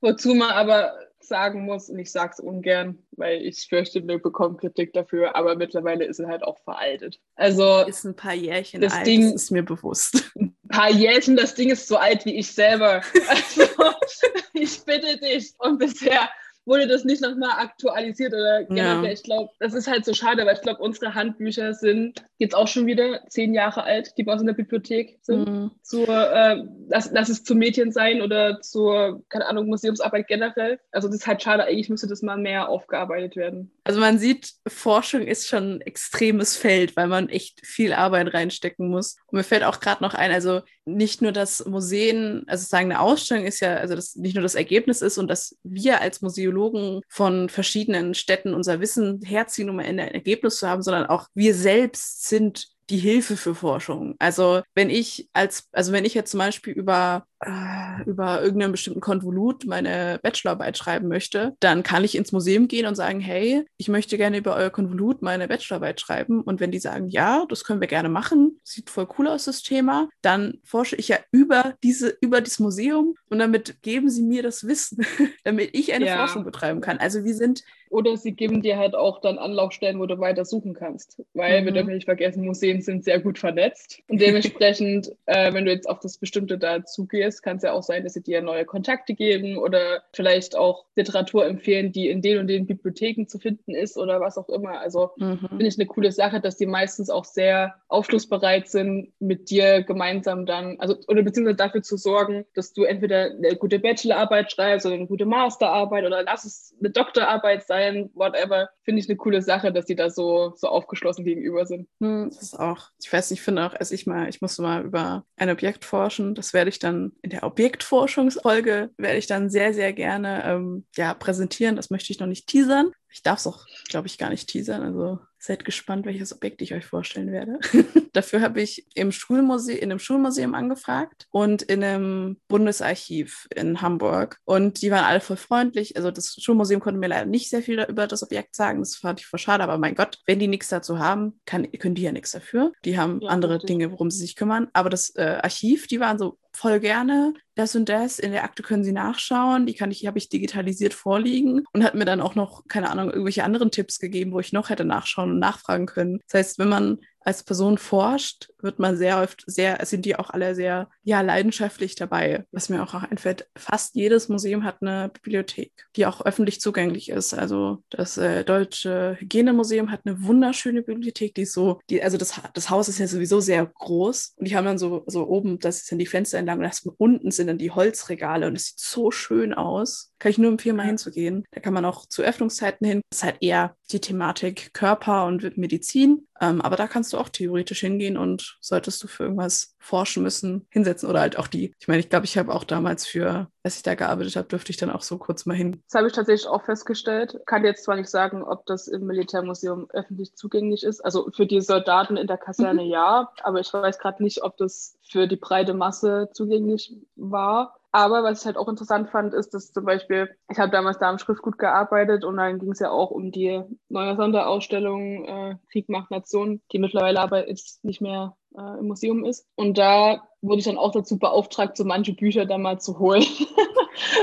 Wozu 0.00 0.34
man 0.34 0.50
aber 0.50 0.94
sagen 1.20 1.64
muss, 1.64 1.90
und 1.90 1.98
ich 1.98 2.10
sage 2.10 2.32
es 2.32 2.40
ungern, 2.40 2.98
weil 3.12 3.42
ich 3.42 3.66
fürchte, 3.68 4.06
wir 4.06 4.18
bekommen 4.18 4.56
Kritik 4.56 4.92
dafür, 4.92 5.36
aber 5.36 5.56
mittlerweile 5.56 6.04
ist 6.04 6.18
er 6.18 6.28
halt 6.28 6.42
auch 6.42 6.58
veraltet. 6.58 7.20
Also 7.36 7.84
ist 7.86 8.04
ein 8.04 8.16
paar 8.16 8.34
Jährchen 8.34 8.80
das 8.80 8.94
alt, 8.94 9.06
Ding, 9.06 9.22
das 9.24 9.42
ist 9.42 9.50
mir 9.50 9.62
bewusst. 9.62 10.32
Ein 10.36 10.56
paar 10.68 10.90
Jährchen, 10.90 11.36
das 11.36 11.54
Ding 11.54 11.70
ist 11.70 11.88
so 11.88 11.96
alt 11.96 12.24
wie 12.24 12.36
ich 12.36 12.52
selber. 12.52 13.02
Also 13.28 13.62
ich 14.54 14.82
bitte 14.84 15.18
dich. 15.18 15.52
Und 15.58 15.78
bisher 15.78 16.28
wurde 16.68 16.86
das 16.86 17.04
nicht 17.04 17.22
nochmal 17.22 17.52
aktualisiert 17.58 18.32
oder 18.32 18.64
generell. 18.64 19.04
Ja. 19.04 19.12
Ich 19.12 19.22
glaube, 19.22 19.50
das 19.58 19.74
ist 19.74 19.88
halt 19.88 20.04
so 20.04 20.14
schade, 20.14 20.46
weil 20.46 20.54
ich 20.54 20.62
glaube, 20.62 20.82
unsere 20.82 21.14
Handbücher 21.14 21.74
sind 21.74 22.24
jetzt 22.36 22.54
auch 22.54 22.68
schon 22.68 22.86
wieder 22.86 23.26
zehn 23.28 23.54
Jahre 23.54 23.82
alt, 23.82 24.12
die 24.16 24.22
bei 24.22 24.32
uns 24.32 24.42
in 24.42 24.46
der 24.46 24.54
Bibliothek 24.54 25.18
sind. 25.22 25.48
Mhm. 25.48 25.70
Zur, 25.82 26.08
äh, 26.08 26.62
lass, 26.88 27.10
lass 27.12 27.28
es 27.28 27.42
zu 27.42 27.54
Mädchen 27.54 27.90
sein 27.90 28.22
oder 28.22 28.60
zur, 28.60 29.24
keine 29.28 29.46
Ahnung, 29.46 29.66
Museumsarbeit 29.66 30.28
generell. 30.28 30.78
Also 30.92 31.08
das 31.08 31.18
ist 31.18 31.26
halt 31.26 31.42
schade, 31.42 31.64
eigentlich 31.64 31.88
müsste 31.88 32.06
das 32.06 32.22
mal 32.22 32.36
mehr 32.36 32.68
aufgearbeitet 32.68 33.34
werden. 33.36 33.72
Also 33.84 34.00
man 34.00 34.18
sieht, 34.18 34.52
Forschung 34.66 35.22
ist 35.22 35.48
schon 35.48 35.76
ein 35.76 35.80
extremes 35.80 36.56
Feld, 36.56 36.96
weil 36.96 37.08
man 37.08 37.28
echt 37.28 37.66
viel 37.66 37.92
Arbeit 37.92 38.34
reinstecken 38.34 38.88
muss. 38.88 39.16
Und 39.26 39.38
mir 39.38 39.44
fällt 39.44 39.64
auch 39.64 39.80
gerade 39.80 40.02
noch 40.04 40.14
ein, 40.14 40.30
also 40.30 40.60
nicht 40.96 41.22
nur 41.22 41.32
das 41.32 41.64
Museen, 41.66 42.44
also 42.46 42.66
sagen 42.66 42.90
eine 42.90 43.00
Ausstellung 43.00 43.44
ist 43.44 43.60
ja, 43.60 43.76
also 43.76 43.94
das 43.94 44.16
nicht 44.16 44.34
nur 44.34 44.42
das 44.42 44.54
Ergebnis 44.54 45.02
ist 45.02 45.18
und 45.18 45.28
dass 45.28 45.56
wir 45.62 46.00
als 46.00 46.22
Museologen 46.22 47.02
von 47.08 47.48
verschiedenen 47.48 48.14
Städten 48.14 48.54
unser 48.54 48.80
Wissen 48.80 49.20
herziehen, 49.22 49.70
um 49.70 49.78
ein 49.78 49.98
Ergebnis 49.98 50.58
zu 50.58 50.68
haben, 50.68 50.82
sondern 50.82 51.06
auch 51.06 51.28
wir 51.34 51.54
selbst 51.54 52.28
sind 52.28 52.68
die 52.90 52.98
Hilfe 52.98 53.36
für 53.36 53.54
Forschung. 53.54 54.14
Also 54.18 54.62
wenn 54.74 54.90
ich 54.90 55.28
als, 55.32 55.68
also 55.72 55.92
wenn 55.92 56.04
ich 56.04 56.14
jetzt 56.14 56.30
zum 56.30 56.38
Beispiel 56.38 56.72
über 56.72 57.27
äh, 57.40 58.02
über 58.04 58.42
irgendeinen 58.42 58.72
bestimmten 58.72 59.00
Konvolut 59.00 59.64
meine 59.66 60.18
Bachelorarbeit 60.22 60.76
schreiben 60.76 61.08
möchte, 61.08 61.54
dann 61.60 61.82
kann 61.82 62.04
ich 62.04 62.16
ins 62.16 62.32
Museum 62.32 62.68
gehen 62.68 62.86
und 62.86 62.94
sagen, 62.94 63.20
hey, 63.20 63.64
ich 63.76 63.88
möchte 63.88 64.16
gerne 64.16 64.38
über 64.38 64.56
euer 64.56 64.70
Konvolut 64.70 65.22
meine 65.22 65.48
Bachelorarbeit 65.48 66.00
schreiben. 66.00 66.42
Und 66.42 66.60
wenn 66.60 66.70
die 66.70 66.78
sagen, 66.78 67.08
ja, 67.08 67.44
das 67.48 67.64
können 67.64 67.80
wir 67.80 67.88
gerne 67.88 68.08
machen, 68.08 68.58
sieht 68.64 68.90
voll 68.90 69.08
cool 69.18 69.28
aus, 69.28 69.44
das 69.44 69.62
Thema, 69.62 70.08
dann 70.22 70.58
forsche 70.64 70.96
ich 70.96 71.08
ja 71.08 71.18
über 71.30 71.74
diese, 71.82 72.16
über 72.20 72.40
das 72.40 72.58
Museum 72.58 73.14
und 73.28 73.38
damit 73.38 73.82
geben 73.82 74.10
sie 74.10 74.22
mir 74.22 74.42
das 74.42 74.66
Wissen, 74.66 75.06
damit 75.44 75.70
ich 75.72 75.92
eine 75.92 76.06
ja. 76.06 76.16
Forschung 76.16 76.44
betreiben 76.44 76.80
kann. 76.80 76.98
Also 76.98 77.24
wir 77.24 77.34
sind 77.34 77.62
oder 77.90 78.16
sie 78.16 78.32
geben 78.32 78.62
dir 78.62 78.76
halt 78.76 78.94
auch 78.94 79.20
dann 79.20 79.38
Anlaufstellen, 79.38 79.98
wo 79.98 80.06
du 80.06 80.18
weiter 80.18 80.44
suchen 80.44 80.74
kannst. 80.74 81.22
Weil 81.34 81.62
mhm. 81.62 81.66
wir 81.66 81.72
dürfen 81.72 81.94
nicht 81.94 82.04
vergessen, 82.04 82.44
Museen 82.44 82.82
sind 82.82 83.04
sehr 83.04 83.20
gut 83.20 83.38
vernetzt. 83.38 84.00
Und 84.08 84.20
dementsprechend, 84.20 85.12
äh, 85.26 85.52
wenn 85.52 85.64
du 85.64 85.72
jetzt 85.72 85.88
auf 85.88 86.00
das 86.00 86.18
Bestimmte 86.18 86.58
da 86.58 86.84
zugehst, 86.84 87.27
ist, 87.28 87.42
kann 87.42 87.58
es 87.58 87.62
ja 87.62 87.72
auch 87.72 87.82
sein, 87.82 88.02
dass 88.02 88.14
sie 88.14 88.22
dir 88.22 88.42
neue 88.42 88.64
Kontakte 88.64 89.14
geben 89.14 89.58
oder 89.58 90.02
vielleicht 90.12 90.56
auch 90.56 90.86
Literatur 90.96 91.46
empfehlen, 91.46 91.92
die 91.92 92.08
in 92.08 92.22
den 92.22 92.38
und 92.38 92.48
den 92.48 92.66
Bibliotheken 92.66 93.26
zu 93.26 93.38
finden 93.38 93.74
ist 93.74 93.96
oder 93.96 94.20
was 94.20 94.38
auch 94.38 94.48
immer. 94.48 94.80
Also 94.80 95.10
mhm. 95.16 95.38
finde 95.48 95.66
ich 95.66 95.78
eine 95.78 95.86
coole 95.86 96.10
Sache, 96.12 96.40
dass 96.40 96.56
die 96.56 96.66
meistens 96.66 97.10
auch 97.10 97.24
sehr 97.24 97.74
aufschlussbereit 97.88 98.68
sind, 98.68 99.12
mit 99.18 99.50
dir 99.50 99.82
gemeinsam 99.82 100.46
dann, 100.46 100.78
also 100.80 100.96
oder 101.06 101.22
beziehungsweise 101.22 101.56
dafür 101.56 101.82
zu 101.82 101.96
sorgen, 101.96 102.44
dass 102.54 102.72
du 102.72 102.84
entweder 102.84 103.30
eine 103.30 103.56
gute 103.56 103.78
Bachelorarbeit 103.78 104.50
schreibst 104.50 104.86
oder 104.86 104.94
eine 104.94 105.06
gute 105.06 105.26
Masterarbeit 105.26 106.04
oder 106.04 106.22
lass 106.22 106.44
es 106.44 106.74
eine 106.80 106.90
Doktorarbeit 106.90 107.66
sein, 107.66 108.10
whatever. 108.14 108.70
Finde 108.82 109.00
ich 109.00 109.08
eine 109.08 109.16
coole 109.16 109.42
Sache, 109.42 109.72
dass 109.72 109.86
die 109.86 109.96
da 109.96 110.10
so, 110.10 110.52
so 110.56 110.68
aufgeschlossen 110.68 111.24
gegenüber 111.24 111.66
sind. 111.66 111.88
Hm, 112.00 112.30
das 112.30 112.42
ist 112.42 112.58
auch, 112.58 112.90
ich 113.00 113.12
weiß 113.12 113.30
nicht, 113.30 113.40
ich 113.40 113.44
finde 113.44 113.66
auch, 113.66 113.74
als 113.74 113.90
ich 113.90 114.06
mal, 114.06 114.28
ich 114.28 114.40
musste 114.40 114.62
mal 114.62 114.84
über 114.84 115.24
ein 115.36 115.50
Objekt 115.50 115.84
forschen, 115.84 116.34
das 116.34 116.52
werde 116.52 116.70
ich 116.70 116.78
dann 116.78 117.12
in 117.22 117.30
der 117.30 117.44
Objektforschungsfolge 117.44 118.90
werde 118.96 119.18
ich 119.18 119.26
dann 119.26 119.50
sehr, 119.50 119.74
sehr 119.74 119.92
gerne 119.92 120.44
ähm, 120.44 120.86
ja, 120.96 121.14
präsentieren. 121.14 121.76
Das 121.76 121.90
möchte 121.90 122.12
ich 122.12 122.20
noch 122.20 122.26
nicht 122.26 122.46
teasern. 122.46 122.92
Ich 123.10 123.22
darf 123.22 123.38
es 123.38 123.46
auch, 123.46 123.66
glaube 123.88 124.06
ich, 124.06 124.18
gar 124.18 124.30
nicht 124.30 124.48
teasern. 124.48 124.82
Also 124.82 125.18
seid 125.38 125.64
gespannt, 125.64 126.04
welches 126.04 126.34
Objekt 126.34 126.60
ich 126.62 126.74
euch 126.74 126.84
vorstellen 126.84 127.32
werde. 127.32 127.58
Dafür 128.12 128.40
habe 128.40 128.60
ich 128.60 128.86
im 128.94 129.12
Schulmuseum, 129.12 129.78
in 129.78 129.90
einem 129.90 129.98
Schulmuseum 129.98 130.54
angefragt 130.54 131.26
und 131.30 131.62
in 131.62 131.82
einem 131.82 132.40
Bundesarchiv 132.48 133.46
in 133.54 133.80
Hamburg. 133.80 134.38
Und 134.44 134.82
die 134.82 134.90
waren 134.90 135.04
alle 135.04 135.20
voll 135.20 135.36
freundlich. 135.36 135.96
Also 135.96 136.10
das 136.10 136.36
Schulmuseum 136.40 136.80
konnte 136.80 136.98
mir 136.98 137.08
leider 137.08 137.26
nicht 137.26 137.50
sehr 137.50 137.62
viel 137.62 137.80
über 137.88 138.06
das 138.06 138.22
Objekt 138.22 138.54
sagen. 138.54 138.80
Das 138.80 138.96
fand 138.96 139.20
ich 139.20 139.26
voll 139.26 139.38
schade. 139.38 139.62
Aber 139.62 139.78
mein 139.78 139.94
Gott, 139.94 140.18
wenn 140.26 140.38
die 140.38 140.48
nichts 140.48 140.68
dazu 140.68 140.98
haben, 140.98 141.40
kann, 141.46 141.70
können 141.72 141.94
die 141.94 142.02
ja 142.02 142.12
nichts 142.12 142.32
dafür. 142.32 142.72
Die 142.84 142.98
haben 142.98 143.20
ja, 143.20 143.30
andere 143.30 143.54
richtig. 143.54 143.68
Dinge, 143.68 143.92
worum 143.92 144.10
sie 144.10 144.18
sich 144.18 144.36
kümmern. 144.36 144.68
Aber 144.72 144.90
das 144.90 145.14
äh, 145.14 145.38
Archiv, 145.42 145.86
die 145.86 146.00
waren 146.00 146.18
so 146.18 146.38
voll 146.60 146.80
gerne. 146.80 147.34
Das 147.58 147.74
und 147.74 147.88
das 147.88 148.20
in 148.20 148.30
der 148.30 148.44
Akte 148.44 148.62
können 148.62 148.84
Sie 148.84 148.92
nachschauen. 148.92 149.66
Die 149.66 149.74
kann 149.74 149.90
ich, 149.90 150.06
habe 150.06 150.16
ich 150.16 150.28
digitalisiert 150.28 150.94
vorliegen 150.94 151.64
und 151.72 151.82
hat 151.82 151.96
mir 151.96 152.04
dann 152.04 152.20
auch 152.20 152.36
noch, 152.36 152.62
keine 152.68 152.88
Ahnung, 152.88 153.10
irgendwelche 153.10 153.42
anderen 153.42 153.72
Tipps 153.72 153.98
gegeben, 153.98 154.30
wo 154.30 154.38
ich 154.38 154.52
noch 154.52 154.70
hätte 154.70 154.84
nachschauen 154.84 155.32
und 155.32 155.38
nachfragen 155.40 155.86
können. 155.86 156.20
Das 156.28 156.38
heißt, 156.38 156.58
wenn 156.60 156.68
man 156.68 156.98
als 157.28 157.42
Person 157.42 157.76
forscht, 157.76 158.48
wird 158.62 158.78
man 158.78 158.96
sehr 158.96 159.20
oft 159.20 159.44
sehr, 159.46 159.84
sind 159.84 160.06
die 160.06 160.16
auch 160.16 160.30
alle 160.30 160.54
sehr, 160.54 160.88
ja, 161.02 161.20
leidenschaftlich 161.20 161.94
dabei. 161.94 162.46
Was 162.52 162.70
mir 162.70 162.82
auch 162.82 162.94
einfällt, 162.94 163.46
fast 163.54 163.96
jedes 163.96 164.30
Museum 164.30 164.64
hat 164.64 164.80
eine 164.80 165.10
Bibliothek, 165.10 165.72
die 165.94 166.06
auch 166.06 166.24
öffentlich 166.24 166.62
zugänglich 166.62 167.10
ist. 167.10 167.34
Also 167.34 167.82
das 167.90 168.16
äh, 168.16 168.44
Deutsche 168.44 169.16
Hygienemuseum 169.20 169.90
hat 169.90 170.00
eine 170.06 170.22
wunderschöne 170.22 170.82
Bibliothek, 170.82 171.34
die 171.34 171.42
ist 171.42 171.52
so, 171.52 171.80
die, 171.90 172.02
also 172.02 172.16
das, 172.16 172.40
das 172.54 172.70
Haus 172.70 172.88
ist 172.88 172.98
ja 172.98 173.06
sowieso 173.06 173.40
sehr 173.40 173.66
groß 173.66 174.34
und 174.36 174.48
die 174.48 174.56
haben 174.56 174.64
dann 174.64 174.78
so, 174.78 175.04
so 175.06 175.28
oben, 175.28 175.58
das 175.58 175.86
sind 175.86 175.98
die 175.98 176.06
Fenster 176.06 176.38
entlang 176.38 176.58
und 176.58 176.64
das, 176.64 176.80
unten 176.96 177.30
sind 177.30 177.47
dann 177.48 177.58
die 177.58 177.70
Holzregale 177.70 178.46
und 178.46 178.56
es 178.56 178.66
sieht 178.66 178.80
so 178.80 179.10
schön 179.10 179.54
aus. 179.54 180.12
Kann 180.18 180.30
ich 180.30 180.38
nur 180.38 180.50
empfehlen, 180.50 180.76
mal 180.76 180.86
hinzugehen. 180.86 181.44
Da 181.50 181.60
kann 181.60 181.74
man 181.74 181.84
auch 181.84 182.06
zu 182.06 182.22
Öffnungszeiten 182.22 182.86
hin. 182.86 183.00
Das 183.10 183.18
ist 183.18 183.24
halt 183.24 183.38
eher 183.40 183.76
die 183.90 184.00
Thematik 184.00 184.72
Körper 184.74 185.26
und 185.26 185.56
Medizin. 185.56 186.26
Ähm, 186.40 186.60
aber 186.60 186.76
da 186.76 186.86
kannst 186.86 187.12
du 187.12 187.18
auch 187.18 187.28
theoretisch 187.28 187.80
hingehen 187.80 188.16
und 188.16 188.58
solltest 188.60 189.02
du 189.02 189.08
für 189.08 189.24
irgendwas 189.24 189.74
forschen 189.78 190.22
müssen, 190.22 190.66
hinsetzen 190.70 191.08
oder 191.08 191.20
halt 191.20 191.38
auch 191.38 191.48
die. 191.48 191.74
Ich 191.80 191.88
meine, 191.88 192.00
ich 192.00 192.10
glaube, 192.10 192.26
ich 192.26 192.38
habe 192.38 192.54
auch 192.54 192.64
damals 192.64 193.06
für, 193.06 193.48
als 193.62 193.76
ich 193.76 193.82
da 193.82 193.94
gearbeitet 193.94 194.36
habe, 194.36 194.46
dürfte 194.46 194.70
ich 194.70 194.76
dann 194.76 194.90
auch 194.90 195.02
so 195.02 195.18
kurz 195.18 195.46
mal 195.46 195.56
hin. 195.56 195.82
Das 195.88 195.98
habe 195.98 196.06
ich 196.06 196.12
tatsächlich 196.12 196.46
auch 196.46 196.64
festgestellt. 196.64 197.40
Kann 197.46 197.64
jetzt 197.64 197.84
zwar 197.84 197.96
nicht 197.96 198.10
sagen, 198.10 198.42
ob 198.42 198.66
das 198.66 198.86
im 198.86 199.06
Militärmuseum 199.06 199.88
öffentlich 199.90 200.34
zugänglich 200.34 200.84
ist. 200.84 201.00
Also 201.00 201.30
für 201.34 201.46
die 201.46 201.60
Soldaten 201.60 202.16
in 202.16 202.26
der 202.26 202.38
Kaserne 202.38 202.82
mhm. 202.82 202.90
ja, 202.90 203.32
aber 203.42 203.60
ich 203.60 203.72
weiß 203.72 203.98
gerade 203.98 204.22
nicht, 204.22 204.42
ob 204.42 204.56
das 204.58 204.96
für 205.02 205.26
die 205.26 205.36
breite 205.36 205.74
Masse 205.74 206.28
zugänglich 206.32 206.94
war. 207.16 207.77
Aber 207.90 208.22
was 208.22 208.40
ich 208.40 208.46
halt 208.46 208.56
auch 208.58 208.68
interessant 208.68 209.08
fand, 209.10 209.32
ist, 209.32 209.54
dass 209.54 209.72
zum 209.72 209.84
Beispiel, 209.84 210.28
ich 210.50 210.58
habe 210.58 210.70
damals 210.70 210.98
da 210.98 211.08
am 211.08 211.18
Schriftgut 211.18 211.58
gearbeitet 211.58 212.24
und 212.24 212.36
dann 212.36 212.58
ging 212.58 212.72
es 212.72 212.80
ja 212.80 212.90
auch 212.90 213.10
um 213.10 213.32
die 213.32 213.62
neue 213.88 214.16
Sonderausstellung 214.16 215.24
äh, 215.24 215.56
Krieg 215.72 215.88
macht 215.88 216.10
Nation, 216.10 216.60
die 216.72 216.78
mittlerweile 216.78 217.20
aber 217.20 217.48
jetzt 217.48 217.82
nicht 217.84 218.02
mehr 218.02 218.36
äh, 218.56 218.78
im 218.78 218.88
Museum 218.88 219.24
ist. 219.24 219.46
Und 219.54 219.78
da 219.78 220.22
wurde 220.42 220.58
ich 220.58 220.66
dann 220.66 220.78
auch 220.78 220.92
dazu 220.92 221.18
beauftragt, 221.18 221.76
so 221.76 221.84
manche 221.84 222.12
Bücher 222.12 222.44
da 222.44 222.58
mal 222.58 222.78
zu 222.78 222.98
holen. 222.98 223.24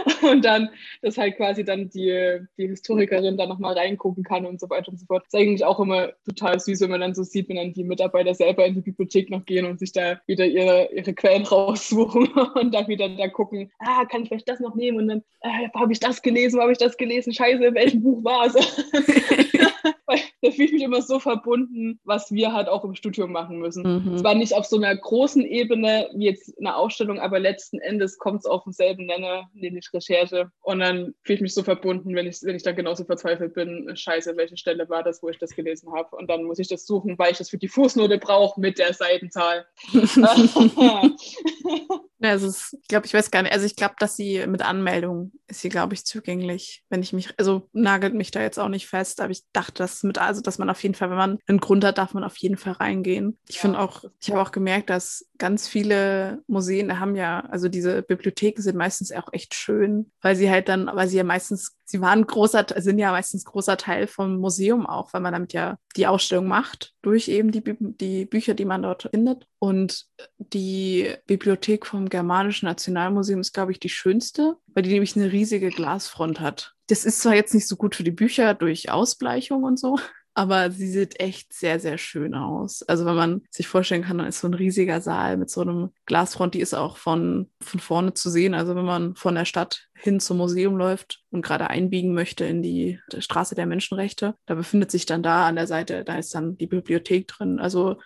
und 0.21 0.43
dann, 0.43 0.69
dass 1.01 1.17
halt 1.17 1.37
quasi 1.37 1.63
dann 1.63 1.89
die, 1.89 2.39
die 2.57 2.67
Historikerin 2.67 3.37
da 3.37 3.45
nochmal 3.45 3.77
reingucken 3.77 4.23
kann 4.23 4.45
und 4.45 4.59
so 4.59 4.69
weiter 4.69 4.91
und 4.91 4.99
so 4.99 5.05
fort. 5.05 5.23
Das 5.25 5.33
ist 5.33 5.39
eigentlich 5.39 5.65
auch 5.65 5.79
immer 5.79 6.13
total 6.25 6.59
süß, 6.59 6.81
wenn 6.81 6.91
man 6.91 7.01
dann 7.01 7.15
so 7.15 7.23
sieht, 7.23 7.49
wenn 7.49 7.57
dann 7.57 7.73
die 7.73 7.83
Mitarbeiter 7.83 8.33
selber 8.33 8.65
in 8.65 8.75
die 8.75 8.81
Bibliothek 8.81 9.29
noch 9.29 9.45
gehen 9.45 9.65
und 9.65 9.79
sich 9.79 9.91
da 9.91 10.19
wieder 10.27 10.45
ihre, 10.45 10.89
ihre 10.93 11.13
Quellen 11.13 11.43
raussuchen 11.45 12.27
und 12.55 12.73
dann 12.73 12.87
wieder 12.87 13.09
da 13.09 13.27
gucken, 13.27 13.71
ah, 13.79 14.05
kann 14.05 14.23
ich 14.23 14.29
vielleicht 14.29 14.49
das 14.49 14.59
noch 14.59 14.75
nehmen? 14.75 14.99
Und 14.99 15.07
dann, 15.07 15.23
äh, 15.41 15.69
habe 15.73 15.93
ich 15.93 15.99
das 15.99 16.21
gelesen, 16.21 16.59
habe 16.59 16.71
ich 16.71 16.77
das 16.77 16.97
gelesen? 16.97 17.33
Scheiße, 17.33 17.63
in 17.63 17.75
welchem 17.75 18.03
Buch 18.03 18.23
war 18.23 18.45
es? 18.47 18.55
Weil 20.05 20.19
da 20.41 20.51
fühle 20.51 20.65
ich 20.65 20.73
mich 20.73 20.83
immer 20.83 21.01
so 21.01 21.19
verbunden, 21.19 21.99
was 22.03 22.31
wir 22.31 22.53
halt 22.53 22.67
auch 22.67 22.83
im 22.83 22.95
Studium 22.95 23.31
machen 23.31 23.59
müssen. 23.59 23.83
Mhm. 23.83 24.17
Zwar 24.17 24.35
nicht 24.35 24.53
auf 24.53 24.65
so 24.65 24.77
einer 24.77 24.95
großen 24.95 25.43
Ebene 25.43 26.09
wie 26.13 26.25
jetzt 26.25 26.57
eine 26.57 26.75
Ausstellung, 26.75 27.19
aber 27.19 27.39
letzten 27.39 27.79
Endes 27.79 28.17
kommt 28.17 28.39
es 28.39 28.45
auf 28.45 28.63
denselben 28.63 29.05
Nenner, 29.05 29.49
nämlich 29.53 29.89
Recherche. 29.93 30.51
Und 30.61 30.79
dann 30.79 31.13
fühle 31.23 31.35
ich 31.35 31.41
mich 31.41 31.53
so 31.53 31.63
verbunden, 31.63 32.15
wenn 32.15 32.27
ich, 32.27 32.41
wenn 32.43 32.55
ich 32.55 32.63
dann 32.63 32.75
genauso 32.75 33.05
verzweifelt 33.05 33.53
bin, 33.53 33.91
scheiße, 33.95 34.35
welche 34.37 34.57
Stelle 34.57 34.89
war 34.89 35.03
das, 35.03 35.21
wo 35.21 35.29
ich 35.29 35.37
das 35.37 35.55
gelesen 35.55 35.91
habe. 35.93 36.15
Und 36.15 36.29
dann 36.29 36.43
muss 36.43 36.59
ich 36.59 36.67
das 36.67 36.85
suchen, 36.85 37.17
weil 37.17 37.31
ich 37.31 37.37
das 37.37 37.49
für 37.49 37.57
die 37.57 37.67
Fußnote 37.67 38.17
brauche 38.17 38.59
mit 38.59 38.79
der 38.79 38.93
Seitenzahl. 38.93 39.65
Ja, 42.19 42.31
also 42.31 42.47
es, 42.47 42.75
ich 42.81 42.87
glaube, 42.87 43.05
ich 43.05 43.13
weiß 43.13 43.29
gar 43.29 43.43
nicht. 43.43 43.51
Also 43.51 43.65
ich 43.65 43.75
glaube, 43.75 43.95
dass 43.99 44.15
sie 44.15 44.45
mit 44.47 44.61
Anmeldung 44.61 45.33
ist 45.47 45.61
sie, 45.61 45.69
glaube 45.69 45.93
ich, 45.93 46.05
zugänglich. 46.05 46.83
Wenn 46.89 47.03
ich 47.03 47.13
mich, 47.13 47.33
also 47.37 47.69
nagelt 47.73 48.13
mich 48.13 48.31
da 48.31 48.41
jetzt 48.41 48.57
auch 48.57 48.69
nicht 48.69 48.87
fest, 48.87 49.21
aber 49.21 49.31
ich 49.31 49.43
dachte, 49.51 49.74
dass 49.79 50.03
mit, 50.03 50.17
also 50.17 50.41
dass 50.41 50.57
man 50.57 50.69
auf 50.69 50.81
jeden 50.83 50.95
Fall, 50.95 51.09
wenn 51.09 51.17
man 51.17 51.39
einen 51.47 51.59
Grund 51.59 51.83
hat, 51.83 51.97
darf 51.97 52.13
man 52.13 52.23
auf 52.23 52.37
jeden 52.37 52.57
Fall 52.57 52.73
reingehen. 52.73 53.37
Ich 53.47 53.55
ja. 53.55 53.61
finde 53.61 53.79
auch, 53.79 54.03
ich 54.21 54.31
habe 54.31 54.41
auch 54.41 54.51
gemerkt, 54.51 54.89
dass 54.89 55.27
ganz 55.37 55.67
viele 55.67 56.43
Museen 56.47 56.99
haben 56.99 57.15
ja, 57.15 57.41
also 57.41 57.69
diese 57.69 58.01
Bibliotheken 58.01 58.61
sind 58.61 58.77
meistens 58.77 59.11
auch 59.11 59.27
echt 59.31 59.53
schön, 59.53 60.11
weil 60.21 60.35
sie 60.35 60.49
halt 60.49 60.69
dann, 60.69 60.87
weil 60.93 61.07
sie 61.07 61.17
ja 61.17 61.23
meistens, 61.23 61.77
sie 61.83 62.01
waren 62.01 62.25
großer, 62.25 62.65
sind 62.77 62.99
ja 62.99 63.11
meistens 63.11 63.45
großer 63.45 63.77
Teil 63.77 64.07
vom 64.07 64.37
Museum 64.37 64.85
auch, 64.85 65.13
weil 65.13 65.21
man 65.21 65.33
damit 65.33 65.53
ja 65.53 65.77
die 65.95 66.07
Ausstellung 66.07 66.47
macht, 66.47 66.93
durch 67.01 67.27
eben 67.27 67.51
die, 67.51 67.63
die 67.79 68.25
Bücher, 68.25 68.53
die 68.53 68.65
man 68.65 68.83
dort 68.83 69.09
findet. 69.11 69.47
Und 69.59 70.05
die 70.37 71.13
Bibliothek 71.27 71.85
vom 71.85 72.09
Germanischen 72.09 72.67
Nationalmuseum 72.67 73.41
ist, 73.41 73.53
glaube 73.53 73.71
ich, 73.71 73.79
die 73.79 73.89
schönste, 73.89 74.57
weil 74.67 74.83
die 74.83 74.91
nämlich 74.91 75.15
eine 75.15 75.31
riesige 75.31 75.69
Glasfront 75.69 76.39
hat. 76.39 76.74
Das 76.87 77.05
ist 77.05 77.21
zwar 77.21 77.35
jetzt 77.35 77.53
nicht 77.53 77.67
so 77.67 77.75
gut 77.75 77.95
für 77.95 78.03
die 78.03 78.11
Bücher 78.11 78.53
durch 78.53 78.91
Ausbleichung 78.91 79.63
und 79.63 79.79
so, 79.79 79.97
aber 80.33 80.69
sie 80.69 80.87
sieht 80.87 81.19
echt 81.19 81.53
sehr, 81.53 81.79
sehr 81.79 81.97
schön 81.97 82.35
aus. 82.35 82.83
Also 82.83 83.05
wenn 83.05 83.15
man 83.15 83.41
sich 83.49 83.67
vorstellen 83.67 84.03
kann, 84.03 84.17
dann 84.17 84.27
ist 84.27 84.39
so 84.39 84.47
ein 84.47 84.53
riesiger 84.53 84.99
Saal 85.01 85.37
mit 85.37 85.49
so 85.49 85.61
einem 85.61 85.91
Glasfront, 86.05 86.53
die 86.53 86.59
ist 86.59 86.73
auch 86.73 86.97
von, 86.97 87.49
von 87.61 87.79
vorne 87.79 88.13
zu 88.13 88.29
sehen. 88.29 88.53
Also 88.53 88.75
wenn 88.75 88.85
man 88.85 89.15
von 89.15 89.35
der 89.35 89.45
Stadt 89.45 89.87
hin 89.93 90.19
zum 90.19 90.37
Museum 90.37 90.75
läuft 90.75 91.23
und 91.31 91.41
gerade 91.41 91.69
einbiegen 91.69 92.13
möchte 92.13 92.45
in 92.45 92.61
die 92.61 92.99
Straße 93.17 93.55
der 93.55 93.65
Menschenrechte, 93.65 94.35
da 94.45 94.55
befindet 94.55 94.91
sich 94.91 95.05
dann 95.05 95.23
da 95.23 95.47
an 95.47 95.55
der 95.55 95.67
Seite, 95.67 96.03
da 96.03 96.17
ist 96.17 96.35
dann 96.35 96.57
die 96.57 96.67
Bibliothek 96.67 97.27
drin. 97.27 97.59
Also 97.59 97.97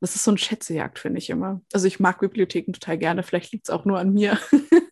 das 0.00 0.16
ist 0.16 0.24
so 0.24 0.32
ein 0.32 0.38
Schätzejagd, 0.38 0.98
finde 0.98 1.18
ich 1.18 1.30
immer. 1.30 1.60
Also 1.72 1.86
ich 1.86 2.00
mag 2.00 2.18
Bibliotheken 2.18 2.72
total 2.72 2.98
gerne, 2.98 3.22
vielleicht 3.22 3.52
liegt 3.52 3.68
es 3.68 3.70
auch 3.70 3.84
nur 3.84 3.98
an 3.98 4.12
mir. 4.12 4.38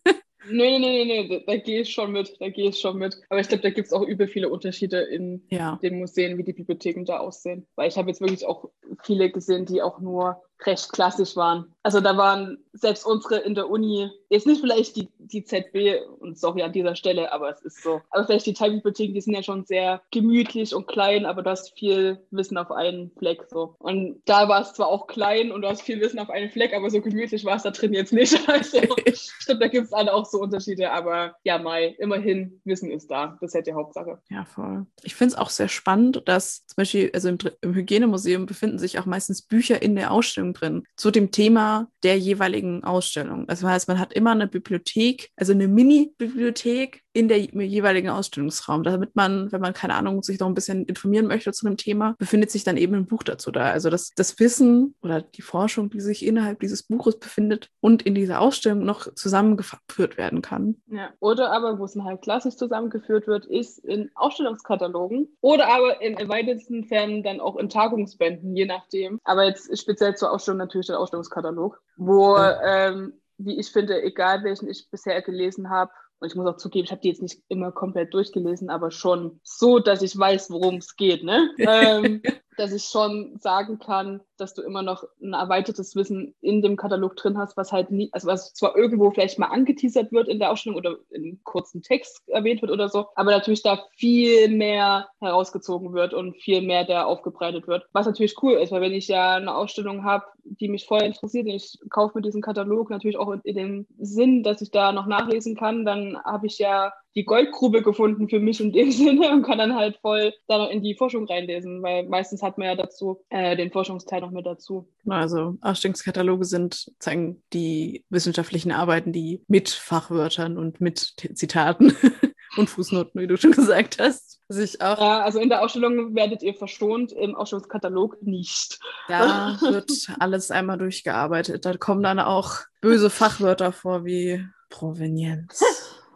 Nee, 0.51 0.79
nee, 0.79 1.03
nee, 1.03 1.05
nee, 1.05 1.27
da, 1.27 1.53
da 1.53 1.57
gehe 1.57 1.81
ich 1.81 1.91
schon 1.91 2.11
mit, 2.11 2.35
da 2.39 2.49
gehe 2.49 2.69
ich 2.69 2.79
schon 2.79 2.97
mit. 2.97 3.19
Aber 3.29 3.39
ich 3.39 3.47
glaube, 3.47 3.63
da 3.63 3.69
gibt 3.69 3.87
es 3.87 3.93
auch 3.93 4.01
übel 4.01 4.27
viele 4.27 4.49
Unterschiede 4.49 5.01
in 5.01 5.45
ja. 5.49 5.79
den 5.81 5.99
Museen, 5.99 6.37
wie 6.37 6.43
die 6.43 6.53
Bibliotheken 6.53 7.05
da 7.05 7.19
aussehen. 7.19 7.67
Weil 7.75 7.89
ich 7.89 7.97
habe 7.97 8.09
jetzt 8.09 8.21
wirklich 8.21 8.45
auch 8.45 8.69
viele 9.03 9.29
gesehen, 9.29 9.65
die 9.65 9.81
auch 9.81 9.99
nur 9.99 10.41
recht 10.65 10.91
klassisch 10.91 11.35
waren. 11.35 11.73
Also 11.83 12.01
da 12.01 12.17
waren 12.17 12.57
selbst 12.73 13.05
unsere 13.05 13.37
in 13.37 13.55
der 13.55 13.69
Uni, 13.69 14.09
jetzt 14.29 14.45
nicht 14.45 14.61
vielleicht 14.61 14.95
die, 14.95 15.09
die 15.17 15.43
ZB, 15.43 16.01
und 16.19 16.37
sorry 16.37 16.61
an 16.61 16.73
dieser 16.73 16.95
Stelle, 16.95 17.31
aber 17.31 17.49
es 17.49 17.61
ist 17.61 17.81
so. 17.81 18.01
Aber 18.09 18.25
vielleicht 18.25 18.45
die 18.45 18.53
Teilbibliotheken, 18.53 19.13
die 19.13 19.21
sind 19.21 19.33
ja 19.33 19.43
schon 19.43 19.65
sehr 19.65 20.01
gemütlich 20.11 20.75
und 20.75 20.87
klein, 20.87 21.25
aber 21.25 21.41
du 21.41 21.49
hast 21.49 21.77
viel 21.77 22.19
Wissen 22.31 22.57
auf 22.57 22.71
einen 22.71 23.11
Fleck. 23.17 23.45
So. 23.49 23.75
Und 23.79 24.21
da 24.25 24.47
war 24.47 24.61
es 24.61 24.73
zwar 24.73 24.87
auch 24.87 25.07
klein 25.07 25.51
und 25.51 25.61
du 25.61 25.67
hast 25.67 25.81
viel 25.81 25.99
Wissen 26.01 26.19
auf 26.19 26.29
einen 26.29 26.49
Fleck, 26.49 26.73
aber 26.73 26.89
so 26.89 27.01
gemütlich 27.01 27.45
war 27.45 27.55
es 27.55 27.63
da 27.63 27.71
drin 27.71 27.93
jetzt 27.93 28.13
nicht. 28.13 28.37
Also 28.49 28.79
ich 29.05 29.31
glaube, 29.45 29.59
da 29.59 29.67
gibt 29.67 29.85
es 29.85 29.93
alle 29.93 30.13
auch 30.13 30.25
so 30.25 30.39
Unterschiede, 30.39 30.91
aber 30.91 31.35
ja, 31.43 31.59
Mai, 31.59 31.95
immerhin, 31.99 32.59
Wissen 32.65 32.91
ist 32.91 33.09
da. 33.09 33.37
Das 33.39 33.51
ist 33.51 33.55
halt 33.55 33.67
die 33.67 33.73
Hauptsache. 33.73 34.19
Ja, 34.29 34.43
voll. 34.43 34.85
Ich 35.03 35.15
finde 35.15 35.33
es 35.33 35.39
auch 35.39 35.49
sehr 35.49 35.67
spannend, 35.67 36.23
dass 36.25 36.65
zum 36.65 36.75
Beispiel, 36.77 37.11
also 37.13 37.29
im, 37.29 37.37
im 37.61 37.73
Hygienemuseum 37.75 38.47
befinden 38.47 38.79
sich 38.79 38.99
auch 38.99 39.05
meistens 39.05 39.43
Bücher 39.43 39.81
in 39.81 39.95
der 39.95 40.11
Ausstellung 40.11 40.48
Ausstellung 40.49 40.53
drin. 40.53 40.83
Zu 40.95 41.11
dem 41.11 41.31
Thema 41.31 41.87
der 42.03 42.17
jeweiligen 42.17 42.83
Ausstellung. 42.83 43.45
Das 43.47 43.63
heißt, 43.63 43.87
man 43.87 43.99
hat 43.99 44.13
immer 44.13 44.31
eine 44.31 44.47
Bibliothek, 44.47 45.29
also 45.35 45.53
eine 45.53 45.67
Mini-Bibliothek 45.67 47.03
in 47.11 47.27
der 47.27 47.39
jeweiligen 47.39 48.09
Ausstellungsraum, 48.09 48.83
damit 48.83 49.15
man, 49.15 49.51
wenn 49.51 49.61
man 49.61 49.73
keine 49.73 49.95
Ahnung, 49.95 50.21
sich 50.23 50.39
noch 50.39 50.47
ein 50.47 50.53
bisschen 50.53 50.85
informieren 50.85 51.27
möchte 51.27 51.51
zu 51.51 51.65
einem 51.65 51.75
Thema, 51.75 52.15
befindet 52.19 52.51
sich 52.51 52.63
dann 52.63 52.77
eben 52.77 52.95
ein 52.95 53.07
Buch 53.07 53.23
dazu 53.23 53.51
da. 53.51 53.71
Also 53.71 53.89
das, 53.89 54.11
das 54.15 54.39
Wissen 54.39 54.95
oder 55.01 55.21
die 55.21 55.41
Forschung, 55.41 55.89
die 55.89 56.01
sich 56.01 56.25
innerhalb 56.25 56.59
dieses 56.59 56.83
Buches 56.83 57.19
befindet 57.19 57.69
und 57.81 58.03
in 58.03 58.15
dieser 58.15 58.39
Ausstellung 58.39 58.85
noch 58.85 59.13
zusammengeführt 59.15 60.17
werden 60.17 60.41
kann. 60.41 60.81
Ja, 60.87 61.09
oder 61.19 61.51
aber, 61.51 61.79
wo 61.79 61.85
es 61.85 61.95
halt 61.95 62.21
klassisch 62.21 62.55
zusammengeführt 62.55 63.27
wird, 63.27 63.45
ist 63.45 63.79
in 63.79 64.11
Ausstellungskatalogen 64.15 65.27
oder 65.41 65.67
aber 65.67 66.01
in 66.01 66.15
weitesten 66.29 66.85
Fällen 66.85 67.23
dann 67.23 67.41
auch 67.41 67.57
in 67.57 67.69
Tagungsbänden, 67.69 68.55
je 68.55 68.65
nachdem. 68.65 69.19
Aber 69.23 69.45
jetzt 69.45 69.77
speziell 69.77 70.15
zur 70.15 70.31
Ausstellung 70.31 70.59
natürlich 70.59 70.87
der 70.87 70.99
Ausstellungskatalog, 70.99 71.81
wo, 71.99 72.37
ähm, 72.37 73.13
wie 73.37 73.59
ich 73.59 73.71
finde, 73.71 74.01
egal 74.01 74.43
welchen 74.43 74.69
ich 74.69 74.89
bisher 74.89 75.21
gelesen 75.21 75.69
habe, 75.69 75.91
und 76.19 76.27
ich 76.27 76.35
muss 76.35 76.47
auch 76.47 76.57
zugeben, 76.57 76.85
ich 76.85 76.91
habe 76.91 77.01
die 77.01 77.09
jetzt 77.09 77.21
nicht 77.21 77.41
immer 77.47 77.71
komplett 77.71 78.13
durchgelesen, 78.13 78.69
aber 78.69 78.91
schon 78.91 79.39
so, 79.43 79.79
dass 79.79 80.01
ich 80.01 80.17
weiß, 80.17 80.49
worum 80.49 80.75
es 80.75 80.95
geht. 80.95 81.23
Ne? 81.23 81.49
ähm, 81.57 82.21
dass 82.57 82.73
ich 82.73 82.83
schon 82.83 83.37
sagen 83.39 83.79
kann, 83.79 84.21
dass 84.39 84.53
du 84.53 84.61
immer 84.61 84.81
noch 84.81 85.03
ein 85.21 85.33
erweitertes 85.33 85.95
Wissen 85.95 86.35
in 86.41 86.61
dem 86.61 86.77
Katalog 86.77 87.15
drin 87.15 87.37
hast, 87.37 87.57
was 87.57 87.71
halt 87.71 87.91
nie, 87.91 88.09
also 88.11 88.27
was 88.27 88.53
zwar 88.53 88.75
irgendwo 88.75 89.11
vielleicht 89.11 89.39
mal 89.39 89.47
angeteasert 89.47 90.11
wird 90.11 90.27
in 90.27 90.39
der 90.39 90.51
Ausstellung 90.51 90.77
oder 90.77 90.97
in 91.11 91.39
kurzen 91.43 91.81
Text 91.81 92.21
erwähnt 92.27 92.61
wird 92.61 92.71
oder 92.71 92.89
so, 92.89 93.07
aber 93.15 93.31
natürlich 93.31 93.63
da 93.63 93.83
viel 93.95 94.49
mehr 94.49 95.07
herausgezogen 95.19 95.93
wird 95.93 96.13
und 96.13 96.37
viel 96.37 96.61
mehr 96.61 96.85
da 96.85 97.05
aufgebreitet 97.05 97.67
wird. 97.67 97.87
Was 97.93 98.05
natürlich 98.05 98.35
cool 98.41 98.53
ist, 98.53 98.71
weil 98.71 98.81
wenn 98.81 98.93
ich 98.93 99.07
ja 99.07 99.35
eine 99.35 99.55
Ausstellung 99.55 100.03
habe, 100.03 100.25
die 100.43 100.69
mich 100.69 100.85
voll 100.85 101.01
interessiert 101.01 101.45
und 101.45 101.53
ich 101.53 101.77
kaufe 101.89 102.17
mir 102.17 102.21
diesen 102.21 102.41
Katalog 102.41 102.89
natürlich 102.89 103.17
auch 103.17 103.35
in 103.43 103.55
dem 103.55 103.87
Sinn, 103.99 104.43
dass 104.43 104.61
ich 104.61 104.71
da 104.71 104.91
noch 104.91 105.05
nachlesen 105.05 105.55
kann, 105.55 105.85
dann 105.85 106.17
habe 106.23 106.47
ich 106.47 106.57
ja 106.57 106.93
die 107.15 107.25
Goldgrube 107.25 107.81
gefunden 107.81 108.29
für 108.29 108.39
mich 108.39 108.59
in 108.59 108.71
dem 108.71 108.91
Sinne 108.99 109.31
und 109.31 109.43
kann 109.43 109.57
dann 109.57 109.75
halt 109.75 109.97
voll 109.97 110.33
da 110.47 110.57
noch 110.57 110.69
in 110.69 110.81
die 110.81 110.95
Forschung 110.95 111.25
reinlesen, 111.25 111.81
weil 111.81 112.07
meistens 112.07 112.41
hat 112.41 112.57
man 112.57 112.67
ja 112.67 112.75
dazu 112.75 113.21
äh, 113.29 113.55
den 113.55 113.71
Forschungsteil 113.71 114.21
noch 114.21 114.28
mit 114.31 114.45
dazu. 114.45 114.87
Also 115.07 115.57
Ausstellungskataloge 115.61 116.45
sind, 116.45 116.91
zeigen 116.99 117.41
die 117.53 118.05
wissenschaftlichen 118.09 118.71
Arbeiten, 118.71 119.11
die 119.11 119.43
mit 119.47 119.69
Fachwörtern 119.69 120.57
und 120.57 120.81
mit 120.81 121.15
Zitaten 121.33 121.95
und 122.57 122.69
Fußnoten, 122.69 123.21
wie 123.21 123.27
du 123.27 123.37
schon 123.37 123.51
gesagt 123.51 123.97
hast. 123.99 124.39
Also, 124.49 124.61
ich 124.61 124.81
auch 124.81 124.99
ja, 124.99 125.21
also 125.21 125.39
in 125.39 125.49
der 125.49 125.61
Ausstellung 125.61 126.15
werdet 126.15 126.41
ihr 126.41 126.55
verschont, 126.55 127.11
im 127.11 127.35
Ausstellungskatalog 127.35 128.23
nicht. 128.23 128.79
Da 129.07 129.57
wird 129.61 129.91
alles 130.19 130.49
einmal 130.49 130.79
durchgearbeitet. 130.79 131.65
Da 131.65 131.77
kommen 131.77 132.01
dann 132.01 132.19
auch 132.19 132.57
böse 132.81 133.11
Fachwörter 133.11 133.71
vor 133.71 134.05
wie 134.05 134.43
Provenienz. 134.69 135.63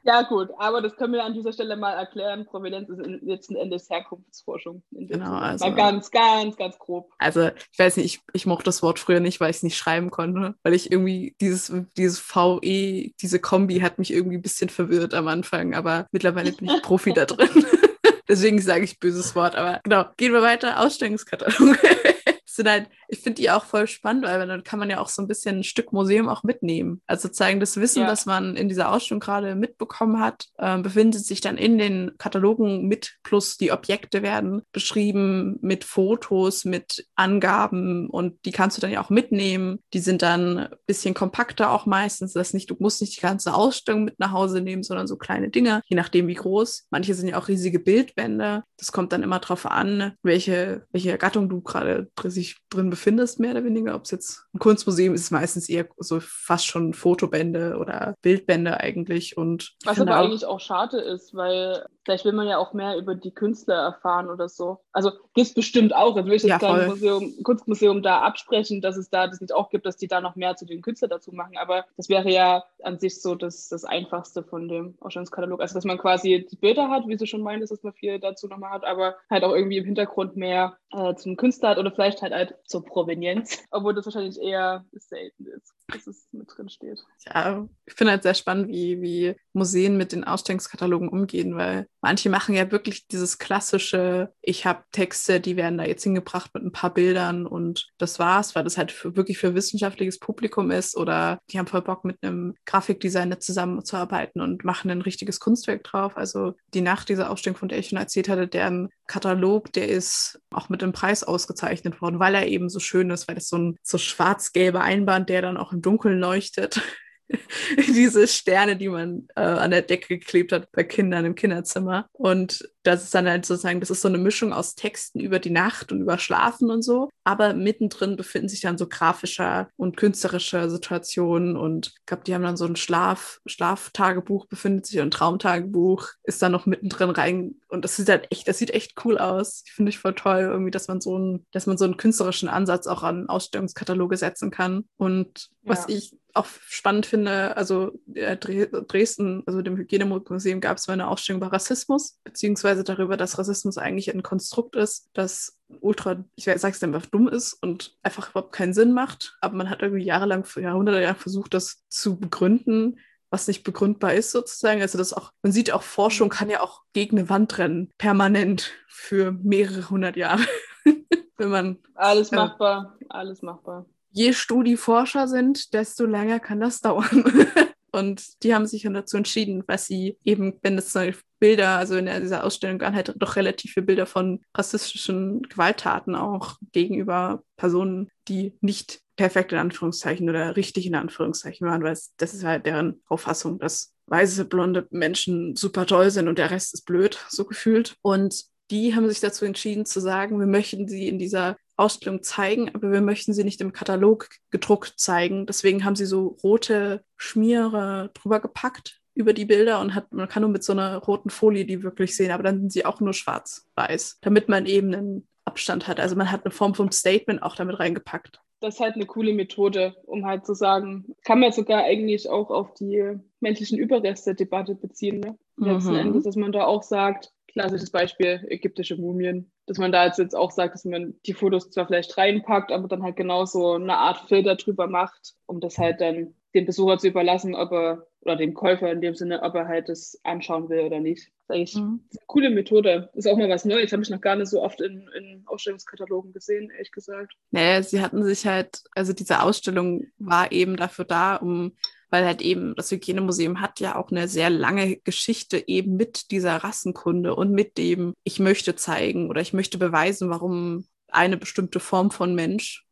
Ja, 0.10 0.24
gut, 0.24 0.50
aber 0.58 0.82
das 0.82 0.96
können 0.96 1.14
wir 1.14 1.24
an 1.24 1.36
dieser 1.36 1.54
Stelle 1.54 1.78
mal 1.78 1.94
erklären. 1.94 2.48
Provenienz 2.48 2.90
ist 2.90 3.00
letzten 3.22 3.56
Endes 3.56 3.92
Herkunftsforschung. 3.92 4.82
Genau, 4.90 5.34
also. 5.34 5.68
Mal 5.68 5.76
ganz, 5.76 6.10
ganz, 6.10 6.58
ganz 6.58 6.80
grob. 6.80 7.12
Also, 7.20 7.52
ich 7.72 7.78
weiß 7.78 7.98
nicht, 7.98 8.06
ich, 8.16 8.22
ich 8.34 8.48
mochte 8.48 8.64
das 8.64 8.82
Wort 8.82 8.98
früher 8.98 9.20
nicht, 9.20 9.40
weil 9.40 9.52
ich 9.52 9.58
es 9.58 9.64
nicht 9.64 9.78
schreiben 9.78 10.10
konnte, 10.10 10.56
weil 10.64 10.74
ich 10.74 10.92
irgendwie 10.92 11.36
dieses, 11.40 11.72
dieses 11.96 12.20
VE, 12.20 13.12
diese 13.22 13.40
Kombi 13.40 13.82
hat 13.82 14.00
mich 14.00 14.12
irgendwie 14.12 14.38
ein 14.38 14.42
bisschen 14.42 14.70
verwirrt 14.70 15.14
am 15.14 15.28
Anfang, 15.28 15.76
aber 15.76 16.08
mittlerweile 16.12 16.54
bin 16.54 16.70
ich 16.70 16.82
Profi 16.82 17.14
da 17.14 17.26
drin. 17.26 17.48
Deswegen 18.28 18.60
sage 18.60 18.86
ich 18.86 19.00
böses 19.00 19.36
Wort, 19.36 19.56
aber 19.56 19.80
genau, 19.84 20.06
gehen 20.18 20.34
wir 20.34 20.42
weiter. 20.42 20.80
Ausstellungskatalog. 20.80 21.78
sind 22.56 22.70
halt, 22.70 22.90
ich 23.08 23.20
finde 23.20 23.42
die 23.42 23.52
auch 23.52 23.66
voll 23.66 23.88
spannend, 23.88 24.26
weil 24.26 24.46
dann 24.48 24.64
kann 24.64 24.80
man 24.80 24.90
ja 24.90 25.00
auch 25.00 25.10
so 25.10 25.22
ein 25.22 25.28
bisschen 25.28 25.60
ein 25.60 25.64
Stück 25.64 25.94
Museum 25.94 26.30
auch 26.30 26.44
mitnehmen. 26.44 27.02
Also 27.08 27.30
zeigen, 27.30 27.60
das 27.60 27.78
Wissen, 27.78 28.02
ja. 28.02 28.08
das 28.08 28.26
man 28.26 28.56
in 28.56 28.70
dieser 28.70 28.92
Ausstellung 28.92 29.20
gerade 29.20 29.56
mitbekommen 29.56 30.20
hat, 30.20 30.48
äh, 30.58 30.78
befindet 30.80 31.26
sich 31.26 31.42
dann 31.42 31.58
in 31.58 31.78
den 31.78 32.12
Katalogen 32.18 32.88
mit, 32.88 33.18
plus 33.24 33.58
die 33.58 33.72
Objekte 33.72 34.22
werden 34.22 34.62
beschrieben 34.72 35.58
mit 35.62 35.84
Fotos, 35.84 36.66
mit 36.66 37.08
Angaben 37.16 38.10
und 38.10 38.46
die 38.46 38.52
kannst 38.52 38.78
du 38.78 38.82
dann 38.82 38.92
ja 38.92 39.02
auch 39.04 39.10
mitnehmen. 39.10 39.80
Die 39.94 40.00
sind 40.00 40.22
dann 40.22 40.58
ein 40.58 40.70
bisschen 40.86 41.14
kompakter 41.14 41.72
auch 41.72 41.86
meistens. 41.86 42.34
Das 42.34 42.54
nicht, 42.54 42.70
du 42.70 42.76
musst 42.80 43.02
nicht 43.02 43.18
die 43.18 43.22
ganze 43.22 43.54
Ausstellung 43.54 44.06
mit 44.06 44.20
nach 44.20 44.32
Hause 44.32 44.62
nehmen, 44.62 44.84
sondern 44.84 45.08
so 45.08 45.18
kleine 45.18 45.50
Dinge, 45.50 45.82
je 45.86 45.96
nachdem 45.96 46.28
wie 46.28 46.36
groß. 46.36 46.88
Manche 46.90 47.14
sind 47.14 47.28
ja 47.28 47.38
auch 47.38 47.48
riesige 47.48 47.80
Bildbände. 47.80 48.64
Das 48.78 48.92
kommt 48.92 49.12
dann 49.14 49.24
immer 49.24 49.40
drauf 49.40 49.66
an, 49.66 50.14
welche, 50.24 50.86
welche 50.92 51.18
Gattung 51.18 51.50
du 51.50 51.62
gerade 51.62 52.08
sich 52.26 52.49
dich 52.50 52.62
drin 52.70 52.90
befindest, 52.90 53.40
mehr 53.40 53.52
oder 53.52 53.64
weniger. 53.64 53.96
Ob 53.96 54.04
es 54.04 54.12
jetzt 54.12 54.46
ein 54.54 54.60
Kunstmuseum 54.60 55.14
ist, 55.14 55.22
ist 55.22 55.32
meistens 55.32 55.70
eher 55.70 55.88
so 55.98 56.20
fast 56.20 56.68
schon 56.68 56.94
Fotobände 56.94 57.78
oder 57.78 58.16
Bildbände 58.22 58.80
eigentlich. 58.80 59.38
Und 59.38 59.76
Was 59.86 60.00
aber 60.00 60.20
auch, 60.20 60.26
eigentlich 60.26 60.46
auch 60.46 60.60
schade 60.60 61.00
ist, 61.00 61.34
weil 61.34 61.86
vielleicht 62.04 62.26
will 62.26 62.34
man 62.34 62.48
ja 62.48 62.58
auch 62.58 62.74
mehr 62.74 62.98
über 62.98 63.16
die 63.16 63.32
Künstler 63.32 63.76
erfahren 63.76 64.30
oder 64.30 64.50
so. 64.50 64.80
Also 64.92 65.12
gibt 65.34 65.48
es 65.48 65.54
bestimmt 65.54 65.96
auch. 65.96 66.16
Also 66.16 66.28
will 66.28 66.36
ich 66.36 66.44
jetzt 66.44 66.50
ja, 66.50 66.58
kein 66.60 66.88
Museum, 66.88 67.34
Kunstmuseum 67.44 68.02
da 68.02 68.22
absprechen, 68.22 68.82
dass 68.82 68.98
es 68.98 69.10
da 69.10 69.28
das 69.28 69.42
nicht 69.42 69.54
auch 69.54 69.70
gibt, 69.70 69.86
dass 69.86 69.98
die 69.98 70.08
da 70.08 70.20
noch 70.22 70.36
mehr 70.36 70.56
zu 70.56 70.66
den 70.66 70.82
Künstlern 70.82 71.12
dazu 71.12 71.32
machen. 71.32 71.58
Aber 71.58 71.86
das 71.98 72.10
wäre 72.10 72.30
ja 72.32 72.64
an 72.84 73.00
sich 73.00 73.22
so 73.22 73.36
das, 73.36 73.70
das 73.70 73.86
Einfachste 73.86 74.44
von 74.44 74.68
dem 74.68 74.96
Ausstellungskatalog. 75.00 75.62
Also 75.62 75.76
dass 75.76 75.86
man 75.86 75.98
quasi 75.98 76.48
die 76.50 76.56
Bilder 76.56 76.90
hat, 76.90 77.08
wie 77.08 77.18
du 77.18 77.26
schon 77.26 77.42
meintest, 77.42 77.72
dass 77.72 77.84
man 77.84 77.94
viel 77.94 78.20
dazu 78.20 78.48
nochmal 78.48 78.72
hat, 78.72 78.86
aber 78.86 79.16
halt 79.30 79.44
auch 79.44 79.54
irgendwie 79.54 79.78
im 79.78 79.86
Hintergrund 79.86 80.36
mehr 80.36 80.78
äh, 80.92 81.14
zum 81.16 81.38
Künstler 81.38 81.70
hat 81.70 81.78
oder 81.78 81.92
vielleicht 81.92 82.22
halt, 82.22 82.29
halt 82.32 82.56
zur 82.66 82.84
Provenienz, 82.84 83.64
obwohl 83.72 83.94
das 83.94 84.06
wahrscheinlich 84.06 84.40
eher 84.40 84.86
selten 84.92 85.46
ist, 85.48 85.74
dass 85.90 86.08
es 86.08 86.28
mit 86.32 86.48
drin 86.56 86.70
steht. 86.70 87.04
Ja, 87.26 87.68
ich 87.86 87.94
finde 87.94 88.12
halt 88.12 88.24
sehr 88.24 88.34
spannend, 88.34 88.70
wie, 88.70 89.02
wie 89.02 89.36
Museen 89.54 89.98
mit 89.98 90.12
den 90.12 90.24
Ausstellungskatalogen 90.24 91.10
umgehen, 91.10 91.56
weil 91.56 91.88
manche 92.02 92.30
machen 92.30 92.56
ja 92.56 92.72
wirklich 92.72 93.08
dieses 93.08 93.38
klassische, 93.38 94.34
ich 94.42 94.66
habe 94.66 94.84
Texte, 94.92 95.40
die 95.40 95.58
werden 95.58 95.78
da 95.78 95.86
jetzt 95.86 96.04
hingebracht 96.04 96.52
mit 96.54 96.64
ein 96.64 96.72
paar 96.72 96.94
Bildern 96.94 97.46
und 97.46 97.90
das 97.98 98.20
war's, 98.20 98.56
weil 98.56 98.64
das 98.64 98.78
halt 98.78 98.92
für, 98.92 99.16
wirklich 99.16 99.38
für 99.38 99.56
wissenschaftliches 99.56 100.20
Publikum 100.20 100.72
ist 100.72 100.96
oder 100.96 101.40
die 101.52 101.60
haben 101.60 101.68
voll 101.68 101.82
Bock 101.82 102.06
mit 102.06 102.18
einem 102.22 102.56
Grafikdesigner 102.66 103.40
zusammenzuarbeiten 103.40 104.42
und 104.42 104.64
machen 104.64 104.92
ein 104.92 105.02
richtiges 105.02 105.40
Kunstwerk 105.40 105.84
drauf. 105.84 106.18
Also 106.18 106.54
die 106.74 106.82
Nacht 106.82 107.10
dieser 107.10 107.30
Ausstellung, 107.30 107.58
von 107.58 107.70
der 107.70 107.80
ich 107.80 107.90
schon 107.90 108.00
erzählt 108.00 108.30
hatte, 108.30 108.48
deren 108.48 108.90
Katalog, 109.08 109.74
der 109.74 109.90
ist 109.90 110.40
auch 110.52 110.70
mit 110.70 110.82
dem 110.82 110.94
Preis 110.94 111.24
ausgezeichnet 111.24 112.02
worden, 112.02 112.20
weil 112.20 112.36
er 112.36 112.48
eben 112.48 112.70
so 112.70 112.80
schön 112.80 113.10
ist, 113.10 113.28
weil 113.28 113.36
das 113.36 113.50
so 113.50 113.58
ein 113.58 113.78
so 113.84 113.98
schwarz-gelber 113.98 114.82
Einband, 114.82 115.30
der 115.30 115.42
dann 115.42 115.58
auch 115.58 115.74
im 115.74 115.79
Dunkeln 115.82 116.20
leuchtet. 116.20 116.82
diese 117.88 118.28
Sterne, 118.28 118.76
die 118.76 118.90
man 118.90 119.28
äh, 119.36 119.42
an 119.42 119.72
der 119.72 119.82
Decke 119.82 120.18
geklebt 120.18 120.52
hat 120.52 120.72
bei 120.72 120.84
Kindern 120.84 121.26
im 121.26 121.36
Kinderzimmer. 121.36 122.08
Und 122.12 122.68
das 122.84 123.04
ist 123.04 123.14
dann 123.14 123.28
halt 123.28 123.46
sozusagen, 123.46 123.80
das 123.80 123.92
ist 123.92 124.02
so 124.02 124.08
eine 124.08 124.18
Mischung 124.18 124.54
aus 124.54 124.76
Texten 124.76 125.20
über 125.20 125.40
die 125.40 125.52
Nacht 125.52 125.92
und 125.92 126.02
über 126.02 126.18
Schlafen 126.18 126.72
und 126.72 126.82
so. 126.82 127.10
Aber 127.24 127.54
mittendrin 127.54 128.16
befinden 128.16 128.50
sich 128.50 128.62
dann 128.62 128.78
so 128.78 128.88
grafische 128.88 129.68
und 129.76 129.98
künstlerische 129.98 130.70
Situationen. 130.70 131.56
Und 131.56 131.94
ich 132.00 132.06
glaube, 132.06 132.24
die 132.26 132.34
haben 132.34 132.44
dann 132.44 132.58
so 132.58 132.66
ein 132.66 132.76
Schlaf, 132.76 133.40
Schlaftagebuch 133.46 134.48
befindet 134.48 134.88
sich 134.88 135.00
und 135.00 135.08
ein 135.08 135.12
Traumtagebuch 135.12 136.08
ist 136.24 136.42
dann 136.42 136.52
noch 136.52 136.66
mittendrin 136.66 137.12
rein. 137.12 137.56
Und 137.68 137.86
das 137.86 137.96
sieht 137.96 138.10
halt 138.10 138.28
echt, 138.32 138.48
das 138.48 138.58
sieht 138.58 138.72
echt 138.72 138.94
cool 139.06 139.18
aus. 139.20 139.64
Finde 139.68 139.90
ich 139.90 140.00
voll 140.00 140.16
toll, 140.16 140.40
irgendwie, 140.40 140.72
dass 140.72 140.88
man 140.88 141.02
so 141.02 141.16
einen, 141.16 141.46
dass 141.52 141.68
man 141.68 141.78
so 141.78 141.86
einen 141.86 141.98
künstlerischen 141.98 142.50
Ansatz 142.50 142.88
auch 142.88 143.04
an 143.04 143.30
Ausstellungskataloge 143.30 144.18
setzen 144.18 144.50
kann. 144.50 144.86
Und 144.98 145.50
was 145.64 145.86
ja. 145.88 145.96
ich 145.98 146.18
auch 146.34 146.48
spannend 146.68 147.06
finde, 147.06 147.58
also 147.58 148.00
äh, 148.14 148.38
Dresden, 148.38 149.44
also 149.46 149.62
dem 149.62 149.78
Hygienemuseum 149.78 150.62
gab 150.62 150.78
es 150.78 150.88
mal 150.88 150.94
eine 150.94 151.08
Ausstellung 151.08 151.42
über 151.42 151.52
Rassismus, 151.52 152.20
beziehungsweise 152.24 152.84
darüber, 152.84 153.18
dass 153.18 153.38
Rassismus 153.38 153.78
eigentlich 153.78 154.14
ein 154.14 154.24
Konstrukt 154.24 154.76
ist, 154.76 155.10
das 155.14 155.58
ultra, 155.82 156.24
ich 156.36 156.46
sag's 156.46 156.84
einfach 156.84 157.06
dumm 157.06 157.28
ist 157.28 157.54
und 157.54 157.98
einfach 158.04 158.30
überhaupt 158.32 158.54
keinen 158.54 158.74
Sinn 158.74 158.94
macht. 158.94 159.38
Aber 159.42 159.56
man 159.56 159.70
hat 159.70 159.82
irgendwie 159.82 160.04
jahrelang, 160.04 160.46
Jahrhunderte 160.56 161.02
lang 161.02 161.16
versucht, 161.16 161.54
das 161.54 161.86
zu 161.90 162.20
begründen, 162.20 163.00
was 163.30 163.48
nicht 163.48 163.64
begründbar 163.64 164.14
ist 164.14 164.32
sozusagen. 164.32 164.82
Also 164.82 164.98
das 164.98 165.14
auch, 165.14 165.32
man 165.42 165.52
sieht 165.52 165.72
auch, 165.72 165.84
Forschung 165.84 166.30
kann 166.30 166.50
ja 166.50 166.62
auch 166.62 166.84
gegen 166.94 167.18
eine 167.18 167.30
Wand 167.30 167.58
rennen, 167.58 167.92
permanent 167.98 168.72
für 168.88 169.32
mehrere 169.32 169.90
hundert 169.90 170.16
Jahre. 170.16 170.44
Wenn 171.38 171.50
man 171.50 171.78
alles 171.96 172.32
machbar, 172.32 172.98
äh, 173.02 173.06
alles 173.10 173.42
machbar 173.42 173.86
je 174.12 174.34
Studieforscher 174.34 175.28
sind, 175.28 175.74
desto 175.74 176.06
länger 176.06 176.40
kann 176.40 176.60
das 176.60 176.82
dauern. 176.82 177.48
Und 177.92 178.44
die 178.44 178.54
haben 178.54 178.68
sich 178.68 178.84
dann 178.84 178.94
dazu 178.94 179.18
entschieden, 179.18 179.64
weil 179.68 179.80
sie 179.80 180.18
eben, 180.24 180.60
wenn 180.62 180.78
es 180.78 180.96
Bilder, 181.40 181.78
also 181.78 181.96
in 181.96 182.06
dieser 182.06 182.44
Ausstellung 182.44 182.80
waren 182.82 182.96
halt 182.96 183.14
doch 183.18 183.36
relativ 183.36 183.74
viele 183.74 183.86
Bilder 183.86 184.06
von 184.06 184.42
rassistischen 184.56 185.42
Gewalttaten 185.44 186.16
auch 186.16 186.58
gegenüber 186.72 187.44
Personen, 187.56 188.12
die 188.28 188.54
nicht 188.62 189.02
perfekt 189.16 189.52
in 189.52 189.58
Anführungszeichen 189.58 190.30
oder 190.30 190.56
richtig 190.56 190.86
in 190.86 190.96
Anführungszeichen 190.96 191.68
waren, 191.68 191.84
weil 191.84 191.98
das 192.18 192.34
ist 192.34 192.44
halt 192.44 192.66
deren 192.66 193.02
Auffassung, 193.08 193.60
dass 193.60 193.94
weiße, 194.08 194.46
blonde 194.46 194.88
Menschen 194.92 195.56
super 195.56 195.86
toll 195.86 196.12
sind 196.12 196.28
und 196.28 196.38
der 196.38 196.52
Rest 196.52 196.74
ist 196.74 196.86
blöd, 196.86 197.20
so 197.30 197.46
gefühlt. 197.46 197.96
Und 198.02 198.46
die 198.72 198.96
haben 198.96 199.08
sich 199.08 199.20
dazu 199.20 199.46
entschieden 199.46 199.86
zu 199.86 200.00
sagen, 200.00 200.40
wir 200.40 200.48
möchten 200.48 200.88
sie 200.88 201.08
in 201.08 201.20
dieser 201.20 201.58
Ausstellung 201.80 202.24
zeigen, 202.24 202.70
aber 202.74 202.92
wir 202.92 203.02
möchten 203.02 203.34
sie 203.34 203.44
nicht 203.44 203.62
im 203.62 203.74
Katalog 203.74 204.30
gedruckt 204.52 204.94
zeigen. 204.98 205.46
Deswegen 205.46 205.86
haben 205.86 205.96
sie 205.96 206.06
so 206.06 206.38
rote 206.44 207.04
Schmiere 207.16 208.12
drüber 208.14 208.40
gepackt 208.40 209.00
über 209.14 209.34
die 209.34 209.46
Bilder 209.46 209.82
und 209.82 209.96
hat, 209.96 210.14
man 210.14 210.30
kann 210.30 210.42
nur 210.42 210.52
mit 210.52 210.64
so 210.64 210.72
einer 210.72 210.98
roten 210.98 211.30
Folie 211.30 211.66
die 211.66 211.84
wirklich 211.84 212.16
sehen, 212.16 212.32
aber 212.32 212.44
dann 212.44 212.60
sind 212.60 212.72
sie 212.72 212.86
auch 212.86 213.02
nur 213.02 213.14
schwarz-weiß, 213.14 214.20
damit 214.22 214.48
man 214.48 214.66
eben 214.66 214.94
einen 214.94 215.28
Abstand 215.46 215.88
hat. 215.88 216.00
Also 216.00 216.16
man 216.16 216.32
hat 216.32 216.46
eine 216.46 216.52
Form 216.52 216.76
von 216.76 216.92
Statement 216.92 217.44
auch 217.44 217.56
damit 217.56 217.80
reingepackt. 217.80 218.40
Das 218.62 218.76
ist 218.76 218.82
halt 218.82 218.96
eine 218.96 219.06
coole 219.06 219.34
Methode, 219.34 219.96
um 220.06 220.26
halt 220.26 220.46
zu 220.46 220.54
sagen, 220.54 221.16
kann 221.24 221.40
man 221.40 221.52
sogar 221.52 221.84
eigentlich 221.84 222.30
auch 222.30 222.50
auf 222.50 222.74
die 222.74 223.18
menschlichen 223.40 223.78
Überreste-Debatte 223.78 224.76
beziehen. 224.76 225.22
Ne? 225.22 225.38
Letzten 225.58 225.92
mhm. 225.92 226.00
Endes, 226.00 226.24
dass 226.26 226.36
man 226.36 226.52
da 226.52 226.66
auch 226.66 226.84
sagt, 226.84 227.32
klassisches 227.52 227.92
Beispiel, 227.92 228.46
ägyptische 228.50 228.96
Mumien. 228.96 229.52
Dass 229.66 229.78
man 229.78 229.92
da 229.92 230.06
jetzt 230.06 230.36
auch 230.36 230.52
sagt, 230.52 230.74
dass 230.74 230.86
man 230.86 231.16
die 231.26 231.34
Fotos 231.34 231.70
zwar 231.70 231.88
vielleicht 231.88 232.18
reinpackt, 232.18 232.72
aber 232.72 232.88
dann 232.88 233.04
halt 233.04 233.16
genauso 233.16 233.74
eine 233.74 233.98
Art 233.98 234.28
Filter 234.28 234.56
drüber 234.56 234.88
macht, 234.88 235.36
um 235.46 235.60
das 235.60 235.78
halt 235.78 236.02
dann 236.02 236.34
dem 236.56 236.66
Besucher 236.66 236.98
zu 236.98 237.08
überlassen, 237.08 237.54
ob 237.56 237.72
er, 237.72 238.08
oder 238.22 238.36
dem 238.36 238.54
Käufer 238.54 238.92
in 238.92 239.02
dem 239.02 239.16
Sinne, 239.16 239.44
ob 239.44 239.56
er 239.56 239.68
halt 239.68 239.88
das 239.88 240.20
anschauen 240.24 240.70
will 240.70 240.80
oder 240.80 241.00
nicht. 241.00 241.28
Das 241.28 241.34
ist 241.44 241.56
eigentlich 241.56 241.76
mhm. 241.76 242.04
eine 242.12 242.26
coole 242.28 242.50
Methode. 242.50 243.10
Ist 243.14 243.28
auch 243.28 243.38
mal 243.38 243.50
was 243.50 243.66
Neues. 243.66 243.92
Habe 243.92 244.04
ich 244.04 244.10
noch 244.10 244.22
gar 244.22 244.36
nicht 244.36 244.50
so 244.50 244.62
oft 244.62 244.82
in, 244.82 245.08
in 245.18 245.44
Ausstellungskatalogen 245.46 246.34
gesehen, 246.34 246.70
ehrlich 246.72 246.92
gesagt. 246.92 247.34
Naja, 247.52 247.84
sie 247.84 248.02
hatten 248.02 248.24
sich 248.24 248.46
halt, 248.46 248.82
also 248.94 249.14
diese 249.14 249.42
Ausstellung 249.42 250.08
war 250.18 250.52
eben 250.52 250.76
dafür 250.76 251.06
da, 251.06 251.36
um 251.36 251.74
weil 252.10 252.26
halt 252.26 252.42
eben 252.42 252.76
das 252.76 252.92
Hygienemuseum 252.92 253.62
hat 253.62 253.80
ja 253.80 253.96
auch 253.96 254.12
eine 254.12 254.28
sehr 254.28 254.50
lange 254.50 254.98
Geschichte 254.98 255.68
eben 255.68 255.96
mit 255.96 256.32
dieser 256.32 256.58
Rassenkunde 256.58 257.36
und 257.36 257.52
mit 257.52 257.78
dem, 257.78 258.14
ich 258.24 258.40
möchte 258.40 258.76
zeigen 258.76 259.30
oder 259.30 259.42
ich 259.42 259.54
möchte 259.54 259.78
beweisen, 259.78 260.30
warum 260.30 260.86
eine 261.12 261.38
bestimmte 261.38 261.80
Form 261.80 262.12
von 262.12 262.36
Mensch, 262.36 262.86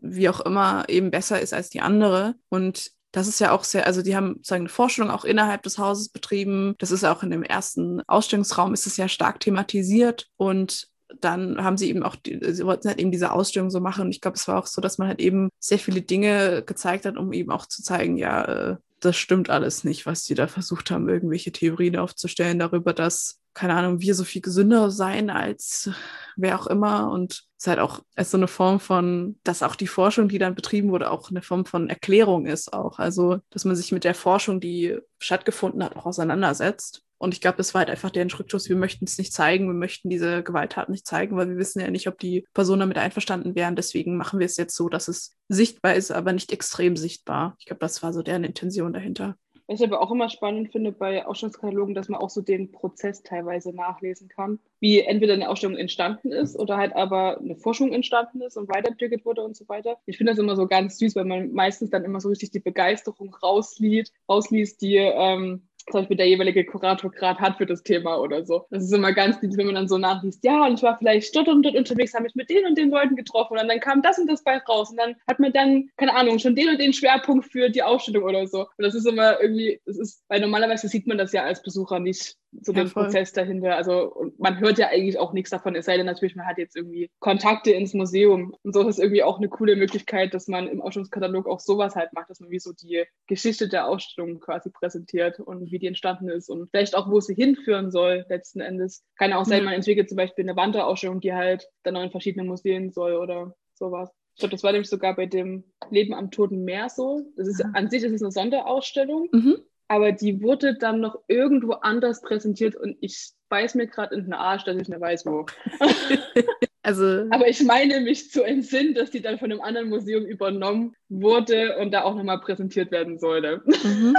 wie 0.00 0.28
auch 0.28 0.40
immer, 0.40 0.88
eben 0.88 1.10
besser 1.10 1.40
ist 1.40 1.54
als 1.54 1.70
die 1.70 1.80
andere. 1.80 2.34
Und 2.48 2.92
das 3.12 3.28
ist 3.28 3.40
ja 3.40 3.52
auch 3.52 3.64
sehr, 3.64 3.86
also 3.86 4.02
die 4.02 4.16
haben 4.16 4.36
sozusagen 4.36 4.62
eine 4.62 4.68
Forschung 4.68 5.10
auch 5.10 5.24
innerhalb 5.24 5.62
des 5.62 5.78
Hauses 5.78 6.08
betrieben. 6.08 6.74
Das 6.78 6.90
ist 6.90 7.04
auch 7.04 7.22
in 7.22 7.30
dem 7.30 7.42
ersten 7.42 8.00
Ausstellungsraum 8.08 8.72
ist 8.74 8.86
es 8.86 8.96
ja 8.96 9.08
stark 9.08 9.40
thematisiert 9.40 10.28
und 10.36 10.88
dann 11.20 11.62
haben 11.62 11.76
sie 11.76 11.88
eben 11.88 12.02
auch, 12.02 12.16
die, 12.16 12.38
sie 12.52 12.64
wollten 12.64 12.88
halt 12.88 12.98
eben 12.98 13.10
diese 13.10 13.32
Ausstellung 13.32 13.70
so 13.70 13.80
machen. 13.80 14.02
Und 14.02 14.10
ich 14.10 14.20
glaube, 14.20 14.36
es 14.36 14.48
war 14.48 14.58
auch 14.58 14.66
so, 14.66 14.80
dass 14.80 14.98
man 14.98 15.08
halt 15.08 15.20
eben 15.20 15.50
sehr 15.58 15.78
viele 15.78 16.02
Dinge 16.02 16.62
gezeigt 16.62 17.06
hat, 17.06 17.16
um 17.16 17.32
eben 17.32 17.50
auch 17.50 17.66
zu 17.66 17.82
zeigen, 17.82 18.16
ja, 18.16 18.44
äh, 18.44 18.76
das 19.04 19.16
stimmt 19.16 19.50
alles 19.50 19.84
nicht, 19.84 20.06
was 20.06 20.24
die 20.24 20.34
da 20.34 20.46
versucht 20.46 20.90
haben, 20.90 21.08
irgendwelche 21.08 21.52
Theorien 21.52 21.96
aufzustellen 21.96 22.58
darüber, 22.58 22.92
dass, 22.92 23.40
keine 23.52 23.74
Ahnung, 23.74 24.00
wir 24.00 24.14
so 24.14 24.24
viel 24.24 24.42
gesünder 24.42 24.90
seien 24.90 25.28
als 25.28 25.90
wer 26.36 26.58
auch 26.60 26.68
immer. 26.68 27.10
Und 27.10 27.32
es 27.32 27.64
ist 27.64 27.66
halt 27.66 27.80
auch 27.80 28.00
als 28.14 28.30
so 28.30 28.36
eine 28.36 28.48
Form 28.48 28.80
von, 28.80 29.38
dass 29.42 29.62
auch 29.62 29.74
die 29.74 29.88
Forschung, 29.88 30.28
die 30.28 30.38
dann 30.38 30.54
betrieben 30.54 30.90
wurde, 30.90 31.10
auch 31.10 31.30
eine 31.30 31.42
Form 31.42 31.66
von 31.66 31.88
Erklärung 31.88 32.46
ist 32.46 32.72
auch. 32.72 32.98
Also, 32.98 33.40
dass 33.50 33.64
man 33.64 33.76
sich 33.76 33.92
mit 33.92 34.04
der 34.04 34.14
Forschung, 34.14 34.60
die 34.60 34.98
stattgefunden 35.18 35.82
hat, 35.82 35.96
auch 35.96 36.06
auseinandersetzt. 36.06 37.02
Und 37.22 37.34
ich 37.34 37.40
glaube, 37.40 37.56
das 37.56 37.72
war 37.72 37.78
halt 37.78 37.90
einfach 37.90 38.10
der 38.10 38.26
Rückschluss, 38.26 38.68
wir 38.68 38.74
möchten 38.74 39.04
es 39.04 39.16
nicht 39.16 39.32
zeigen, 39.32 39.68
wir 39.68 39.74
möchten 39.74 40.10
diese 40.10 40.42
Gewalttaten 40.42 40.90
nicht 40.90 41.06
zeigen, 41.06 41.36
weil 41.36 41.48
wir 41.48 41.56
wissen 41.56 41.78
ja 41.78 41.88
nicht, 41.88 42.08
ob 42.08 42.18
die 42.18 42.44
Personen 42.52 42.80
damit 42.80 42.98
einverstanden 42.98 43.54
wären. 43.54 43.76
Deswegen 43.76 44.16
machen 44.16 44.40
wir 44.40 44.46
es 44.46 44.56
jetzt 44.56 44.74
so, 44.74 44.88
dass 44.88 45.06
es 45.06 45.36
sichtbar 45.46 45.94
ist, 45.94 46.10
aber 46.10 46.32
nicht 46.32 46.52
extrem 46.52 46.96
sichtbar. 46.96 47.54
Ich 47.60 47.66
glaube, 47.66 47.78
das 47.78 48.02
war 48.02 48.12
so 48.12 48.22
deren 48.22 48.42
Intention 48.42 48.92
dahinter. 48.92 49.36
Was 49.68 49.80
ich 49.80 49.86
aber 49.86 50.00
auch 50.00 50.10
immer 50.10 50.28
spannend 50.28 50.72
finde 50.72 50.92
bei 50.92 51.24
Ausstellungskatalogen, 51.24 51.94
dass 51.94 52.08
man 52.08 52.20
auch 52.20 52.28
so 52.28 52.42
den 52.42 52.72
Prozess 52.72 53.22
teilweise 53.22 53.72
nachlesen 53.72 54.28
kann, 54.28 54.58
wie 54.80 55.00
entweder 55.00 55.34
eine 55.34 55.48
Ausstellung 55.48 55.76
entstanden 55.76 56.32
ist 56.32 56.58
oder 56.58 56.76
halt 56.76 56.94
aber 56.94 57.38
eine 57.38 57.56
Forschung 57.56 57.92
entstanden 57.92 58.42
ist 58.42 58.56
und 58.56 58.68
weiterentwickelt 58.68 59.24
wurde 59.24 59.42
und 59.42 59.56
so 59.56 59.68
weiter. 59.68 59.96
Ich 60.06 60.18
finde 60.18 60.32
das 60.32 60.38
immer 60.38 60.56
so 60.56 60.66
ganz 60.66 60.98
süß, 60.98 61.14
weil 61.16 61.24
man 61.24 61.52
meistens 61.52 61.90
dann 61.90 62.04
immer 62.04 62.20
so 62.20 62.28
richtig 62.28 62.50
die 62.50 62.60
Begeisterung 62.60 63.34
rausliest, 63.34 64.12
rausliest 64.28 64.82
die 64.82 64.96
ähm, 64.96 65.68
zum 65.90 66.00
Beispiel 66.00 66.16
der 66.16 66.28
jeweilige 66.28 66.64
Kurator 66.64 67.10
gerade 67.10 67.40
hat 67.40 67.56
für 67.56 67.66
das 67.66 67.82
Thema 67.82 68.20
oder 68.20 68.44
so. 68.44 68.66
Das 68.70 68.84
ist 68.84 68.92
immer 68.92 69.12
ganz 69.12 69.40
lieb, 69.42 69.56
wenn 69.56 69.66
man 69.66 69.74
dann 69.74 69.88
so 69.88 69.98
nachliest, 69.98 70.44
ja, 70.44 70.66
und 70.66 70.74
ich 70.74 70.82
war 70.82 70.98
vielleicht 70.98 71.34
dort 71.34 71.48
und 71.48 71.62
dort 71.62 71.76
unterwegs, 71.76 72.14
habe 72.14 72.24
mich 72.24 72.34
mit 72.34 72.50
den 72.50 72.66
und 72.66 72.78
den 72.78 72.90
Leuten 72.90 73.16
getroffen 73.16 73.58
und 73.58 73.68
dann 73.68 73.80
kam 73.80 74.02
das 74.02 74.18
und 74.18 74.28
das 74.30 74.44
bei 74.44 74.58
raus 74.58 74.90
und 74.90 74.96
dann 74.96 75.16
hat 75.28 75.38
man 75.38 75.52
dann, 75.52 75.88
keine 75.96 76.14
Ahnung, 76.14 76.38
schon 76.38 76.54
den 76.54 76.68
und 76.68 76.80
den 76.80 76.92
Schwerpunkt 76.92 77.50
für 77.50 77.68
die 77.70 77.82
Ausstellung 77.82 78.24
oder 78.24 78.46
so. 78.46 78.60
Und 78.60 78.84
das 78.84 78.94
ist 78.94 79.06
immer 79.06 79.40
irgendwie, 79.40 79.80
das 79.86 79.98
ist, 79.98 80.24
weil 80.28 80.40
normalerweise 80.40 80.88
sieht 80.88 81.06
man 81.06 81.18
das 81.18 81.32
ja 81.32 81.44
als 81.44 81.62
Besucher 81.62 81.98
nicht 81.98 82.36
so 82.60 82.72
ja, 82.72 82.82
den 82.82 82.88
voll. 82.88 83.04
Prozess 83.04 83.32
dahinter. 83.32 83.76
Also 83.76 84.32
man 84.38 84.60
hört 84.60 84.78
ja 84.78 84.88
eigentlich 84.88 85.18
auch 85.18 85.32
nichts 85.32 85.50
davon, 85.50 85.74
es 85.74 85.86
sei 85.86 85.96
denn 85.96 86.06
natürlich, 86.06 86.36
man 86.36 86.46
hat 86.46 86.58
jetzt 86.58 86.76
irgendwie 86.76 87.10
Kontakte 87.18 87.70
ins 87.70 87.94
Museum. 87.94 88.54
Und 88.62 88.74
so 88.74 88.82
ist 88.82 88.96
es 88.96 88.98
irgendwie 88.98 89.22
auch 89.22 89.38
eine 89.38 89.48
coole 89.48 89.76
Möglichkeit, 89.76 90.34
dass 90.34 90.48
man 90.48 90.68
im 90.68 90.82
Ausstellungskatalog 90.82 91.48
auch 91.48 91.60
sowas 91.60 91.96
halt 91.96 92.12
macht, 92.12 92.30
dass 92.30 92.40
man 92.40 92.50
wie 92.50 92.58
so 92.58 92.72
die 92.72 93.04
Geschichte 93.26 93.68
der 93.68 93.88
Ausstellung 93.88 94.40
quasi 94.40 94.70
präsentiert 94.70 95.40
und 95.40 95.70
wie 95.72 95.78
die 95.78 95.86
entstanden 95.86 96.28
ist 96.28 96.48
und 96.48 96.70
vielleicht 96.70 96.94
auch, 96.94 97.10
wo 97.10 97.20
sie 97.20 97.34
hinführen 97.34 97.90
soll, 97.90 98.24
letzten 98.28 98.60
Endes. 98.60 99.04
Kann 99.16 99.30
ja 99.30 99.38
auch 99.38 99.44
sein, 99.44 99.60
mhm. 99.60 99.64
man 99.66 99.74
entwickelt 99.74 100.08
zum 100.08 100.16
Beispiel 100.16 100.44
eine 100.44 100.56
Wanderausstellung, 100.56 101.20
die 101.20 101.34
halt 101.34 101.68
dann 101.82 101.94
noch 101.94 102.02
in 102.02 102.10
verschiedene 102.10 102.44
Museen 102.44 102.92
soll 102.92 103.14
oder 103.14 103.54
sowas. 103.74 104.10
Ich 104.34 104.40
glaube, 104.40 104.52
das 104.52 104.62
war 104.62 104.72
nämlich 104.72 104.88
sogar 104.88 105.14
bei 105.14 105.26
dem 105.26 105.64
Leben 105.90 106.14
am 106.14 106.30
Toten 106.30 106.64
Meer 106.64 106.88
so. 106.88 107.32
Das 107.36 107.48
ist 107.48 107.62
an 107.74 107.90
sich 107.90 108.02
ist 108.02 108.12
es 108.12 108.22
eine 108.22 108.30
Sonderausstellung, 108.30 109.28
mhm. 109.32 109.58
aber 109.88 110.12
die 110.12 110.42
wurde 110.42 110.76
dann 110.78 111.00
noch 111.00 111.18
irgendwo 111.28 111.72
anders 111.72 112.22
präsentiert 112.22 112.76
und 112.76 112.96
ich 113.00 113.32
beiß 113.48 113.74
mir 113.74 113.86
gerade 113.86 114.14
in 114.14 114.24
den 114.24 114.32
Arsch, 114.32 114.64
dass 114.64 114.80
ich 114.80 114.88
nicht 114.88 115.00
weiß, 115.00 115.26
wo. 115.26 115.44
also, 116.82 117.26
aber 117.30 117.48
ich 117.48 117.62
meine 117.62 118.00
mich 118.00 118.30
zu 118.30 118.42
entsinnen, 118.42 118.94
dass 118.94 119.10
die 119.10 119.20
dann 119.20 119.38
von 119.38 119.52
einem 119.52 119.60
anderen 119.60 119.90
Museum 119.90 120.24
übernommen 120.24 120.94
wurde 121.10 121.76
und 121.78 121.92
da 121.92 122.04
auch 122.04 122.14
nochmal 122.14 122.40
präsentiert 122.40 122.90
werden 122.90 123.18
sollte. 123.18 123.62
Mhm. 123.66 124.16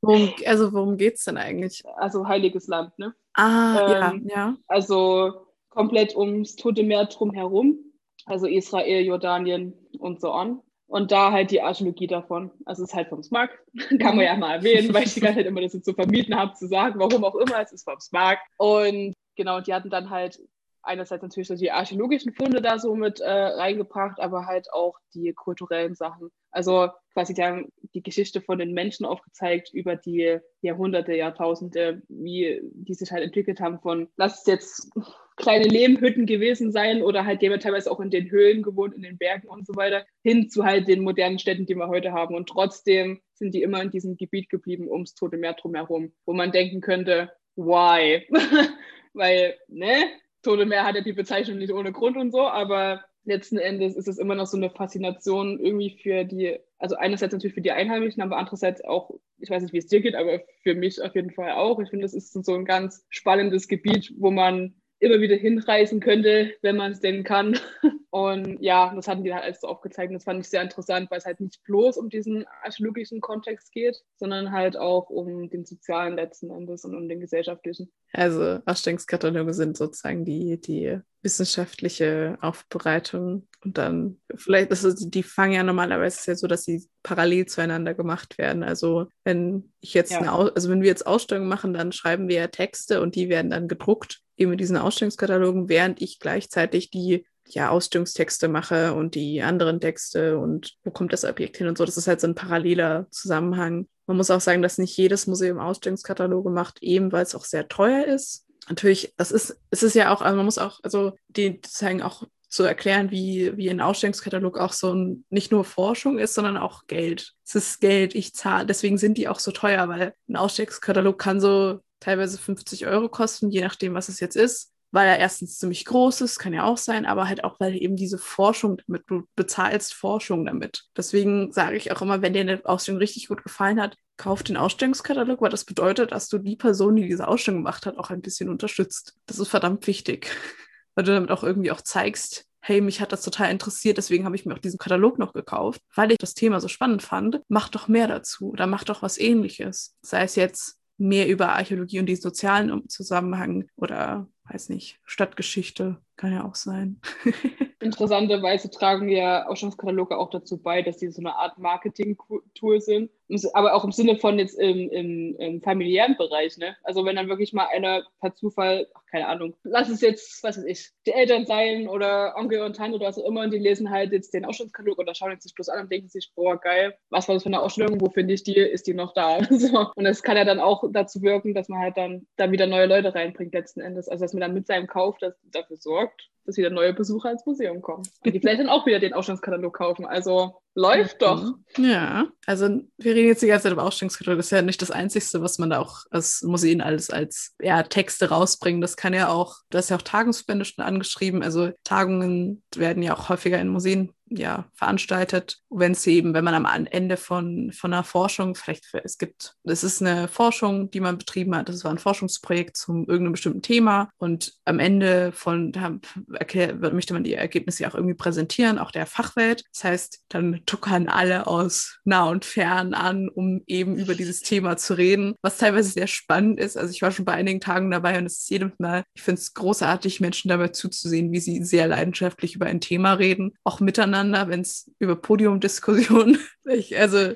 worum, 0.00 0.32
also 0.46 0.72
worum 0.72 0.96
geht 0.96 1.16
es 1.16 1.24
denn 1.24 1.36
eigentlich? 1.36 1.82
Also 1.96 2.26
Heiliges 2.26 2.66
Land, 2.66 2.98
ne? 2.98 3.14
Ah, 3.34 4.10
ähm, 4.12 4.26
ja, 4.28 4.36
ja. 4.36 4.56
Also 4.66 5.46
komplett 5.68 6.16
ums 6.16 6.56
Tote 6.56 6.82
Meer 6.82 7.06
drumherum, 7.06 7.78
also 8.26 8.46
Israel, 8.46 9.04
Jordanien 9.04 9.74
und 9.98 10.20
so 10.20 10.32
on. 10.32 10.60
Und 10.86 11.12
da 11.12 11.30
halt 11.30 11.52
die 11.52 11.62
Archäologie 11.62 12.08
davon. 12.08 12.50
Also 12.64 12.82
es 12.82 12.90
ist 12.90 12.96
halt 12.96 13.08
vom 13.08 13.22
SMAG, 13.22 13.50
kann 14.00 14.16
man 14.16 14.24
ja 14.24 14.36
mal 14.36 14.56
erwähnen, 14.56 14.92
weil 14.92 15.04
ich 15.04 15.14
die 15.14 15.20
ganze 15.20 15.38
Zeit 15.38 15.46
immer 15.46 15.60
das 15.60 15.80
zu 15.80 15.94
vermieten 15.94 16.34
habe, 16.34 16.54
zu 16.54 16.66
sagen, 16.66 16.98
warum 16.98 17.24
auch 17.24 17.36
immer, 17.36 17.60
es 17.62 17.72
ist 17.72 17.84
vom 17.84 18.00
SMAG. 18.00 18.38
Und 18.56 19.14
genau, 19.36 19.60
die 19.60 19.72
hatten 19.72 19.88
dann 19.88 20.10
halt 20.10 20.40
einerseits 20.82 21.22
natürlich 21.22 21.46
so 21.46 21.54
die 21.54 21.70
archäologischen 21.70 22.32
Funde 22.32 22.60
da 22.60 22.78
so 22.78 22.96
mit 22.96 23.20
äh, 23.20 23.30
reingebracht, 23.30 24.18
aber 24.18 24.46
halt 24.46 24.72
auch 24.72 24.98
die 25.14 25.32
kulturellen 25.32 25.94
Sachen. 25.94 26.30
Also 26.50 26.88
quasi 27.12 27.34
die 27.34 27.42
haben 27.42 27.72
die 27.94 28.02
Geschichte 28.02 28.40
von 28.40 28.58
den 28.58 28.72
Menschen 28.72 29.04
aufgezeigt 29.04 29.70
über 29.72 29.96
die 29.96 30.38
Jahrhunderte, 30.62 31.14
Jahrtausende, 31.14 32.02
wie 32.08 32.60
die 32.62 32.94
sich 32.94 33.10
halt 33.10 33.24
entwickelt 33.24 33.60
haben 33.60 33.80
von, 33.80 34.08
lass 34.16 34.40
es 34.40 34.46
jetzt 34.46 34.90
kleine 35.36 35.64
Lehmhütten 35.64 36.26
gewesen 36.26 36.70
sein 36.70 37.02
oder 37.02 37.24
halt 37.24 37.42
haben 37.42 37.60
teilweise 37.60 37.90
auch 37.90 38.00
in 38.00 38.10
den 38.10 38.30
Höhlen 38.30 38.62
gewohnt, 38.62 38.94
in 38.94 39.02
den 39.02 39.18
Bergen 39.18 39.48
und 39.48 39.66
so 39.66 39.74
weiter, 39.74 40.04
hin 40.22 40.50
zu 40.50 40.64
halt 40.64 40.86
den 40.86 41.02
modernen 41.02 41.38
Städten, 41.38 41.66
die 41.66 41.74
wir 41.74 41.88
heute 41.88 42.12
haben. 42.12 42.34
Und 42.34 42.48
trotzdem 42.48 43.20
sind 43.34 43.54
die 43.54 43.62
immer 43.62 43.82
in 43.82 43.90
diesem 43.90 44.16
Gebiet 44.16 44.50
geblieben, 44.50 44.88
ums 44.88 45.14
Tote 45.14 45.38
Meer 45.38 45.54
drumherum, 45.54 46.12
wo 46.26 46.32
man 46.32 46.52
denken 46.52 46.80
könnte, 46.80 47.32
why? 47.56 48.26
Weil, 49.14 49.56
ne, 49.68 50.04
Tote 50.42 50.66
Meer 50.66 50.84
hat 50.84 50.94
ja 50.94 51.00
die 51.00 51.12
Bezeichnung 51.12 51.58
nicht 51.58 51.72
ohne 51.72 51.92
Grund 51.92 52.16
und 52.16 52.30
so, 52.30 52.46
aber 52.46 53.04
letzten 53.30 53.56
Endes 53.56 53.96
ist 53.96 54.08
es 54.08 54.18
immer 54.18 54.34
noch 54.34 54.46
so 54.46 54.56
eine 54.56 54.70
Faszination 54.70 55.58
irgendwie 55.58 55.98
für 56.02 56.24
die, 56.24 56.58
also 56.78 56.96
einerseits 56.96 57.32
natürlich 57.32 57.54
für 57.54 57.62
die 57.62 57.72
Einheimischen, 57.72 58.22
aber 58.22 58.36
andererseits 58.36 58.84
auch, 58.84 59.10
ich 59.38 59.48
weiß 59.48 59.62
nicht, 59.62 59.72
wie 59.72 59.78
es 59.78 59.86
dir 59.86 60.00
geht, 60.00 60.14
aber 60.14 60.40
für 60.62 60.74
mich 60.74 61.00
auf 61.02 61.14
jeden 61.14 61.30
Fall 61.30 61.52
auch. 61.52 61.80
Ich 61.80 61.88
finde, 61.88 62.04
das 62.04 62.14
ist 62.14 62.32
so 62.32 62.54
ein 62.54 62.64
ganz 62.64 63.06
spannendes 63.08 63.68
Gebiet, 63.68 64.12
wo 64.18 64.30
man 64.30 64.74
immer 65.00 65.20
wieder 65.20 65.36
hinreisen 65.36 66.00
könnte, 66.00 66.52
wenn 66.62 66.76
man 66.76 66.92
es 66.92 67.00
denn 67.00 67.24
kann. 67.24 67.58
Und 68.10 68.60
ja, 68.60 68.92
das 68.94 69.06
hatten 69.06 69.22
die 69.22 69.32
halt 69.32 69.44
alles 69.44 69.60
so 69.60 69.68
aufgezeigt. 69.68 70.10
Und 70.10 70.14
das 70.14 70.24
fand 70.24 70.40
ich 70.40 70.48
sehr 70.48 70.62
interessant, 70.62 71.10
weil 71.10 71.18
es 71.18 71.26
halt 71.26 71.40
nicht 71.40 71.62
bloß 71.62 71.96
um 71.96 72.10
diesen 72.10 72.44
archäologischen 72.62 73.20
Kontext 73.20 73.72
geht, 73.72 74.02
sondern 74.16 74.50
halt 74.50 74.76
auch 74.76 75.10
um 75.10 75.48
den 75.48 75.64
sozialen 75.64 76.16
letzten 76.16 76.50
Endes 76.50 76.84
und 76.84 76.96
um 76.96 77.08
den 77.08 77.20
gesellschaftlichen. 77.20 77.90
Also 78.12 78.58
Ausstellungskataloge 78.66 79.54
sind 79.54 79.76
sozusagen 79.76 80.24
die, 80.24 80.60
die 80.60 80.98
wissenschaftliche 81.22 82.38
Aufbereitung 82.40 83.46
und 83.62 83.78
dann 83.78 84.18
vielleicht, 84.34 84.70
also 84.70 84.92
die 84.92 85.22
fangen 85.22 85.52
ja 85.52 85.62
normalerweise 85.62 86.32
ja 86.32 86.34
so, 86.34 86.46
dass 86.46 86.64
sie 86.64 86.88
parallel 87.02 87.46
zueinander 87.46 87.94
gemacht 87.94 88.38
werden. 88.38 88.64
Also 88.64 89.06
wenn 89.22 89.72
ich 89.80 89.94
jetzt, 89.94 90.12
ja. 90.12 90.18
eine, 90.18 90.32
also 90.32 90.70
wenn 90.70 90.80
wir 90.80 90.88
jetzt 90.88 91.06
Ausstellungen 91.06 91.48
machen, 91.48 91.74
dann 91.74 91.92
schreiben 91.92 92.28
wir 92.28 92.36
ja 92.36 92.46
Texte 92.48 93.00
und 93.00 93.14
die 93.14 93.28
werden 93.28 93.50
dann 93.50 93.68
gedruckt 93.68 94.22
eben 94.40 94.52
in 94.52 94.58
diesen 94.58 94.76
Ausstellungskatalogen, 94.76 95.68
während 95.68 96.00
ich 96.00 96.18
gleichzeitig 96.18 96.90
die 96.90 97.26
ja, 97.46 97.70
Ausstellungstexte 97.70 98.48
mache 98.48 98.94
und 98.94 99.14
die 99.14 99.42
anderen 99.42 99.80
Texte 99.80 100.38
und 100.38 100.76
wo 100.84 100.90
kommt 100.90 101.12
das 101.12 101.24
Objekt 101.24 101.56
hin 101.56 101.68
und 101.68 101.76
so. 101.76 101.84
Das 101.84 101.96
ist 101.96 102.06
halt 102.06 102.20
so 102.20 102.26
ein 102.26 102.34
paralleler 102.34 103.06
Zusammenhang. 103.10 103.86
Man 104.06 104.16
muss 104.16 104.30
auch 104.30 104.40
sagen, 104.40 104.62
dass 104.62 104.78
nicht 104.78 104.96
jedes 104.96 105.26
Museum 105.26 105.58
Ausstellungskataloge 105.58 106.50
macht, 106.50 106.82
eben 106.82 107.12
weil 107.12 107.22
es 107.22 107.34
auch 107.34 107.44
sehr 107.44 107.68
teuer 107.68 108.04
ist. 108.04 108.46
Natürlich, 108.68 109.14
das 109.16 109.32
ist, 109.32 109.58
es 109.70 109.82
ist 109.82 109.94
ja 109.94 110.12
auch, 110.12 110.22
also 110.22 110.36
man 110.36 110.44
muss 110.44 110.58
auch, 110.58 110.80
also 110.82 111.12
die 111.28 111.60
zeigen 111.60 112.02
auch 112.02 112.24
zu 112.48 112.64
erklären, 112.64 113.10
wie, 113.10 113.56
wie 113.56 113.70
ein 113.70 113.80
Ausstellungskatalog 113.80 114.58
auch 114.58 114.72
so 114.72 114.92
ein, 114.92 115.24
nicht 115.30 115.52
nur 115.52 115.64
Forschung 115.64 116.18
ist, 116.18 116.34
sondern 116.34 116.56
auch 116.56 116.86
Geld. 116.86 117.34
Es 117.46 117.54
ist 117.54 117.80
Geld, 117.80 118.14
ich 118.14 118.34
zahle, 118.34 118.66
deswegen 118.66 118.98
sind 118.98 119.18
die 119.18 119.28
auch 119.28 119.38
so 119.38 119.52
teuer, 119.52 119.88
weil 119.88 120.14
ein 120.28 120.36
Ausstellungskatalog 120.36 121.18
kann 121.18 121.40
so 121.40 121.80
teilweise 122.00 122.38
50 122.38 122.86
Euro 122.86 123.08
kosten, 123.08 123.50
je 123.50 123.60
nachdem, 123.60 123.94
was 123.94 124.08
es 124.08 124.20
jetzt 124.20 124.36
ist, 124.36 124.72
weil 124.92 125.06
er 125.06 125.18
erstens 125.18 125.58
ziemlich 125.58 125.84
groß 125.84 126.20
ist, 126.22 126.38
kann 126.38 126.52
ja 126.52 126.64
auch 126.64 126.78
sein, 126.78 127.06
aber 127.06 127.28
halt 127.28 127.44
auch, 127.44 127.60
weil 127.60 127.80
eben 127.80 127.96
diese 127.96 128.18
Forschung 128.18 128.80
damit, 128.86 129.04
du 129.06 129.22
bezahlst 129.36 129.94
Forschung 129.94 130.44
damit. 130.46 130.84
Deswegen 130.96 131.52
sage 131.52 131.76
ich 131.76 131.92
auch 131.92 132.02
immer, 132.02 132.22
wenn 132.22 132.32
dir 132.32 132.40
eine 132.40 132.60
Ausstellung 132.64 132.98
richtig 132.98 133.28
gut 133.28 133.42
gefallen 133.44 133.80
hat, 133.80 133.96
kauf 134.16 134.42
den 134.42 134.56
Ausstellungskatalog, 134.56 135.40
weil 135.40 135.50
das 135.50 135.64
bedeutet, 135.64 136.12
dass 136.12 136.28
du 136.28 136.38
die 136.38 136.56
Person, 136.56 136.96
die 136.96 137.06
diese 137.06 137.28
Ausstellung 137.28 137.60
gemacht 137.60 137.86
hat, 137.86 137.98
auch 137.98 138.10
ein 138.10 138.20
bisschen 138.20 138.48
unterstützt. 138.48 139.14
Das 139.26 139.38
ist 139.38 139.48
verdammt 139.48 139.86
wichtig, 139.86 140.30
weil 140.94 141.04
du 141.04 141.12
damit 141.12 141.30
auch 141.30 141.44
irgendwie 141.44 141.70
auch 141.70 141.80
zeigst, 141.80 142.46
hey, 142.62 142.80
mich 142.80 143.00
hat 143.00 143.12
das 143.12 143.22
total 143.22 143.50
interessiert, 143.50 143.96
deswegen 143.96 144.26
habe 144.26 144.36
ich 144.36 144.44
mir 144.44 144.54
auch 144.54 144.58
diesen 144.58 144.78
Katalog 144.78 145.18
noch 145.18 145.32
gekauft, 145.32 145.80
weil 145.94 146.12
ich 146.12 146.18
das 146.18 146.34
Thema 146.34 146.60
so 146.60 146.68
spannend 146.68 147.02
fand. 147.02 147.40
Mach 147.48 147.68
doch 147.68 147.88
mehr 147.88 148.06
dazu 148.06 148.50
oder 148.50 148.66
mach 148.66 148.84
doch 148.84 149.00
was 149.00 149.18
ähnliches. 149.18 149.96
Sei 150.02 150.22
es 150.24 150.36
jetzt 150.36 150.79
mehr 151.00 151.28
über 151.28 151.50
Archäologie 151.50 151.98
und 151.98 152.06
die 152.06 152.16
sozialen 152.16 152.88
Zusammenhang 152.88 153.68
oder 153.76 154.28
weiß 154.44 154.68
nicht, 154.68 155.00
Stadtgeschichte 155.04 156.00
kann 156.20 156.34
ja 156.34 156.44
auch 156.44 156.54
sein. 156.54 157.00
Interessanterweise 157.80 158.70
tragen 158.70 159.08
ja 159.08 159.46
Ausstellungskataloge 159.46 160.18
auch 160.18 160.28
dazu 160.28 160.58
bei, 160.58 160.82
dass 160.82 160.98
die 160.98 161.08
so 161.08 161.22
eine 161.22 161.34
Art 161.34 161.56
Marketing-Tool 161.58 162.80
sind 162.82 163.10
aber 163.52 163.74
auch 163.74 163.84
im 163.84 163.92
Sinne 163.92 164.16
von 164.16 164.38
jetzt 164.38 164.58
im, 164.58 164.90
im, 164.90 165.36
im, 165.36 165.62
familiären 165.62 166.16
Bereich, 166.16 166.56
ne? 166.58 166.76
Also 166.82 167.04
wenn 167.04 167.16
dann 167.16 167.28
wirklich 167.28 167.52
mal 167.52 167.66
einer 167.66 168.02
per 168.20 168.34
Zufall, 168.34 168.88
ach, 168.94 169.02
keine 169.10 169.28
Ahnung, 169.28 169.54
lass 169.62 169.88
es 169.88 170.00
jetzt, 170.00 170.42
was 170.42 170.58
weiß 170.58 170.64
ich, 170.64 170.90
die 171.06 171.12
Eltern 171.12 171.46
sein 171.46 171.88
oder 171.88 172.34
Onkel 172.36 172.62
und 172.62 172.76
Tante 172.76 172.96
oder 172.96 173.06
was 173.06 173.18
auch 173.18 173.26
immer 173.26 173.42
und 173.42 173.52
die 173.52 173.58
lesen 173.58 173.90
halt 173.90 174.12
jetzt 174.12 174.34
den 174.34 174.44
Ausstellungskatalog 174.44 174.98
oder 174.98 175.14
schauen 175.14 175.32
jetzt 175.32 175.44
sich 175.44 175.54
bloß 175.54 175.68
an 175.68 175.82
und 175.82 175.92
denken 175.92 176.08
sich, 176.08 176.32
boah, 176.34 176.60
geil, 176.60 176.96
was 177.10 177.28
war 177.28 177.34
das 177.34 177.42
für 177.42 177.48
eine 177.48 177.60
Ausstellung, 177.60 178.00
wo 178.00 178.10
finde 178.10 178.34
ich 178.34 178.42
die, 178.42 178.56
ist 178.56 178.86
die 178.86 178.94
noch 178.94 179.14
da? 179.14 179.42
so. 179.50 179.90
Und 179.94 180.04
das 180.04 180.22
kann 180.22 180.36
ja 180.36 180.44
dann 180.44 180.60
auch 180.60 180.84
dazu 180.90 181.22
wirken, 181.22 181.54
dass 181.54 181.68
man 181.68 181.80
halt 181.80 181.96
dann 181.96 182.26
da 182.36 182.50
wieder 182.50 182.66
neue 182.66 182.86
Leute 182.86 183.14
reinbringt 183.14 183.54
letzten 183.54 183.80
Endes. 183.80 184.08
Also 184.08 184.24
dass 184.24 184.32
man 184.32 184.40
dann 184.40 184.54
mit 184.54 184.66
seinem 184.66 184.86
Kauf 184.86 185.18
das, 185.18 185.34
dafür 185.44 185.76
sorgt, 185.76 186.09
dass 186.44 186.56
wieder 186.56 186.70
neue 186.70 186.92
Besucher 186.92 187.30
ins 187.30 187.46
Museum 187.46 187.80
kommen. 187.80 188.02
Und 188.24 188.34
die 188.34 188.40
vielleicht 188.40 188.60
dann 188.60 188.68
auch 188.68 188.86
wieder 188.86 188.98
den 188.98 189.12
Ausstellungskatalog 189.12 189.74
kaufen. 189.74 190.04
Also 190.04 190.60
läuft 190.74 191.22
doch. 191.22 191.54
Ja, 191.76 192.28
also 192.46 192.80
wir 192.98 193.14
reden 193.14 193.28
jetzt 193.28 193.42
die 193.42 193.46
ganze 193.46 193.64
Zeit 193.64 193.72
über 193.72 193.84
Ausstellungskatalog. 193.84 194.38
Das 194.38 194.46
ist 194.46 194.52
ja 194.52 194.62
nicht 194.62 194.82
das 194.82 194.90
Einzige, 194.90 195.42
was 195.42 195.58
man 195.58 195.70
da 195.70 195.78
auch 195.80 196.04
als 196.10 196.42
Museen 196.42 196.80
alles 196.80 197.10
als 197.10 197.54
ja, 197.60 197.82
Texte 197.82 198.30
rausbringen. 198.30 198.80
Das 198.80 198.96
kann 198.96 199.14
ja 199.14 199.28
auch, 199.28 199.56
du 199.70 199.78
hast 199.78 199.90
ja 199.90 199.96
auch 199.96 200.02
Tagungsbände 200.02 200.64
schon 200.64 200.84
angeschrieben. 200.84 201.42
Also 201.42 201.70
Tagungen 201.84 202.62
werden 202.74 203.02
ja 203.02 203.16
auch 203.16 203.28
häufiger 203.28 203.60
in 203.60 203.68
Museen 203.68 204.12
ja, 204.30 204.66
veranstaltet, 204.74 205.58
wenn 205.70 205.94
sie 205.94 206.14
eben, 206.14 206.34
wenn 206.34 206.44
man 206.44 206.54
am 206.54 206.86
Ende 206.86 207.16
von, 207.16 207.72
von 207.72 207.92
einer 207.92 208.04
Forschung, 208.04 208.54
vielleicht, 208.54 208.84
es 209.02 209.18
gibt, 209.18 209.56
es 209.64 209.82
ist 209.82 210.00
eine 210.00 210.28
Forschung, 210.28 210.90
die 210.90 211.00
man 211.00 211.18
betrieben 211.18 211.54
hat, 211.56 211.68
das 211.68 211.82
war 211.84 211.90
ein 211.90 211.98
Forschungsprojekt 211.98 212.76
zum 212.76 213.00
irgendeinem 213.00 213.32
bestimmten 213.32 213.62
Thema 213.62 214.08
und 214.18 214.54
am 214.64 214.78
Ende 214.78 215.32
von, 215.32 215.72
da 215.72 215.98
erklär, 216.32 216.76
möchte 216.92 217.12
man 217.12 217.24
die 217.24 217.34
Ergebnisse 217.34 217.88
auch 217.88 217.94
irgendwie 217.96 218.14
präsentieren, 218.14 218.78
auch 218.78 218.92
der 218.92 219.06
Fachwelt. 219.06 219.64
Das 219.72 219.82
heißt, 219.82 220.20
dann 220.28 220.60
tuckern 220.64 221.08
alle 221.08 221.48
aus 221.48 221.98
nah 222.04 222.28
und 222.28 222.44
fern 222.44 222.94
an, 222.94 223.28
um 223.28 223.62
eben 223.66 223.96
über 223.96 224.14
dieses 224.14 224.42
Thema 224.42 224.76
zu 224.76 224.96
reden, 224.96 225.34
was 225.42 225.58
teilweise 225.58 225.90
sehr 225.90 226.06
spannend 226.06 226.60
ist. 226.60 226.76
Also 226.76 226.92
ich 226.92 227.02
war 227.02 227.10
schon 227.10 227.24
bei 227.24 227.32
einigen 227.32 227.60
Tagen 227.60 227.90
dabei 227.90 228.16
und 228.18 228.26
es 228.26 228.38
ist 228.38 228.50
jedes 228.50 228.70
Mal, 228.78 229.02
ich 229.14 229.22
finde 229.22 229.40
es 229.40 229.54
großartig, 229.54 230.20
Menschen 230.20 230.48
dabei 230.50 230.68
zuzusehen, 230.68 231.32
wie 231.32 231.40
sie 231.40 231.64
sehr 231.64 231.88
leidenschaftlich 231.88 232.54
über 232.54 232.66
ein 232.66 232.80
Thema 232.80 233.14
reden, 233.14 233.54
auch 233.64 233.80
miteinander 233.80 234.19
miteinander, 234.24 234.50
wenn 234.50 234.60
es 234.60 234.90
über 234.98 235.16
Podiumdiskussionen, 235.16 236.38
also 236.98 237.32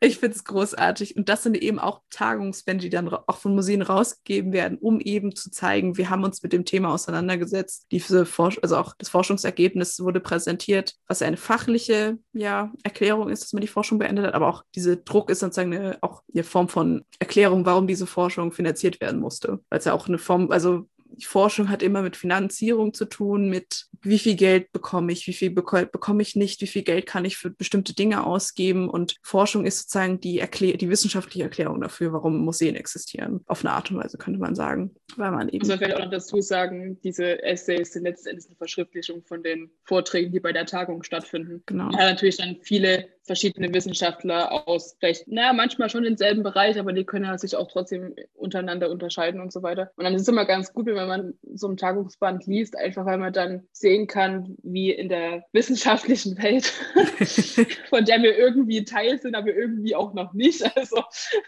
ich 0.00 0.18
finde 0.18 0.36
es 0.36 0.44
großartig. 0.44 1.16
Und 1.16 1.30
das 1.30 1.42
sind 1.42 1.56
eben 1.56 1.78
auch 1.78 2.02
Tagungsbände, 2.10 2.82
die 2.82 2.90
dann 2.90 3.08
auch 3.08 3.38
von 3.38 3.54
Museen 3.54 3.80
rausgegeben 3.80 4.52
werden, 4.52 4.76
um 4.78 5.00
eben 5.00 5.34
zu 5.34 5.50
zeigen, 5.50 5.96
wir 5.96 6.10
haben 6.10 6.24
uns 6.24 6.42
mit 6.42 6.52
dem 6.52 6.66
Thema 6.66 6.92
auseinandergesetzt. 6.92 7.86
Diese 7.90 8.26
Forsch 8.26 8.58
also 8.62 8.76
auch 8.76 8.94
das 8.98 9.08
Forschungsergebnis 9.08 9.98
wurde 10.00 10.20
präsentiert, 10.20 10.94
was 11.08 11.22
eine 11.22 11.38
fachliche 11.38 12.18
ja, 12.34 12.70
Erklärung 12.82 13.30
ist, 13.30 13.44
dass 13.44 13.52
man 13.54 13.62
die 13.62 13.66
Forschung 13.66 13.98
beendet 13.98 14.26
hat, 14.26 14.34
aber 14.34 14.48
auch 14.48 14.62
dieser 14.74 14.96
Druck 14.96 15.30
ist 15.30 15.40
sozusagen 15.40 15.74
eine, 15.74 15.98
auch 16.02 16.22
eine 16.32 16.44
Form 16.44 16.68
von 16.68 17.04
Erklärung, 17.18 17.64
warum 17.64 17.86
diese 17.86 18.06
Forschung 18.06 18.52
finanziert 18.52 19.00
werden 19.00 19.20
musste. 19.20 19.60
Weil 19.70 19.78
es 19.78 19.86
ja 19.86 19.94
auch 19.94 20.06
eine 20.06 20.18
Form, 20.18 20.50
also 20.50 20.86
Forschung 21.20 21.70
hat 21.70 21.82
immer 21.82 22.02
mit 22.02 22.16
Finanzierung 22.16 22.94
zu 22.94 23.06
tun, 23.06 23.48
mit 23.48 23.86
wie 24.02 24.18
viel 24.18 24.36
Geld 24.36 24.72
bekomme 24.72 25.12
ich, 25.12 25.26
wie 25.26 25.32
viel 25.32 25.50
beko 25.50 25.84
bekomme 25.86 26.22
ich 26.22 26.36
nicht, 26.36 26.60
wie 26.60 26.66
viel 26.66 26.82
Geld 26.82 27.06
kann 27.06 27.24
ich 27.24 27.36
für 27.36 27.50
bestimmte 27.50 27.94
Dinge 27.94 28.24
ausgeben. 28.26 28.88
Und 28.88 29.16
Forschung 29.22 29.64
ist 29.64 29.78
sozusagen 29.78 30.20
die, 30.20 30.38
Erklär 30.38 30.76
die 30.76 30.88
wissenschaftliche 30.88 31.44
Erklärung 31.44 31.80
dafür, 31.80 32.12
warum 32.12 32.44
Museen 32.44 32.76
existieren. 32.76 33.40
Auf 33.46 33.64
eine 33.64 33.72
Art 33.72 33.90
und 33.90 33.98
Weise 33.98 34.18
könnte 34.18 34.40
man 34.40 34.54
sagen. 34.54 34.94
Weil 35.16 35.30
man 35.30 35.48
eben. 35.48 35.58
Muss 35.58 35.68
man 35.68 35.78
vielleicht 35.78 35.96
auch 35.96 36.04
noch 36.04 36.10
dazu 36.10 36.40
sagen, 36.40 37.00
diese 37.02 37.42
Essays 37.42 37.92
sind 37.92 38.04
letztendlich 38.04 38.46
eine 38.46 38.56
Verschriftlichung 38.56 39.22
von 39.24 39.42
den 39.42 39.70
Vorträgen, 39.84 40.32
die 40.32 40.40
bei 40.40 40.52
der 40.52 40.66
Tagung 40.66 41.02
stattfinden. 41.02 41.62
Genau. 41.66 41.90
Ja, 41.92 42.10
natürlich 42.10 42.36
dann 42.36 42.56
viele 42.62 43.08
verschiedene 43.26 43.72
Wissenschaftler 43.74 44.68
aus 44.68 44.96
vielleicht, 44.98 45.28
naja, 45.28 45.52
manchmal 45.52 45.90
schon 45.90 46.04
denselben 46.04 46.42
Bereich, 46.42 46.78
aber 46.78 46.92
die 46.92 47.04
können 47.04 47.24
ja 47.24 47.36
sich 47.36 47.56
auch 47.56 47.68
trotzdem 47.70 48.14
untereinander 48.34 48.90
unterscheiden 48.90 49.40
und 49.40 49.52
so 49.52 49.62
weiter. 49.62 49.90
Und 49.96 50.04
dann 50.04 50.14
ist 50.14 50.22
es 50.22 50.28
immer 50.28 50.44
ganz 50.44 50.72
gut, 50.72 50.86
wenn 50.86 50.94
man 50.94 51.34
so 51.54 51.68
ein 51.68 51.76
Tagungsband 51.76 52.46
liest, 52.46 52.76
einfach 52.76 53.04
weil 53.04 53.18
man 53.18 53.32
dann 53.32 53.66
sehen 53.72 54.06
kann, 54.06 54.56
wie 54.62 54.90
in 54.90 55.08
der 55.08 55.44
wissenschaftlichen 55.52 56.38
Welt, 56.42 56.72
von 57.88 58.04
der 58.04 58.22
wir 58.22 58.38
irgendwie 58.38 58.84
Teil 58.84 59.18
sind, 59.20 59.34
aber 59.34 59.52
irgendwie 59.52 59.94
auch 59.94 60.14
noch 60.14 60.32
nicht. 60.32 60.64
Also 60.76 61.02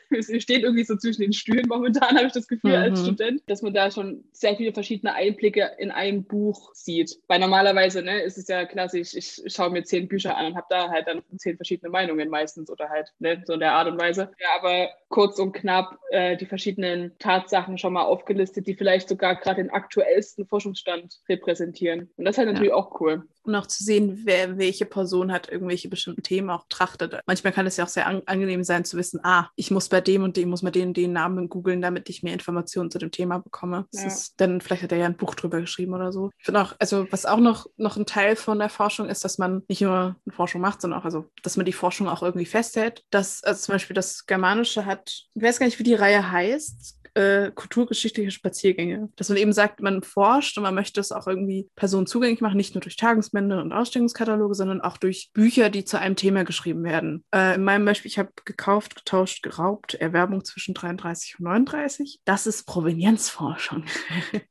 wir 0.09 0.41
stehen 0.41 0.63
irgendwie 0.63 0.85
so 0.85 0.97
zwischen 0.97 1.21
den 1.21 1.33
Stühlen 1.33 1.67
momentan, 1.69 2.17
habe 2.17 2.27
ich 2.27 2.33
das 2.33 2.49
Gefühl, 2.49 2.71
mhm. 2.71 2.83
als 2.83 3.03
Student, 3.03 3.43
dass 3.47 3.63
man 3.63 3.75
da 3.75 3.91
schon 3.91 4.25
sehr 4.33 4.57
viele 4.57 4.73
verschiedene 4.73 5.15
Einblicke 5.15 5.71
in 5.79 5.91
einem 5.91 6.25
Buch 6.25 6.75
sieht. 6.75 7.19
Weil 7.29 7.41
normalerweise 7.41 8.03
ne, 8.03 8.23
ist 8.23 8.39
es 8.39 8.49
ja 8.49 8.65
klassisch, 8.65 9.15
ich 9.15 9.43
schaue 9.47 9.71
mir 9.71 9.85
zehn 9.85 10.09
Bücher 10.09 10.37
an 10.37 10.47
und 10.47 10.57
habe 10.57 10.67
da 10.71 10.89
halt 10.89 11.07
dann 11.07 11.23
zehn 11.37 11.57
verschiedene 11.57 11.68
verschiedene 11.69 11.91
Meinungen 11.91 12.31
meistens 12.31 12.71
oder 12.71 12.89
halt 12.89 13.13
ne, 13.19 13.43
so 13.47 13.53
in 13.53 13.61
der 13.61 13.75
Art 13.75 13.89
und 13.89 14.01
Weise. 14.01 14.31
Ja, 14.41 14.49
aber 14.59 14.89
kurz 15.09 15.39
und 15.39 15.53
knapp 15.53 15.99
äh, 16.11 16.37
die 16.37 16.47
verschiedenen 16.47 17.17
Tatsachen 17.19 17.77
schon 17.79 17.93
mal 17.93 18.05
aufgelistet, 18.05 18.67
die 18.67 18.75
vielleicht 18.75 19.09
sogar 19.09 19.37
gerade 19.37 19.63
den 19.63 19.71
aktuellsten 19.71 20.47
Forschungsstand 20.47 21.21
repräsentieren. 21.29 22.11
Und 22.17 22.25
das 22.25 22.35
ist 22.35 22.39
halt 22.39 22.49
natürlich 22.49 22.71
ja. 22.71 22.77
auch 22.77 23.01
cool 23.01 23.25
und 23.49 23.55
auch 23.55 23.67
zu 23.67 23.83
sehen, 23.83 24.21
wer, 24.25 24.59
welche 24.59 24.85
Person 24.85 25.33
hat 25.33 25.51
irgendwelche 25.51 25.89
bestimmten 25.89 26.23
Themen 26.23 26.51
auch 26.51 26.67
trachtet. 26.69 27.19
Manchmal 27.27 27.53
kann 27.53 27.67
es 27.67 27.79
ja 27.79 27.85
auch 27.85 27.89
sehr 27.89 28.07
an, 28.07 28.23
angenehm 28.27 28.63
sein 28.63 28.85
zu 28.85 28.97
wissen, 28.97 29.21
ah, 29.25 29.49
ich 29.57 29.71
muss 29.71 29.89
bei 29.89 30.01
dem 30.01 30.23
und 30.23 30.37
dem, 30.37 30.51
muss 30.51 30.63
mal 30.63 30.71
den 30.71 30.89
und 30.89 30.97
den 30.97 31.13
Namen 31.13 31.49
googeln, 31.49 31.81
damit 31.81 32.11
ich 32.11 32.23
mehr 32.23 32.35
Informationen 32.35 32.91
zu 32.91 32.99
dem 32.99 33.11
Thema 33.11 33.39
bekomme. 33.39 33.87
Ja. 33.93 34.07
Ist, 34.07 34.41
dann 34.41 34.61
vielleicht 34.61 34.83
hat 34.83 34.93
er 34.93 34.99
ja 34.99 35.07
ein 35.07 35.17
Buch 35.17 35.35
drüber 35.35 35.61
geschrieben 35.61 35.95
oder 35.95 36.13
so. 36.13 36.31
Ich 36.39 36.45
finde 36.45 36.61
auch, 36.61 36.75
also 36.79 37.07
was 37.11 37.27
auch 37.27 37.39
noch, 37.39 37.67
noch 37.77 37.97
ein 37.97 38.07
Teil 38.07 38.37
von 38.37 38.59
der 38.59 38.69
Forschung 38.69 39.09
ist, 39.09 39.25
dass 39.25 39.39
man 39.39 39.63
nicht 39.69 39.81
nur 39.81 40.17
Forschung 40.29 40.61
macht, 40.61 40.83
sondern 40.83 41.01
auch, 41.01 41.05
also, 41.05 41.25
dass 41.43 41.57
man 41.59 41.67
die 41.67 41.73
Forschung 41.73 42.09
auch 42.09 42.23
irgendwie 42.23 42.47
festhält. 42.47 43.05
Dass, 43.11 43.43
also 43.45 43.61
zum 43.61 43.75
Beispiel 43.75 43.95
das 43.95 44.27
Germanische 44.27 44.87
hat, 44.87 45.25
ich 45.35 45.43
weiß 45.43 45.59
gar 45.59 45.67
nicht, 45.67 45.79
wie 45.79 45.85
die 45.85 45.95
Reihe 45.95 46.31
heißt, 46.31 46.99
äh, 47.19 47.51
kulturgeschichtliche 47.51 48.31
Spaziergänge. 48.31 49.09
Dass 49.17 49.29
man 49.29 49.39
eben 49.39 49.53
sagt, 49.53 49.81
man 49.81 50.03
forscht 50.03 50.57
und 50.57 50.63
man 50.63 50.75
möchte 50.75 51.01
es 51.01 51.11
auch 51.11 51.27
irgendwie 51.27 51.69
Personen 51.75 52.07
zugänglich 52.07 52.41
machen, 52.41 52.57
nicht 52.57 52.75
nur 52.75 52.81
durch 52.81 52.97
Tagungsbände 52.97 53.61
und 53.61 53.73
Ausstellungskataloge, 53.73 54.55
sondern 54.55 54.81
auch 54.81 54.97
durch 54.97 55.31
Bücher, 55.33 55.69
die 55.69 55.85
zu 55.85 55.99
einem 55.99 56.17
Thema 56.17 56.45
geschrieben 56.45 56.85
werden. 56.85 57.25
Äh, 57.35 57.57
in 57.57 57.65
meinem 57.65 57.85
Beispiel, 57.85 58.11
ich 58.11 58.19
habe 58.19 58.31
gekauft, 58.45 58.95
getauscht, 58.95 59.43
geraubt, 59.43 59.95
Erwerbung 59.95 60.45
zwischen 60.45 60.75
33 60.75 61.41
und 61.41 61.47
39. 61.47 62.21
Das 62.25 62.47
ist 62.47 62.67
Provenienzforschung. 62.67 63.85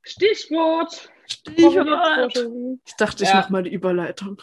Stichwort. 0.02 1.10
Stichwort. 1.26 2.38
Ich 2.86 2.96
dachte, 2.96 3.24
ich 3.24 3.30
ja. 3.30 3.36
mache 3.36 3.52
mal 3.52 3.64
die 3.64 3.74
Überleitung. 3.74 4.42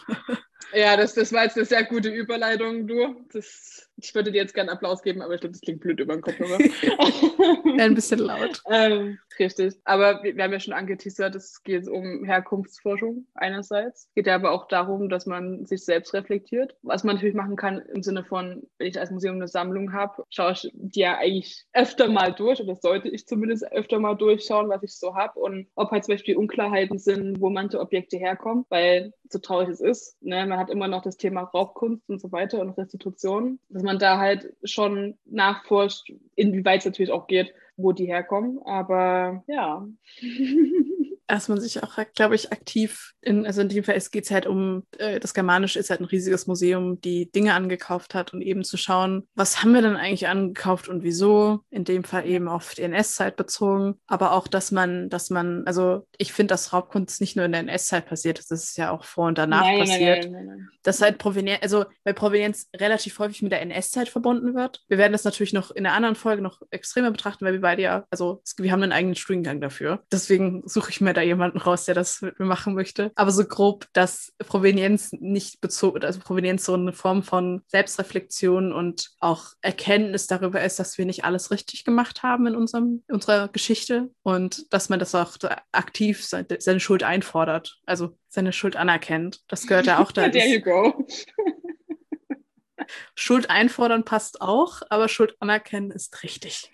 Ja, 0.73 0.97
das, 0.97 1.13
das 1.13 1.31
war 1.31 1.43
jetzt 1.43 1.57
eine 1.57 1.65
sehr 1.65 1.83
gute 1.83 2.09
Überleitung, 2.09 2.87
du. 2.87 3.25
Das 3.31 3.85
ich 3.97 4.13
würde 4.13 4.31
dir 4.31 4.41
jetzt 4.41 4.53
gerne 4.53 4.71
Applaus 4.71 5.01
geben, 5.01 5.21
aber 5.21 5.35
ich 5.35 5.41
glaube, 5.41 5.53
das 5.53 5.61
klingt 5.61 5.79
blöd 5.79 5.99
über 5.99 6.13
den 6.13 6.21
Kopfhörer. 6.21 6.57
ein 7.79 7.95
bisschen 7.95 8.19
laut. 8.19 8.61
Ähm, 8.69 9.17
richtig. 9.39 9.75
Aber 9.85 10.21
wir, 10.23 10.35
wir, 10.35 10.43
haben 10.43 10.51
ja 10.51 10.59
schon 10.59 10.73
angeteasert, 10.73 11.35
es 11.35 11.63
geht 11.63 11.87
um 11.87 12.25
Herkunftsforschung 12.25 13.25
einerseits. 13.35 14.07
Es 14.07 14.13
geht 14.13 14.27
ja 14.27 14.35
aber 14.35 14.51
auch 14.51 14.67
darum, 14.67 15.07
dass 15.07 15.25
man 15.25 15.65
sich 15.65 15.85
selbst 15.85 16.13
reflektiert. 16.13 16.75
Was 16.81 17.03
man 17.03 17.15
natürlich 17.15 17.35
machen 17.35 17.55
kann 17.55 17.79
im 17.93 18.03
Sinne 18.03 18.23
von, 18.25 18.63
wenn 18.77 18.87
ich 18.87 18.99
als 18.99 19.11
Museum 19.11 19.35
eine 19.35 19.47
Sammlung 19.47 19.93
habe, 19.93 20.23
schaue 20.29 20.53
ich 20.53 20.69
die 20.73 20.99
ja 20.99 21.17
eigentlich 21.17 21.65
öfter 21.73 22.09
mal 22.09 22.33
durch 22.33 22.61
oder 22.61 22.75
sollte 22.75 23.07
ich 23.07 23.27
zumindest 23.27 23.71
öfter 23.71 23.99
mal 23.99 24.15
durchschauen, 24.15 24.69
was 24.69 24.83
ich 24.83 24.97
so 24.97 25.15
habe 25.15 25.39
und 25.39 25.67
ob 25.75 25.91
halt 25.91 26.03
zum 26.03 26.15
Beispiel 26.15 26.35
Unklarheiten 26.35 26.99
sind, 26.99 27.39
wo 27.39 27.49
manche 27.49 27.79
Objekte 27.79 28.17
herkommen, 28.17 28.65
weil 28.69 29.13
so 29.29 29.39
traurig 29.39 29.69
es 29.69 29.81
ist, 29.81 30.21
ne, 30.21 30.45
man 30.45 30.59
hat 30.59 30.69
immer 30.69 30.87
noch 30.87 31.01
das 31.01 31.17
Thema 31.17 31.41
Raubkunst 31.41 32.09
und 32.09 32.19
so 32.19 32.31
weiter 32.31 32.59
und 32.61 32.77
Restitution. 32.77 33.59
Das 33.69 33.83
man 33.83 33.99
da 33.99 34.17
halt 34.17 34.53
schon 34.63 35.17
nachforscht, 35.25 36.11
inwieweit 36.35 36.79
es 36.79 36.85
natürlich 36.85 37.11
auch 37.11 37.27
geht, 37.27 37.53
wo 37.77 37.91
die 37.91 38.05
herkommen. 38.05 38.61
Aber 38.63 39.43
ja. 39.47 39.87
dass 41.27 41.47
man 41.47 41.59
sich 41.59 41.83
auch, 41.83 41.97
glaube 42.15 42.35
ich, 42.35 42.51
aktiv 42.51 43.13
in, 43.25 43.45
also 43.45 43.61
in 43.61 43.69
dem 43.69 43.83
Fall 43.83 43.99
geht 44.11 44.25
es 44.25 44.31
halt 44.31 44.45
um, 44.45 44.83
äh, 44.97 45.19
das 45.19 45.33
Germanische 45.33 45.79
ist 45.79 45.89
halt 45.89 45.99
ein 45.99 46.05
riesiges 46.05 46.47
Museum, 46.47 47.01
die 47.01 47.31
Dinge 47.31 47.53
angekauft 47.53 48.13
hat 48.13 48.33
und 48.33 48.41
eben 48.41 48.63
zu 48.63 48.77
schauen, 48.77 49.27
was 49.33 49.61
haben 49.61 49.73
wir 49.73 49.81
denn 49.81 49.95
eigentlich 49.95 50.27
angekauft 50.27 50.87
und 50.87 51.03
wieso, 51.03 51.61
in 51.71 51.83
dem 51.83 52.03
Fall 52.03 52.27
eben 52.27 52.47
auf 52.47 52.75
die 52.75 52.83
NS-Zeit 52.83 53.35
bezogen, 53.35 53.95
aber 54.05 54.33
auch, 54.33 54.47
dass 54.47 54.71
man, 54.71 55.09
dass 55.09 55.29
man, 55.29 55.63
also 55.65 56.05
ich 56.17 56.33
finde, 56.33 56.53
dass 56.53 56.71
Raubkunst 56.71 57.19
nicht 57.19 57.35
nur 57.35 57.45
in 57.45 57.51
der 57.51 57.61
NS-Zeit 57.61 58.05
passiert 58.05 58.39
ist, 58.39 58.51
das 58.51 58.63
ist 58.63 58.77
ja 58.77 58.91
auch 58.91 59.03
vor 59.03 59.27
und 59.27 59.37
danach 59.37 59.61
nein, 59.61 59.79
passiert. 59.79 60.23
Nein, 60.25 60.31
nein, 60.31 60.45
nein, 60.45 60.69
Dass 60.83 61.01
halt 61.01 61.17
Provenienz, 61.17 61.59
also 61.63 61.85
weil 62.03 62.13
Provenienz 62.13 62.69
relativ 62.75 63.17
häufig 63.17 63.41
mit 63.41 63.51
der 63.51 63.61
NS-Zeit 63.61 64.09
verbunden 64.09 64.53
wird. 64.53 64.83
Wir 64.87 64.99
werden 64.99 65.13
das 65.13 65.23
natürlich 65.23 65.53
noch 65.53 65.71
in 65.71 65.85
einer 65.85 65.95
anderen 65.95 66.15
Folge 66.15 66.43
noch 66.43 66.61
extremer 66.69 67.09
betrachten, 67.09 67.43
weil 67.45 67.53
wir 67.53 67.61
beide 67.61 67.81
ja, 67.81 68.05
also 68.11 68.43
wir 68.57 68.71
haben 68.71 68.83
einen 68.83 68.91
eigenen 68.91 69.15
Studiengang 69.15 69.61
dafür. 69.61 70.03
Deswegen 70.11 70.61
suche 70.65 70.91
ich 70.91 71.01
mir 71.01 71.14
da 71.15 71.21
jemanden 71.21 71.57
raus, 71.57 71.85
der 71.85 71.95
das 71.95 72.21
mit 72.21 72.39
mir 72.39 72.45
machen 72.45 72.75
möchte. 72.75 73.11
Aber 73.15 73.31
so 73.31 73.45
grob, 73.45 73.87
dass 73.93 74.33
Provenienz 74.37 75.11
nicht 75.13 75.61
bezogen, 75.61 76.03
also 76.03 76.19
Provenienz 76.19 76.65
so 76.65 76.73
eine 76.73 76.93
Form 76.93 77.23
von 77.23 77.61
Selbstreflexion 77.67 78.71
und 78.73 79.11
auch 79.19 79.53
Erkenntnis 79.61 80.27
darüber 80.27 80.61
ist, 80.61 80.79
dass 80.79 80.97
wir 80.97 81.05
nicht 81.05 81.25
alles 81.25 81.51
richtig 81.51 81.83
gemacht 81.83 82.23
haben 82.23 82.47
in 82.47 82.55
unserem, 82.55 83.03
unserer 83.07 83.47
Geschichte 83.47 84.11
und 84.23 84.71
dass 84.73 84.89
man 84.89 84.99
das 84.99 85.15
auch 85.15 85.37
aktiv 85.71 86.25
seine, 86.25 86.79
Schuld 86.79 87.03
einfordert, 87.03 87.79
also 87.85 88.17
seine 88.27 88.53
Schuld 88.53 88.75
anerkennt. 88.75 89.41
Das 89.47 89.65
gehört 89.65 89.85
ja 89.85 89.99
auch 89.99 90.11
da. 90.11 90.29
There 90.35 90.47
you 90.47 90.61
go. 90.61 91.05
Schuld 93.15 93.49
einfordern 93.49 94.05
passt 94.05 94.41
auch, 94.41 94.81
aber 94.89 95.07
Schuld 95.07 95.35
anerkennen 95.39 95.91
ist 95.91 96.23
richtig. 96.23 96.71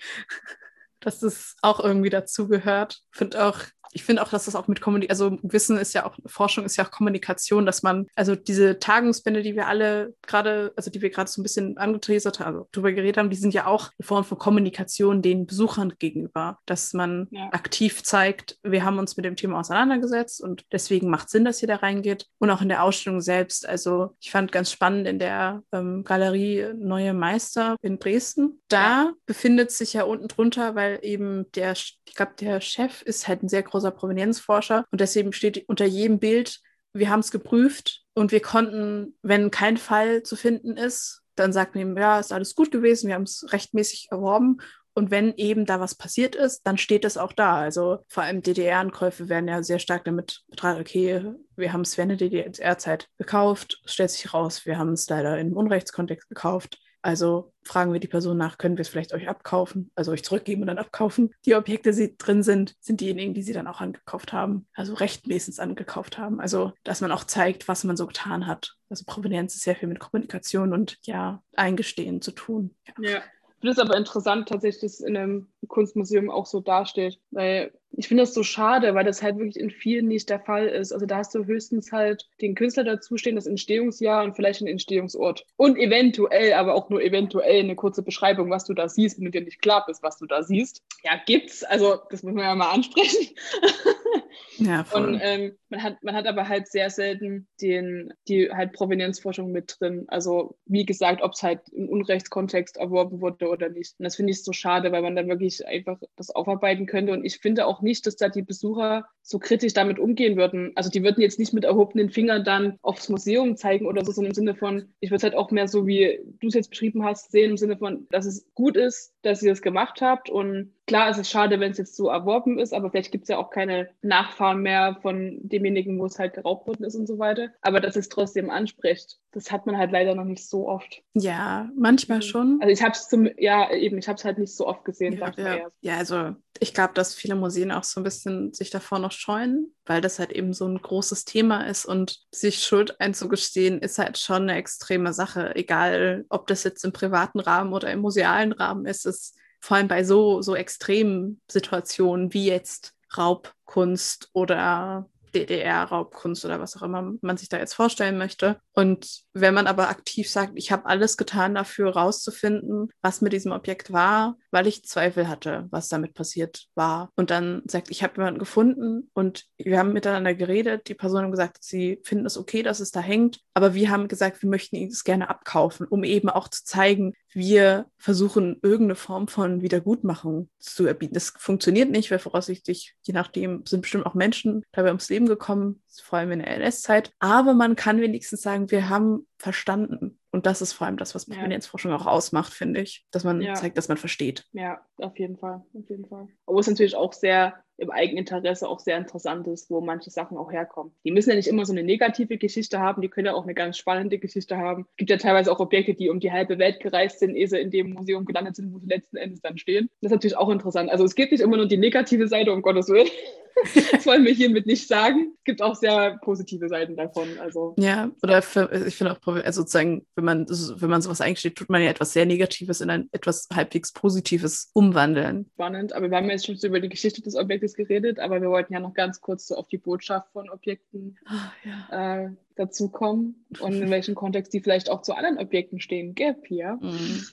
Dass 1.02 1.22
es 1.22 1.56
auch 1.62 1.80
irgendwie 1.84 2.10
dazugehört. 2.10 3.02
Ich 3.12 3.18
finde 3.18 3.46
auch, 3.46 3.58
ich 3.94 4.04
finde 4.04 4.24
auch, 4.24 4.30
dass 4.30 4.46
das 4.46 4.56
auch 4.56 4.68
mit 4.68 4.82
Kommunikation, 4.82 5.32
also 5.32 5.40
Wissen 5.44 5.78
ist 5.78 5.94
ja 5.94 6.06
auch, 6.06 6.16
Forschung 6.26 6.66
ist 6.66 6.78
ja 6.78 6.86
auch 6.86 6.92
Kommunikation, 6.92 7.66
dass 7.66 7.84
man, 7.84 8.08
also 8.16 8.36
diese 8.36 8.80
Tagungsbände, 8.80 9.42
die 9.42 9.56
wir 9.56 9.68
alle 9.68 10.14
gerade, 10.26 10.74
also 10.76 10.90
die 10.90 11.02
wir 11.02 11.10
gerade 11.10 11.30
so 11.30 11.42
ein 11.42 11.44
bisschen 11.44 11.78
angeteasert 11.78 12.40
haben, 12.40 12.48
also 12.48 12.68
drüber 12.72 12.92
geredet 12.92 13.18
haben, 13.18 13.30
die 13.30 13.36
sind 13.36 13.54
ja 13.54 13.66
auch 13.68 13.90
eine 13.98 14.06
Form 14.06 14.24
von 14.24 14.38
Kommunikation 14.38 15.22
den 15.22 15.46
Besuchern 15.46 15.94
gegenüber, 16.00 16.60
dass 16.66 16.94
man 16.94 17.28
ja. 17.32 17.50
aktiv 17.52 18.04
zeigt, 18.04 18.58
wir 18.64 18.84
haben 18.86 19.00
uns 19.00 19.18
mit 19.18 19.26
dem 19.26 19.36
Thema 19.36 19.60
auseinandergesetzt 19.60 20.42
und 20.42 20.66
deswegen 20.72 21.10
macht 21.10 21.30
Sinn, 21.30 21.46
dass 21.46 21.62
ihr 21.62 21.68
da 21.68 21.78
reingeht. 21.78 22.28
Und 22.40 22.50
auch 22.50 22.62
in 22.62 22.70
der 22.70 22.84
Ausstellung 22.84 23.22
selbst, 23.22 23.68
also 23.68 24.16
ich 24.20 24.32
fand 24.32 24.52
ganz 24.52 24.72
spannend 24.72 25.08
in 25.08 25.20
der 25.20 25.64
ähm, 25.72 26.04
Galerie 26.04 26.68
Neue 26.76 27.14
Meister 27.14 27.76
in 27.82 28.00
Dresden, 28.00 28.62
da 28.68 28.82
ja. 28.82 29.14
befindet 29.26 29.72
sich 29.72 29.94
ja 29.94 30.04
unten 30.04 30.28
drunter, 30.28 30.76
weil 30.76 30.91
eben 31.02 31.52
der, 31.54 31.74
ich 31.74 32.00
glaube, 32.16 32.34
der 32.40 32.62
Chef 32.62 33.02
ist 33.02 33.28
halt 33.28 33.44
ein 33.44 33.50
sehr 33.50 33.64
großer 33.64 33.92
Provenienzforscher 33.92 34.86
und 34.92 35.02
deswegen 35.02 35.34
steht 35.34 35.68
unter 35.68 35.86
jedem 35.86 36.20
Bild, 36.20 36.60
wir 36.94 37.10
haben 37.10 37.22
es 37.22 37.32
geprüft 37.32 38.04
und 38.14 38.32
wir 38.32 38.42
konnten, 38.42 39.18
wenn 39.22 39.52
kein 39.52 39.78
Fall 39.78 40.24
zu 40.24 40.36
finden 40.36 40.78
ist, 40.78 41.22
dann 41.36 41.54
sagt 41.54 41.76
man 41.76 41.82
ihm, 41.82 41.98
ja, 41.98 42.20
ist 42.20 42.34
alles 42.34 42.56
gut 42.56 42.72
gewesen, 42.72 43.08
wir 43.08 43.16
haben 43.16 43.24
es 43.24 43.46
rechtmäßig 43.52 44.10
erworben 44.12 44.58
und 44.94 45.10
wenn 45.10 45.34
eben 45.36 45.66
da 45.66 45.80
was 45.80 45.96
passiert 45.96 46.36
ist, 46.36 46.68
dann 46.68 46.78
steht 46.78 47.06
es 47.06 47.18
auch 47.18 47.32
da. 47.32 47.56
Also 47.56 48.00
vor 48.08 48.24
allem 48.24 48.42
DDR-Ankäufe 48.42 49.30
werden 49.30 49.48
ja 49.48 49.64
sehr 49.64 49.80
stark 49.80 50.04
damit 50.04 50.44
betrachtet, 50.50 50.82
okay, 50.82 51.34
wir 51.56 51.72
haben 51.72 51.82
es 51.82 51.98
während 51.98 52.20
der 52.20 52.30
DDR-Zeit 52.30 53.08
gekauft, 53.18 53.82
stellt 53.86 54.12
sich 54.12 54.34
raus, 54.34 54.66
wir 54.66 54.78
haben 54.78 54.94
es 54.94 55.08
leider 55.08 55.40
im 55.40 55.54
Unrechtskontext 55.54 56.28
gekauft 56.28 56.78
Also 57.02 57.54
fragen 57.64 57.94
wir 57.94 58.00
die 58.00 58.08
Person 58.08 58.38
nach, 58.38 58.58
können 58.58 58.78
wir 58.78 58.82
es 58.82 58.90
vielleicht 58.90 59.14
euch 59.14 59.28
abkaufen, 59.28 59.92
also 59.96 60.12
euch 60.12 60.24
zurückgeben 60.24 60.62
und 60.62 60.68
dann 60.68 60.78
abkaufen. 60.78 61.34
Die 61.46 61.56
Objekte, 61.56 61.92
die 61.92 62.16
drin 62.18 62.44
sind, 62.44 62.76
sind 62.80 63.02
diejenigen, 63.02 63.34
die 63.34 63.44
sie 63.44 63.54
dann 63.54 63.68
auch 63.68 63.82
angekauft 63.82 64.34
haben, 64.34 64.68
also 64.74 64.94
rechtmäßig 64.94 65.60
angekauft 65.60 66.18
haben. 66.18 66.40
Also, 66.40 66.74
dass 66.84 67.02
man 67.02 67.12
auch 67.12 67.24
zeigt, 67.24 67.68
was 67.68 67.84
man 67.84 67.98
so 67.98 68.08
getan 68.08 68.48
hat. 68.48 68.76
Also 68.90 69.04
Provenienz 69.06 69.56
ist 69.56 69.64
sehr 69.64 69.76
viel 69.76 69.90
mit 69.90 70.00
Kommunikation 70.00 70.74
und 70.74 70.98
ja, 71.04 71.42
Eingestehen 71.56 72.22
zu 72.22 72.32
tun. 72.32 72.76
Ja. 72.88 73.10
ja. 73.12 73.18
Ich 73.18 73.70
finde 73.70 73.74
es 73.74 73.80
aber 73.80 73.96
interessant, 73.96 74.50
tatsächlich, 74.50 74.82
dass 74.82 74.94
es 74.94 75.02
in 75.02 75.16
einem 75.16 75.48
Kunstmuseum 75.68 76.32
auch 76.32 76.48
so 76.48 76.62
dasteht, 76.62 77.20
weil 77.30 77.72
ich 77.94 78.08
finde 78.08 78.24
das 78.24 78.34
so 78.34 78.44
schade, 78.44 78.96
weil 78.96 79.04
das 79.04 79.22
halt 79.22 79.38
wirklich 79.38 79.60
in 79.60 79.70
vielen 79.70 80.08
nicht 80.08 80.30
der 80.30 80.40
Fall 80.40 80.68
ist. 80.68 80.92
Also 80.92 81.06
da 81.06 81.18
hast 81.18 81.36
du 81.36 81.46
höchstens 81.46 81.92
halt 81.92 82.28
den 82.40 82.56
Künstler 82.56 82.84
dazustehen, 82.84 83.36
das 83.36 83.48
Entstehungsjahr 83.48 84.24
und 84.24 84.36
vielleicht 84.36 84.62
den 84.62 84.68
Entstehungsort. 84.68 85.46
Und 85.58 85.78
eventuell, 85.78 86.54
aber 86.54 86.76
auch 86.76 86.90
nur 86.90 87.02
eventuell 87.02 87.60
eine 87.62 87.76
kurze 87.76 88.04
Beschreibung, 88.04 88.50
was 88.50 88.66
du 88.66 88.74
da 88.74 88.88
siehst, 88.88 89.18
wenn 89.18 89.26
du 89.26 89.32
dir 89.32 89.42
nicht 89.42 89.62
klar 89.62 89.84
bist, 89.86 90.04
was 90.04 90.18
du 90.18 90.26
da 90.26 90.44
siehst. 90.44 90.84
Ja, 91.04 91.20
gibt's. 91.26 91.64
Also 91.64 92.00
das 92.10 92.24
muss 92.24 92.34
man 92.34 92.46
ja 92.46 92.56
mal 92.56 92.72
ansprechen. 92.72 93.28
Ja, 94.58 94.84
voll. 94.84 95.14
Und 95.14 95.20
ähm, 95.24 95.58
man, 95.70 95.82
hat, 95.82 96.04
man 96.04 96.16
hat 96.16 96.28
aber 96.28 96.48
halt 96.48 96.68
sehr 96.68 96.90
selten 96.90 97.48
den, 97.62 98.14
die 98.28 98.52
halt 98.52 98.74
Provenienzforschung 98.74 99.52
mit 99.52 99.78
drin. 99.80 100.06
Also 100.08 100.58
wie 100.66 100.86
gesagt, 100.86 101.22
ob 101.22 101.34
es 101.34 101.44
halt 101.44 101.62
im 101.70 101.90
Unrechtskontext 101.90 102.78
erworben 102.78 103.22
wurde 103.22 103.50
oder 103.50 103.70
nicht. 103.70 103.96
Und 103.98 104.04
das 104.04 104.16
finde 104.16 104.32
ich 104.32 104.44
so 104.44 104.54
schade, 104.54 104.92
weil 104.92 105.02
man 105.02 105.16
da 105.16 105.26
wirklich 105.28 105.66
einfach 105.66 106.00
das 106.16 106.30
aufarbeiten 106.30 106.86
könnte. 106.86 107.14
Und 107.14 107.26
ich 107.26 107.40
finde 107.40 107.66
auch 107.66 107.81
nicht, 107.82 108.06
dass 108.06 108.16
da 108.16 108.30
die 108.30 108.42
Besucher 108.42 109.06
so 109.22 109.40
kritisch 109.40 109.74
damit 109.74 110.00
umgehen 110.00 110.38
würden. 110.38 110.72
Also 110.76 110.90
die 110.90 111.04
würden 111.04 111.22
jetzt 111.22 111.40
nicht 111.40 111.54
mit 111.54 111.64
erhobenen 111.64 112.10
Fingern 112.10 112.44
dann 112.44 112.78
aufs 112.82 113.10
Museum 113.10 113.56
zeigen 113.56 113.86
oder 113.86 114.04
so, 114.04 114.12
sondern 114.12 114.32
im 114.32 114.36
Sinne 114.36 114.56
von, 114.56 114.94
ich 115.00 115.10
würde 115.10 115.18
es 115.18 115.24
halt 115.24 115.36
auch 115.36 115.52
mehr 115.52 115.68
so, 115.68 115.88
wie 115.88 116.20
du 116.40 116.48
es 116.48 116.54
jetzt 116.54 116.70
beschrieben 116.70 117.04
hast, 117.04 117.32
sehen, 117.32 117.52
im 117.52 117.58
Sinne 117.58 117.78
von, 117.78 118.08
dass 118.10 118.26
es 118.26 118.46
gut 118.54 118.78
ist, 118.78 119.14
dass 119.22 119.44
ihr 119.44 119.52
das 119.52 119.62
gemacht 119.62 120.02
habt 120.02 120.30
und 120.30 120.74
Klar, 120.92 121.10
es 121.10 121.18
ist 121.18 121.30
schade, 121.30 121.58
wenn 121.62 121.72
es 121.72 121.78
jetzt 121.78 121.96
so 121.96 122.10
erworben 122.10 122.60
ist, 122.60 122.74
aber 122.74 122.92
vielleicht 122.92 123.14
gibt 123.14 123.24
es 123.24 123.30
ja 123.30 123.38
auch 123.38 123.50
keine 123.50 123.88
Nachfahren 124.02 124.62
mehr 124.62 124.98
von 125.02 125.40
demjenigen, 125.42 125.98
wo 125.98 126.06
es 126.06 126.20
halt 126.20 126.34
geraubt 126.34 126.68
worden 126.68 126.84
ist 126.84 126.96
und 126.96 127.08
so 127.08 127.18
weiter. 127.18 127.48
Aber 127.62 127.80
dass 127.80 127.96
es 127.96 128.10
trotzdem 128.10 128.50
anspricht, 128.50 129.18
das 129.32 129.54
hat 129.54 129.66
man 129.66 129.78
halt 129.78 129.94
leider 129.94 130.16
noch 130.16 130.26
nicht 130.26 130.46
so 130.46 130.68
oft. 130.68 131.02
Ja, 131.14 131.70
manchmal 131.78 132.18
mhm. 132.18 132.24
schon. 132.24 132.58
Also 132.62 132.74
ich 132.74 132.82
habe 132.82 132.92
es 132.92 133.08
zum, 133.08 133.30
ja 133.38 133.72
eben, 133.72 134.00
ich 134.00 134.10
habe 134.10 134.18
es 134.18 134.26
halt 134.26 134.38
nicht 134.38 134.54
so 134.54 134.68
oft 134.68 134.84
gesehen. 134.84 135.18
Ja, 135.18 135.32
ja. 135.38 135.68
ja 135.80 135.98
also 135.98 136.36
ich 136.60 136.74
glaube, 136.74 136.94
dass 136.94 137.16
viele 137.16 137.36
Museen 137.36 137.72
auch 137.72 137.86
so 137.86 138.02
ein 138.02 138.04
bisschen 138.04 138.54
sich 138.54 138.70
davor 138.70 139.00
noch 139.00 139.14
scheuen, 139.14 139.74
weil 139.86 140.02
das 140.02 140.20
halt 140.20 140.34
eben 140.34 140.52
so 140.52 140.68
ein 140.68 140.78
großes 140.78 141.24
Thema 141.24 141.68
ist 141.68 141.86
und 141.86 142.20
sich 142.32 142.64
Schuld 142.64 143.00
einzugestehen, 143.00 143.80
ist 143.80 143.98
halt 143.98 144.18
schon 144.18 144.42
eine 144.42 144.56
extreme 144.56 145.14
Sache. 145.14 145.56
Egal, 145.56 146.26
ob 146.28 146.48
das 146.48 146.66
jetzt 146.66 146.84
im 146.84 146.92
privaten 146.92 147.40
Rahmen 147.40 147.72
oder 147.72 147.90
im 147.94 148.02
musealen 148.02 148.52
Rahmen 148.52 148.86
ist, 148.86 149.06
ist 149.06 149.38
vor 149.62 149.78
allem 149.78 149.88
bei 149.88 150.04
so, 150.04 150.42
so 150.42 150.56
extremen 150.56 151.40
Situationen 151.50 152.34
wie 152.34 152.48
jetzt 152.48 152.94
Raubkunst 153.16 154.30
oder 154.34 155.08
DDR-Raubkunst 155.34 156.44
oder 156.44 156.60
was 156.60 156.76
auch 156.76 156.82
immer 156.82 157.14
man 157.22 157.38
sich 157.38 157.48
da 157.48 157.58
jetzt 157.58 157.74
vorstellen 157.74 158.18
möchte. 158.18 158.60
Und 158.74 159.22
wenn 159.34 159.54
man 159.54 159.68
aber 159.68 159.90
aktiv 159.90 160.30
sagt, 160.30 160.54
ich 160.56 160.72
habe 160.72 160.86
alles 160.86 161.18
getan 161.18 161.56
dafür, 161.56 161.92
rauszufinden, 161.92 162.90
was 163.02 163.22
mit 163.22 163.34
diesem 163.34 163.52
Objekt 163.52 163.92
war, 163.92 164.38
weil 164.52 164.68
ich 164.68 164.86
Zweifel 164.86 165.28
hatte, 165.28 165.68
was 165.72 165.90
damit 165.90 166.14
passiert 166.14 166.68
war. 166.76 167.10
Und 167.16 167.32
dann 167.32 167.64
sagt, 167.66 167.92
ich 167.92 168.04
habe 168.04 168.16
jemanden 168.18 168.40
gefunden 168.40 169.10
und 169.14 169.46
wir 169.58 169.78
haben 169.78 169.94
miteinander 169.94 170.34
geredet. 170.34 170.88
Die 170.88 170.94
Person 170.94 171.24
hat 171.24 171.32
gesagt, 171.32 171.58
sie 171.62 172.00
finden 172.04 172.26
es 172.26 172.38
okay, 172.38 172.64
dass 172.64 172.80
es 172.80 172.92
da 172.92 173.00
hängt. 173.00 173.42
Aber 173.54 173.74
wir 173.74 173.90
haben 173.90 174.08
gesagt, 174.08 174.42
wir 174.42 174.50
möchten 174.50 174.76
es 174.78 175.04
gerne 175.04 175.30
abkaufen, 175.30 175.88
um 175.88 176.04
eben 176.04 176.30
auch 176.30 176.48
zu 176.48 176.64
zeigen, 176.64 177.14
wir 177.34 177.86
versuchen 177.98 178.60
irgendeine 178.62 178.96
Form 178.96 179.28
von 179.28 179.62
Wiedergutmachung 179.62 180.50
zu 180.60 180.86
erbieten. 180.86 181.14
Das 181.14 181.34
funktioniert 181.38 181.90
nicht, 181.90 182.12
weil 182.12 182.20
voraussichtlich, 182.20 182.96
je 183.04 183.14
nachdem, 183.14 183.64
sind 183.66 183.82
bestimmt 183.82 184.06
auch 184.06 184.16
Menschen 184.16 184.64
dabei 184.74 184.90
ums 184.90 185.10
Leben 185.10 185.28
gekommen, 185.28 185.82
vor 186.04 186.20
allem 186.20 186.32
in 186.32 186.40
der 186.40 186.56
NS-Zeit. 186.58 187.14
Aber 187.20 187.54
man 187.54 187.76
kann 187.76 188.02
wenigstens 188.02 188.42
sagen, 188.42 188.61
wir 188.70 188.90
haben 188.90 189.26
verstanden. 189.38 190.20
Und 190.30 190.46
das 190.46 190.62
ist 190.62 190.74
vor 190.74 190.86
allem 190.86 190.98
das, 190.98 191.16
was 191.16 191.26
Provenienzforschung 191.26 191.92
ja. 191.92 191.98
auch 191.98 192.06
ausmacht, 192.06 192.54
finde 192.54 192.82
ich, 192.82 193.06
dass 193.12 193.24
man 193.24 193.42
ja. 193.42 193.54
zeigt, 193.56 193.78
dass 193.78 193.88
man 193.88 193.98
versteht. 193.98 194.46
Ja, 194.52 194.86
auf 195.02 195.18
jeden 195.20 195.38
Fall, 195.38 195.64
auf 195.74 195.90
jeden 195.90 196.06
Fall. 196.06 196.28
Aber 196.46 196.60
es 196.60 196.68
ist 196.68 196.74
natürlich 196.74 196.96
auch 196.96 197.14
sehr 197.14 197.56
im 197.82 197.90
Eigeninteresse 197.90 198.70
auch 198.70 198.80
sehr 198.80 198.98
interessant 198.98 199.48
ist, 199.48 199.72
wo 199.72 199.82
manche 199.82 200.12
Sachen 200.12 200.38
auch 200.38 200.52
herkommen. 200.52 200.94
Die 201.04 201.12
müssen 201.12 201.32
ja 201.32 201.36
nicht 201.36 201.48
immer 201.48 201.66
so 201.66 201.74
eine 201.74 201.84
negative 201.84 202.38
Geschichte 202.38 202.80
haben, 202.80 203.02
die 203.02 203.10
können 203.10 203.26
ja 203.26 203.34
auch 203.34 203.44
eine 203.44 203.56
ganz 203.56 203.78
spannende 203.78 204.20
Geschichte 204.20 204.58
haben. 204.58 204.86
Es 204.92 204.98
gibt 204.98 205.10
ja 205.10 205.18
teilweise 205.18 205.52
auch 205.52 205.60
Objekte, 205.60 205.96
die 205.96 206.10
um 206.10 206.20
die 206.20 206.32
halbe 206.32 206.60
Welt 206.60 206.80
gereist 206.80 207.20
sind, 207.20 207.36
ehe 207.36 207.48
sie 207.48 207.60
in 207.60 207.72
dem 207.72 207.94
Museum 207.94 208.26
gelandet 208.26 208.56
sind, 208.56 208.72
wo 208.72 208.78
sie 208.78 208.88
letzten 208.88 209.18
Endes 209.18 209.42
dann 209.42 209.58
stehen. 209.58 209.90
Das 210.00 210.12
ist 210.12 210.16
natürlich 210.16 210.38
auch 210.38 210.50
interessant. 210.50 210.92
Also 210.92 211.04
es 211.06 211.16
gibt 211.16 211.32
nicht 211.32 211.42
immer 211.42 211.58
nur 211.58 211.68
die 211.68 211.78
negative 211.78 212.28
Seite, 212.28 212.54
um 212.54 212.62
Gottes 212.62 212.88
Willen. 212.88 213.10
das 213.92 214.06
wollen 214.06 214.26
wir 214.26 214.34
hiermit 214.34 214.66
nicht 214.66 214.88
sagen. 214.88 215.34
Es 215.40 215.44
gibt 215.44 215.62
auch 215.62 215.76
sehr 215.76 216.20
positive 216.24 216.70
Seiten 216.70 216.96
davon. 216.96 217.28
Also. 217.40 217.76
Ja, 217.78 218.12
oder 218.24 218.42
für, 218.42 218.72
ich 218.88 218.96
finde 218.96 219.14
auch, 219.14 219.28
also 219.28 219.62
sozusagen, 219.62 220.06
wenn 220.16 220.26
man, 220.26 220.48
wenn 220.48 220.90
man 220.90 221.02
sowas 221.02 221.22
eingesteht, 221.22 221.56
tut 221.56 221.70
man 221.70 221.82
ja 221.82 221.90
etwas 221.90 222.14
sehr 222.14 222.26
Negatives 222.26 222.82
in 222.82 222.90
ein 222.90 223.10
etwas 223.12 223.48
halbwegs 223.54 223.92
Positives 223.92 224.70
umwandeln. 224.92 225.46
Spannend, 225.54 225.94
aber 225.94 226.10
wir 226.10 226.18
haben 226.18 226.30
jetzt 226.30 226.46
schon 226.46 226.56
so 226.56 226.68
über 226.68 226.80
die 226.80 226.90
Geschichte 226.90 227.22
des 227.22 227.36
Objektes 227.36 227.74
geredet, 227.74 228.20
aber 228.20 228.42
wir 228.42 228.50
wollten 228.50 228.74
ja 228.74 228.80
noch 228.80 228.94
ganz 228.94 229.22
kurz 229.22 229.48
so 229.48 229.56
auf 229.56 229.68
die 229.68 229.78
Botschaft 229.78 230.32
von 230.32 230.50
Objekten 230.50 231.18
oh, 231.30 231.70
ja. 231.90 232.26
äh, 232.26 232.30
dazukommen 232.56 233.46
und 233.60 233.74
in 233.74 233.90
welchem 233.90 234.16
Kontext 234.16 234.54
die 234.54 234.62
vielleicht 234.62 234.90
auch 234.90 235.02
zu 235.02 235.14
anderen 235.14 235.38
Objekten 235.38 235.80
stehen. 235.80 236.16
Gap 236.16 236.46
hier. 236.46 236.78
Mm. 236.82 237.24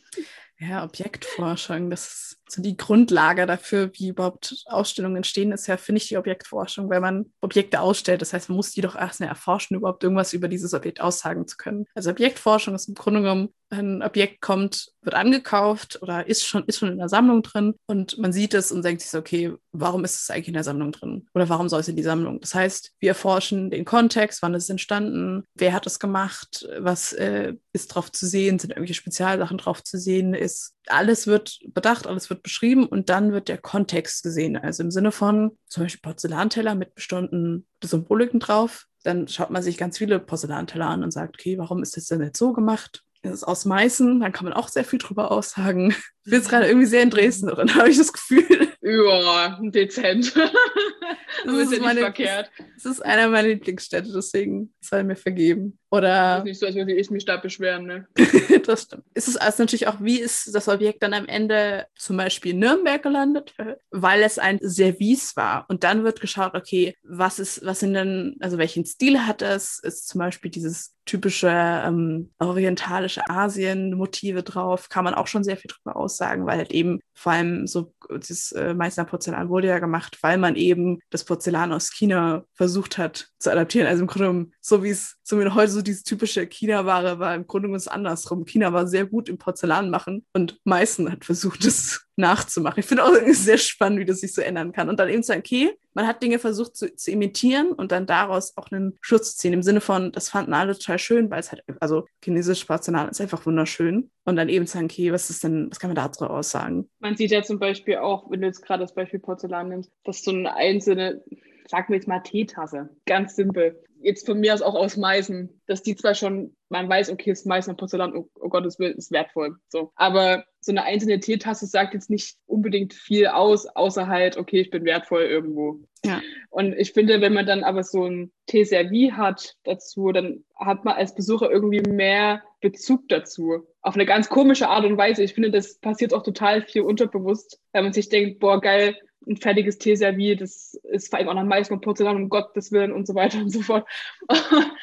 Ja, 0.61 0.85
Objektforschung, 0.85 1.89
das 1.89 2.09
ist 2.09 2.38
so 2.51 2.63
die 2.63 2.77
Grundlage 2.77 3.47
dafür, 3.47 3.91
wie 3.95 4.09
überhaupt 4.09 4.65
Ausstellungen 4.67 5.17
entstehen, 5.17 5.53
ist 5.53 5.67
ja, 5.67 5.77
finde 5.77 6.01
ich, 6.01 6.09
die 6.09 6.17
Objektforschung, 6.17 6.89
weil 6.89 7.01
man 7.01 7.27
Objekte 7.41 7.81
ausstellt. 7.81 8.23
Das 8.23 8.33
heißt, 8.33 8.49
man 8.49 8.57
muss 8.57 8.73
die 8.73 8.81
doch 8.81 8.97
erst 8.97 9.21
mal 9.21 9.27
erforschen, 9.27 9.77
überhaupt 9.77 10.03
irgendwas 10.03 10.33
über 10.33 10.49
dieses 10.49 10.75
Objekt 10.75 11.01
aussagen 11.01 11.47
zu 11.47 11.57
können. 11.57 11.87
Also 11.95 12.11
Objektforschung 12.11 12.75
ist 12.75 12.89
im 12.89 12.95
Grunde 12.95 13.21
genommen, 13.21 13.49
ein 13.71 14.03
Objekt 14.03 14.41
kommt, 14.41 14.93
wird 15.03 15.15
angekauft 15.15 15.99
oder 16.03 16.27
ist 16.27 16.47
schon, 16.47 16.65
ist 16.65 16.79
schon 16.79 16.91
in 16.91 16.99
der 16.99 17.09
Sammlung 17.09 17.43
drin 17.43 17.75
und 17.87 18.19
man 18.19 18.33
sieht 18.33 18.55
es 18.55 18.73
und 18.73 18.85
denkt 18.85 19.03
sich 19.03 19.11
so, 19.11 19.19
okay, 19.19 19.53
warum 19.73 20.05
ist 20.05 20.21
es 20.21 20.31
eigentlich 20.31 20.49
in 20.49 20.55
der 20.55 20.65
Sammlung 20.65 20.93
drin? 20.93 21.27
Oder 21.35 21.49
warum 21.49 21.69
soll 21.69 21.81
es 21.81 21.89
in 21.89 21.97
die 21.97 22.03
Sammlung? 22.03 22.41
Das 22.41 22.55
heißt, 22.55 22.93
wir 22.99 23.11
erforschen 23.11 23.71
den 23.71 23.85
Kontext, 23.85 24.43
wann 24.43 24.55
ist 24.55 24.65
es 24.65 24.71
entstanden, 24.71 25.45
wer 25.55 25.73
hat 25.73 25.87
es 25.87 25.99
gemacht, 25.99 26.67
was 26.79 27.13
äh, 27.13 27.55
ist 27.73 27.89
drauf 27.89 28.11
zu 28.11 28.27
sehen, 28.27 28.59
sind 28.59 28.71
irgendwelche 28.71 28.95
Spezialsachen 28.95 29.59
drauf 29.59 29.83
zu 29.83 29.99
sehen, 29.99 30.35
ist 30.35 30.75
alles 30.87 31.27
wird 31.27 31.59
bedacht, 31.69 32.07
alles 32.07 32.31
wird 32.31 32.38
beschrieben 32.43 32.87
und 32.87 33.09
dann 33.09 33.33
wird 33.33 33.49
der 33.49 33.59
Kontext 33.59 34.23
gesehen. 34.23 34.57
Also 34.57 34.83
im 34.83 34.91
Sinne 34.91 35.13
von 35.13 35.57
zum 35.67 35.85
Beispiel 35.85 36.01
Porzellanteller 36.03 36.75
mit 36.75 36.95
bestimmten 36.95 37.67
Symboliken 37.83 38.41
drauf. 38.41 38.87
Dann 39.05 39.29
schaut 39.29 39.51
man 39.51 39.63
sich 39.63 39.79
ganz 39.79 39.99
viele 39.99 40.19
Porzellanteller 40.19 40.87
an 40.87 41.03
und 41.03 41.13
sagt, 41.13 41.37
okay, 41.37 41.59
warum 41.59 41.83
ist 41.83 41.97
das 41.97 42.07
denn 42.07 42.23
jetzt 42.23 42.39
so 42.39 42.53
gemacht? 42.53 43.05
Das 43.23 43.33
ist 43.33 43.45
aus 43.45 43.65
Meißen, 43.65 44.21
dann 44.21 44.33
kann 44.33 44.45
man 44.45 44.53
auch 44.53 44.69
sehr 44.69 44.85
viel 44.85 44.99
drüber 44.99 45.31
aussagen. 45.31 45.91
Ich 46.25 46.31
bin 46.31 46.35
jetzt 46.35 46.51
gerade 46.51 46.67
irgendwie 46.67 46.87
sehr 46.87 47.03
in 47.03 47.11
Dresden 47.11 47.49
drin, 47.49 47.75
habe 47.75 47.89
ich 47.89 47.99
das 47.99 48.13
Gefühl. 48.13 48.69
Ja, 48.81 49.59
dezent. 49.63 50.35
das 51.45 51.55
ist, 51.55 51.73
ist 51.73 51.83
meine, 51.83 52.01
verkehrt. 52.01 52.51
Das 52.77 52.85
ist 52.85 53.05
einer 53.05 53.29
meiner 53.29 53.49
Lieblingsstädte, 53.49 54.13
deswegen 54.15 54.73
soll 54.81 55.05
mir 55.05 55.17
vergeben. 55.17 55.79
Oder. 55.91 56.09
Das 56.09 56.39
ist 56.39 56.45
nicht 56.45 56.61
so, 56.61 56.67
als 56.67 56.75
würde 56.77 56.95
ich 56.95 57.11
mich 57.11 57.25
da 57.25 57.39
beschweren, 57.39 57.87
ne? 57.87 58.07
das 58.67 58.83
stimmt. 58.83 59.05
Ist 59.15 59.29
es 59.29 59.37
also 59.37 59.63
natürlich 59.63 59.89
auch, 59.89 60.01
wie 60.01 60.21
ist 60.21 60.55
das 60.55 60.69
Objekt 60.69 61.03
dann 61.03 61.15
am 61.15 61.27
Ende 61.27 61.87
zum 61.97 62.17
Beispiel 62.17 62.53
in 62.53 62.61
Nürnberg 62.61 63.03
gelandet? 63.03 63.55
Weil 63.91 64.23
es 64.23 64.39
ein 64.39 64.61
Service 64.63 65.37
war. 65.37 65.67
Und 65.69 65.83
dann 65.83 66.05
wird 66.05 66.21
geschaut, 66.21 66.55
okay, 66.55 66.95
was 67.03 67.39
ist, 67.39 67.65
was 67.65 67.81
sind 67.81 67.95
denn, 67.95 68.37
also 68.41 68.59
welchen 68.59 68.85
Stil 68.85 69.27
hat 69.27 69.43
es? 69.43 69.79
Ist 69.79 70.09
zum 70.09 70.21
Beispiel 70.21 70.51
dieses 70.51 70.95
typische 71.09 71.49
ähm, 71.51 72.31
orientalische 72.39 73.29
Asien-Motive 73.29 74.43
drauf? 74.43 74.89
Kann 74.89 75.05
man 75.05 75.15
auch 75.15 75.27
schon 75.27 75.43
sehr 75.43 75.57
viel 75.57 75.71
drüber 75.71 75.97
aussagen, 75.97 76.47
weil 76.47 76.59
halt 76.59 76.73
eben 76.73 77.01
vor 77.15 77.33
allem 77.33 77.67
so 77.67 77.95
das 78.09 78.53
äh, 78.53 78.75
Meißner 78.75 79.05
Porzellan 79.05 79.49
wurde 79.49 79.69
ja 79.69 79.79
gemacht, 79.79 80.19
weil 80.23 80.39
man 80.39 80.55
eben 80.55 81.01
das 81.11 81.25
Porzellan 81.25 81.73
aus 81.73 81.91
China 81.91 82.45
versucht 82.55 82.99
hat 82.99 83.29
zu 83.39 83.51
adaptieren. 83.51 83.89
Also 83.89 84.03
im 84.03 84.09
Grunde 84.09 84.51
so 84.61 84.83
wie 84.85 84.91
es 84.91 85.18
so 85.29 85.39
wie 85.39 85.47
heute 85.51 85.71
so 85.71 85.83
diese 85.83 86.05
typische 86.05 86.47
China-Ware 86.47 87.19
war, 87.19 87.35
im 87.35 87.47
Grunde 87.47 87.71
es 87.75 87.87
andersrum. 87.87 88.47
China 88.47 88.73
war 88.73 88.87
sehr 88.87 89.05
gut 89.05 89.29
im 89.29 89.37
Porzellan 89.37 89.91
machen 89.91 90.25
und 90.33 90.59
Meißen 90.65 91.13
hat 91.13 91.27
versucht, 91.27 91.65
das 91.67 92.07
nachzumachen. 92.17 92.81
Ich 92.81 92.87
finde 92.87 93.05
auch 93.05 93.13
sehr 93.27 93.59
spannend, 93.59 94.01
wie 94.01 94.07
das 94.07 94.21
sich 94.21 94.33
so 94.33 94.41
ändern 94.41 94.73
kann. 94.73 94.89
Und 94.89 94.99
dann 94.99 95.11
eben 95.11 95.23
zu 95.23 95.29
sagen, 95.29 95.41
okay, 95.41 95.77
man 95.93 96.07
hat 96.07 96.23
Dinge 96.23 96.39
versucht 96.39 96.77
zu, 96.77 96.97
zu, 96.97 97.11
imitieren 97.11 97.73
und 97.73 97.93
dann 97.93 98.07
daraus 98.07 98.57
auch 98.57 98.73
einen 98.73 98.97
Schutz 99.03 99.33
zu 99.33 99.39
ziehen. 99.39 99.53
Im 99.53 99.63
Sinne 99.63 99.83
von, 99.83 100.13
das 100.13 100.31
fanden 100.31 100.55
alle 100.55 100.73
total 100.73 100.99
schön, 100.99 101.31
weil 101.31 101.41
es 101.41 101.53
halt, 101.53 101.63
also 101.79 102.07
chinesisches 102.25 102.65
Porzellan 102.65 103.11
ist 103.11 103.21
einfach 103.21 103.45
wunderschön. 103.45 104.11
Und 104.25 104.37
dann 104.37 104.49
eben 104.49 104.67
zu 104.67 104.75
sagen, 104.75 104.87
okay, 104.87 105.13
was 105.13 105.29
ist 105.29 105.45
denn, 105.45 105.71
was 105.71 105.79
kann 105.79 105.91
man 105.91 105.97
dazu 105.97 106.25
aussagen? 106.25 106.89
Man 107.01 107.17
sieht 107.17 107.33
ja 107.33 107.43
zum 107.43 107.59
Beispiel 107.59 107.99
auch, 107.99 108.31
wenn 108.31 108.41
du 108.41 108.47
jetzt 108.47 108.65
gerade 108.65 108.83
das 108.83 108.95
Beispiel 108.95 109.21
Porzellan 109.21 109.69
nimmst, 109.69 109.91
dass 110.05 110.25
so 110.25 110.31
eine 110.31 110.57
einzelne 110.57 111.23
sagen 111.69 111.89
wir 111.89 111.97
jetzt 111.97 112.09
mal 112.09 112.21
Teetasse. 112.21 112.89
Ganz 113.07 113.37
simpel. 113.37 113.83
Jetzt 114.01 114.27
von 114.27 114.41
mir 114.41 114.55
aus 114.55 114.63
auch 114.63 114.75
aus 114.75 114.97
Meißen, 114.97 115.61
dass 115.67 115.83
die 115.83 115.97
zwar 115.97 116.15
schon, 116.15 116.57
man 116.69 116.89
weiß, 116.89 117.11
okay, 117.11 117.31
das 117.31 117.45
Meißner 117.45 117.75
Porzellan, 117.75 118.17
oh, 118.17 118.29
oh 118.41 118.49
Gott, 118.49 118.65
das 118.65 118.79
ist 118.79 119.11
wertvoll. 119.11 119.57
So. 119.69 119.93
Aber 119.97 120.45
so 120.61 120.73
eine 120.73 120.85
einzelne 120.85 121.21
Teetasse 121.21 121.67
sagt 121.67 121.95
jetzt 121.95 122.11
nicht 122.11 122.37
unbedingt 122.47 122.95
viel 122.95 123.27
aus, 123.29 123.67
außer 123.67 124.07
halt, 124.07 124.37
okay, 124.37 124.61
ich 124.61 124.71
bin 124.71 124.85
wertvoll 124.85 125.23
irgendwo. 125.23 125.81
Ja. 126.05 126.21
Und 126.51 126.75
ich 126.75 126.93
finde, 126.93 127.21
wenn 127.21 127.33
man 127.33 127.47
dann 127.47 127.65
aber 127.65 127.83
so 127.83 128.05
ein 128.05 128.33
Teeservie 128.47 129.13
hat 129.13 129.57
dazu, 129.65 130.13
dann 130.13 130.45
hat 130.57 130.85
man 130.85 130.97
als 130.97 131.15
Besucher 131.15 131.51
irgendwie 131.51 131.81
mehr 131.81 132.43
Bezug 132.61 133.09
dazu. 133.09 133.67
Auf 133.83 133.95
eine 133.95 134.07
ganz 134.07 134.29
komische 134.29 134.69
Art 134.69 134.85
und 134.85 134.97
Weise. 134.97 135.23
Ich 135.23 135.35
finde, 135.35 135.51
das 135.51 135.79
passiert 135.79 136.13
auch 136.13 136.23
total 136.23 136.63
viel 136.63 136.83
unterbewusst, 136.83 137.61
weil 137.73 137.83
man 137.83 137.93
sich 137.93 138.09
denkt, 138.09 138.41
boah, 138.41 138.61
geil, 138.61 138.97
ein 139.29 139.37
fertiges 139.37 139.79
Teeservie, 139.79 140.37
das 140.37 140.75
ist 140.85 141.11
vor 141.11 141.19
allem 141.19 141.29
auch 141.29 141.35
nach 141.35 141.45
Mais 141.45 141.71
und 141.71 141.81
Porzellan, 141.81 142.17
um 142.17 142.29
Gottes 142.29 142.73
Willen 142.73 142.93
und 142.93 143.07
so 143.07 143.15
weiter 143.15 143.39
und 143.39 143.51
so 143.51 143.61
fort. 143.61 143.87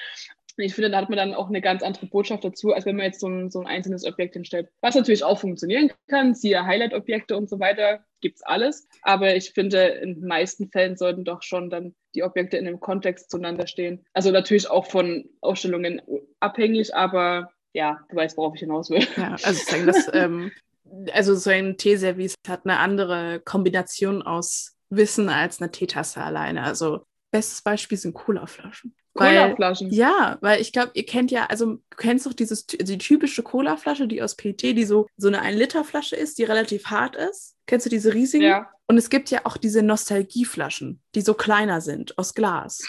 ich 0.58 0.74
finde, 0.74 0.90
da 0.92 0.98
hat 0.98 1.10
man 1.10 1.18
dann 1.18 1.34
auch 1.34 1.50
eine 1.50 1.62
ganz 1.62 1.84
andere 1.84 2.06
Botschaft 2.06 2.44
dazu, 2.44 2.74
als 2.74 2.86
wenn 2.86 2.96
man 2.96 3.06
jetzt 3.06 3.20
so 3.20 3.28
ein, 3.28 3.50
so 3.50 3.60
ein 3.60 3.68
einzelnes 3.68 4.06
Objekt 4.06 4.36
hinstellt. 4.36 4.70
Was 4.82 4.96
natürlich 4.96 5.24
auch 5.24 5.40
funktionieren 5.40 5.92
kann, 6.08 6.34
siehe 6.34 6.66
Highlight-Objekte 6.66 7.36
und 7.36 7.50
so 7.50 7.60
weiter, 7.60 8.06
gibt 8.22 8.38
es 8.38 8.44
alles. 8.44 8.88
Aber 9.02 9.36
ich 9.36 9.52
finde, 9.52 9.80
in 9.86 10.16
den 10.16 10.28
meisten 10.28 10.70
Fällen 10.70 10.96
sollten 10.96 11.26
doch 11.26 11.42
schon 11.42 11.70
dann 11.70 11.96
die 12.14 12.24
Objekte 12.24 12.58
in 12.58 12.68
einem 12.68 12.80
Kontext 12.80 13.30
zueinander 13.30 13.68
stehen. 13.68 14.06
Also 14.14 14.32
natürlich 14.32 14.70
auch 14.70 14.86
von 14.86 15.30
Ausstellungen 15.42 16.02
abhängig, 16.40 16.96
aber 16.96 17.52
ja, 17.74 18.00
du 18.10 18.16
weißt, 18.16 18.38
worauf 18.38 18.56
ich 18.56 18.62
hinaus 18.62 18.90
will. 18.90 19.06
Ja, 19.18 19.32
also 19.32 19.52
ich 19.52 19.66
sage, 19.66 19.86
das 19.86 20.10
ähm, 20.14 20.52
also 21.12 21.36
so 21.36 21.50
ein 21.50 21.78
Teeservice 21.78 22.36
hat 22.48 22.62
eine 22.66 22.80
andere 22.80 23.42
Kombination 23.44 24.22
aus 24.22 24.76
Wissen 24.90 25.30
als 25.30 25.62
eine 25.62 25.72
Teetasse 25.72 26.22
alleine. 26.22 26.64
Also 26.64 27.06
bestes 27.32 27.62
Beispiel 27.62 27.98
sind 27.98 28.14
Colaflaschen. 28.14 28.96
Colaflaschen. 29.14 29.92
Ja, 29.92 30.38
weil 30.42 30.62
ich 30.62 30.74
glaube, 30.74 30.92
ihr 30.94 31.06
kennt 31.06 31.32
ja, 31.32 31.46
also 31.46 31.76
du 31.76 31.98
kennst 31.98 32.26
doch 32.26 32.34
dieses, 32.34 32.66
die 32.66 32.98
typische 32.98 33.44
Colaflasche, 33.44 34.08
die 34.08 34.22
aus 34.22 34.36
PET, 34.36 34.62
die 34.62 34.86
so, 34.86 35.08
so 35.18 35.28
eine 35.30 35.42
1-Liter-Flasche 35.42 36.16
ist, 36.16 36.38
die 36.38 36.44
relativ 36.44 36.88
hart 36.88 37.16
ist. 37.16 37.55
Kennst 37.66 37.86
du 37.86 37.90
diese 37.90 38.14
riesigen? 38.14 38.46
Ja. 38.46 38.70
Und 38.88 38.98
es 38.98 39.10
gibt 39.10 39.32
ja 39.32 39.42
auch 39.46 39.58
diese 39.58 39.82
Nostalgieflaschen, 39.82 41.02
die 41.16 41.22
so 41.22 41.34
kleiner 41.34 41.82
sind, 41.82 42.18
aus 42.20 42.36
Glas. 42.36 42.84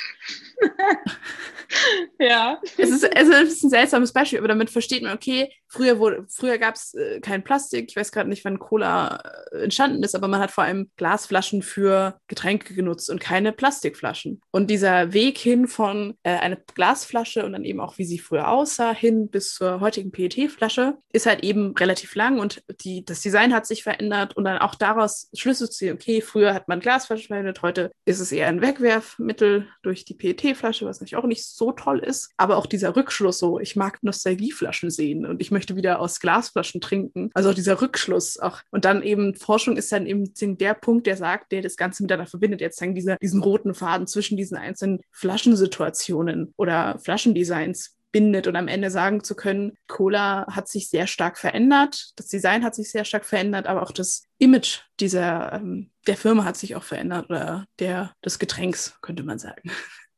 ja. 2.18 2.60
Es 2.76 2.90
ist, 2.90 3.02
es 3.02 3.28
ist 3.28 3.64
ein 3.64 3.70
seltsames 3.70 4.12
Beispiel, 4.12 4.38
aber 4.38 4.48
damit 4.48 4.68
versteht 4.68 5.02
man, 5.02 5.14
okay, 5.14 5.50
früher, 5.68 6.26
früher 6.28 6.58
gab 6.58 6.74
es 6.74 6.94
äh, 6.94 7.20
kein 7.20 7.44
Plastik. 7.44 7.86
Ich 7.88 7.96
weiß 7.96 8.12
gerade 8.12 8.28
nicht, 8.28 8.44
wann 8.44 8.58
Cola 8.58 9.22
äh, 9.52 9.64
entstanden 9.64 10.02
ist, 10.02 10.14
aber 10.14 10.28
man 10.28 10.40
hat 10.40 10.50
vor 10.50 10.64
allem 10.64 10.90
Glasflaschen 10.96 11.62
für 11.62 12.18
Getränke 12.28 12.74
genutzt 12.74 13.10
und 13.10 13.20
keine 13.20 13.52
Plastikflaschen. 13.52 14.40
Und 14.50 14.70
dieser 14.70 15.12
Weg 15.12 15.38
hin 15.38 15.66
von 15.66 16.18
äh, 16.22 16.36
einer 16.36 16.56
Glasflasche 16.56 17.44
und 17.44 17.52
dann 17.52 17.64
eben 17.64 17.80
auch, 17.80 17.98
wie 17.98 18.04
sie 18.04 18.18
früher 18.18 18.48
aussah, 18.48 18.92
hin 18.92 19.30
bis 19.30 19.54
zur 19.54 19.80
heutigen 19.80 20.12
PET-Flasche, 20.12 20.98
ist 21.12 21.26
halt 21.26 21.42
eben 21.42 21.74
relativ 21.76 22.14
lang 22.14 22.38
und 22.38 22.62
die, 22.84 23.04
das 23.04 23.20
Design 23.20 23.54
hat 23.54 23.66
sich 23.66 23.82
verändert 23.82 24.36
und 24.36 24.44
dann 24.44 24.58
auch 24.66 24.74
daraus 24.74 25.28
Schlüsse 25.32 25.70
zu 25.70 25.78
ziehen, 25.78 25.94
okay, 25.94 26.20
früher 26.20 26.52
hat 26.52 26.66
man 26.66 26.80
Glasflaschen 26.80 27.28
verwendet, 27.28 27.62
heute 27.62 27.92
ist 28.04 28.18
es 28.18 28.32
eher 28.32 28.48
ein 28.48 28.60
Wegwerfmittel 28.60 29.68
durch 29.82 30.04
die 30.04 30.14
PET-Flasche, 30.14 30.84
was 30.86 31.00
natürlich 31.00 31.16
auch 31.16 31.26
nicht 31.26 31.44
so 31.44 31.70
toll 31.70 32.00
ist. 32.00 32.30
Aber 32.36 32.56
auch 32.56 32.66
dieser 32.66 32.96
Rückschluss, 32.96 33.38
so, 33.38 33.60
ich 33.60 33.76
mag 33.76 34.02
Nostalgieflaschen 34.02 34.90
sehen 34.90 35.24
und 35.24 35.40
ich 35.40 35.52
möchte 35.52 35.76
wieder 35.76 36.00
aus 36.00 36.18
Glasflaschen 36.18 36.80
trinken. 36.80 37.30
Also 37.34 37.50
auch 37.50 37.54
dieser 37.54 37.80
Rückschluss 37.80 38.38
auch. 38.38 38.60
Und 38.70 38.84
dann 38.84 39.02
eben 39.02 39.34
Forschung 39.36 39.76
ist 39.76 39.92
dann 39.92 40.06
eben 40.06 40.32
der 40.58 40.74
Punkt, 40.74 41.06
der 41.06 41.16
sagt, 41.16 41.52
der 41.52 41.62
das 41.62 41.76
Ganze 41.76 42.02
miteinander 42.02 42.28
verbindet. 42.28 42.60
Jetzt 42.60 42.78
zeigen 42.78 42.94
dieser, 42.94 43.16
diesen 43.16 43.42
roten 43.42 43.74
Faden 43.74 44.08
zwischen 44.08 44.36
diesen 44.36 44.56
einzelnen 44.56 45.00
Flaschensituationen 45.12 46.52
oder 46.56 46.98
Flaschendesigns 46.98 47.95
bindet 48.12 48.46
und 48.46 48.56
am 48.56 48.68
Ende 48.68 48.90
sagen 48.90 49.22
zu 49.22 49.34
können, 49.34 49.76
Cola 49.88 50.46
hat 50.50 50.68
sich 50.68 50.88
sehr 50.88 51.06
stark 51.06 51.38
verändert, 51.38 52.12
das 52.16 52.28
Design 52.28 52.64
hat 52.64 52.74
sich 52.74 52.90
sehr 52.90 53.04
stark 53.04 53.24
verändert, 53.24 53.66
aber 53.66 53.82
auch 53.82 53.92
das 53.92 54.24
Image 54.38 54.80
dieser 55.00 55.52
ähm, 55.54 55.90
der 56.06 56.16
Firma 56.16 56.44
hat 56.44 56.56
sich 56.56 56.76
auch 56.76 56.82
verändert 56.82 57.28
oder 57.28 57.66
der 57.78 58.14
des 58.24 58.38
Getränks, 58.38 58.98
könnte 59.02 59.22
man 59.22 59.38
sagen. 59.38 59.70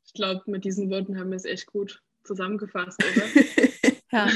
Ich 0.05 0.13
glaube, 0.15 0.43
mit 0.47 0.65
diesen 0.65 0.91
Worten 0.91 1.19
haben 1.19 1.31
wir 1.31 1.37
es 1.37 1.45
echt 1.45 1.67
gut 1.67 2.01
zusammengefasst, 2.25 2.99
oder? 3.03 3.93
ja. 4.13 4.29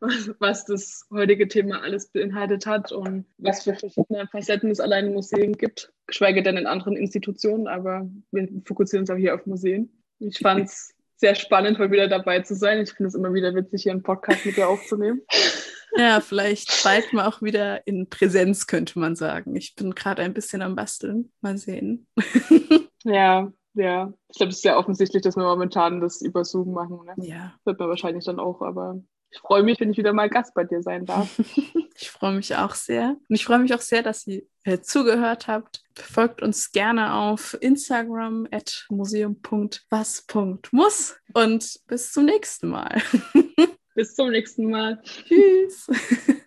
Was, 0.00 0.30
was, 0.38 0.64
das 0.64 1.06
heutige 1.10 1.48
Thema 1.48 1.82
alles 1.82 2.08
beinhaltet 2.08 2.66
hat 2.66 2.92
und 2.92 3.26
was 3.38 3.64
für 3.64 3.74
verschiedene 3.74 4.26
Facetten 4.28 4.70
es 4.70 4.80
allein 4.80 5.06
in 5.06 5.14
Museen 5.14 5.52
gibt, 5.52 5.92
geschweige 6.06 6.42
denn 6.42 6.56
in 6.56 6.66
anderen 6.66 6.96
Institutionen, 6.96 7.66
aber 7.66 8.08
wir 8.30 8.48
fokussieren 8.64 9.02
uns 9.02 9.10
auch 9.10 9.16
hier 9.16 9.34
auf 9.34 9.46
Museen. 9.46 9.90
Ich 10.18 10.38
fand 10.38 10.68
es 10.68 10.93
sehr 11.16 11.34
spannend, 11.34 11.78
mal 11.78 11.90
wieder 11.90 12.08
dabei 12.08 12.40
zu 12.40 12.54
sein. 12.54 12.80
Ich 12.80 12.92
finde 12.92 13.08
es 13.08 13.14
immer 13.14 13.32
wieder 13.32 13.54
witzig, 13.54 13.84
hier 13.84 13.92
einen 13.92 14.02
Podcast 14.02 14.44
mit 14.46 14.56
dir 14.56 14.68
aufzunehmen. 14.68 15.22
Ja, 15.96 16.20
vielleicht 16.20 16.82
bald 16.82 17.12
mal 17.12 17.28
auch 17.28 17.40
wieder 17.40 17.86
in 17.86 18.08
Präsenz, 18.08 18.66
könnte 18.66 18.98
man 18.98 19.14
sagen. 19.14 19.54
Ich 19.54 19.76
bin 19.76 19.94
gerade 19.94 20.22
ein 20.22 20.34
bisschen 20.34 20.60
am 20.60 20.74
Basteln. 20.74 21.32
Mal 21.40 21.56
sehen. 21.56 22.08
Ja, 23.04 23.52
ja. 23.74 24.12
Ich 24.30 24.38
glaube, 24.38 24.50
es 24.50 24.56
ist 24.56 24.62
sehr 24.62 24.78
offensichtlich, 24.78 25.22
dass 25.22 25.36
wir 25.36 25.44
momentan 25.44 26.00
das 26.00 26.22
über 26.22 26.42
Zoom 26.44 26.72
machen. 26.72 27.00
Ne? 27.04 27.14
Ja. 27.18 27.54
Wird 27.64 27.78
man 27.78 27.90
wahrscheinlich 27.90 28.24
dann 28.24 28.40
auch, 28.40 28.62
aber 28.62 29.02
ich 29.34 29.40
freue 29.40 29.64
mich, 29.64 29.80
wenn 29.80 29.90
ich 29.90 29.98
wieder 29.98 30.12
mal 30.12 30.30
Gast 30.30 30.54
bei 30.54 30.62
dir 30.62 30.80
sein 30.80 31.06
darf. 31.06 31.36
ich 31.96 32.10
freue 32.10 32.34
mich 32.34 32.54
auch 32.54 32.76
sehr. 32.76 33.16
Und 33.28 33.34
ich 33.34 33.44
freue 33.44 33.58
mich 33.58 33.74
auch 33.74 33.80
sehr, 33.80 34.02
dass 34.02 34.28
ihr 34.28 34.42
äh, 34.62 34.78
zugehört 34.80 35.48
habt. 35.48 35.82
Folgt 35.96 36.40
uns 36.40 36.70
gerne 36.70 37.14
auf 37.14 37.58
Instagram 37.60 38.46
at 38.52 38.86
museum.was.muss 38.90 41.16
und 41.32 41.80
bis 41.88 42.12
zum 42.12 42.26
nächsten 42.26 42.68
Mal. 42.68 43.02
bis 43.94 44.14
zum 44.14 44.30
nächsten 44.30 44.70
Mal. 44.70 45.02
Tschüss. 45.02 45.88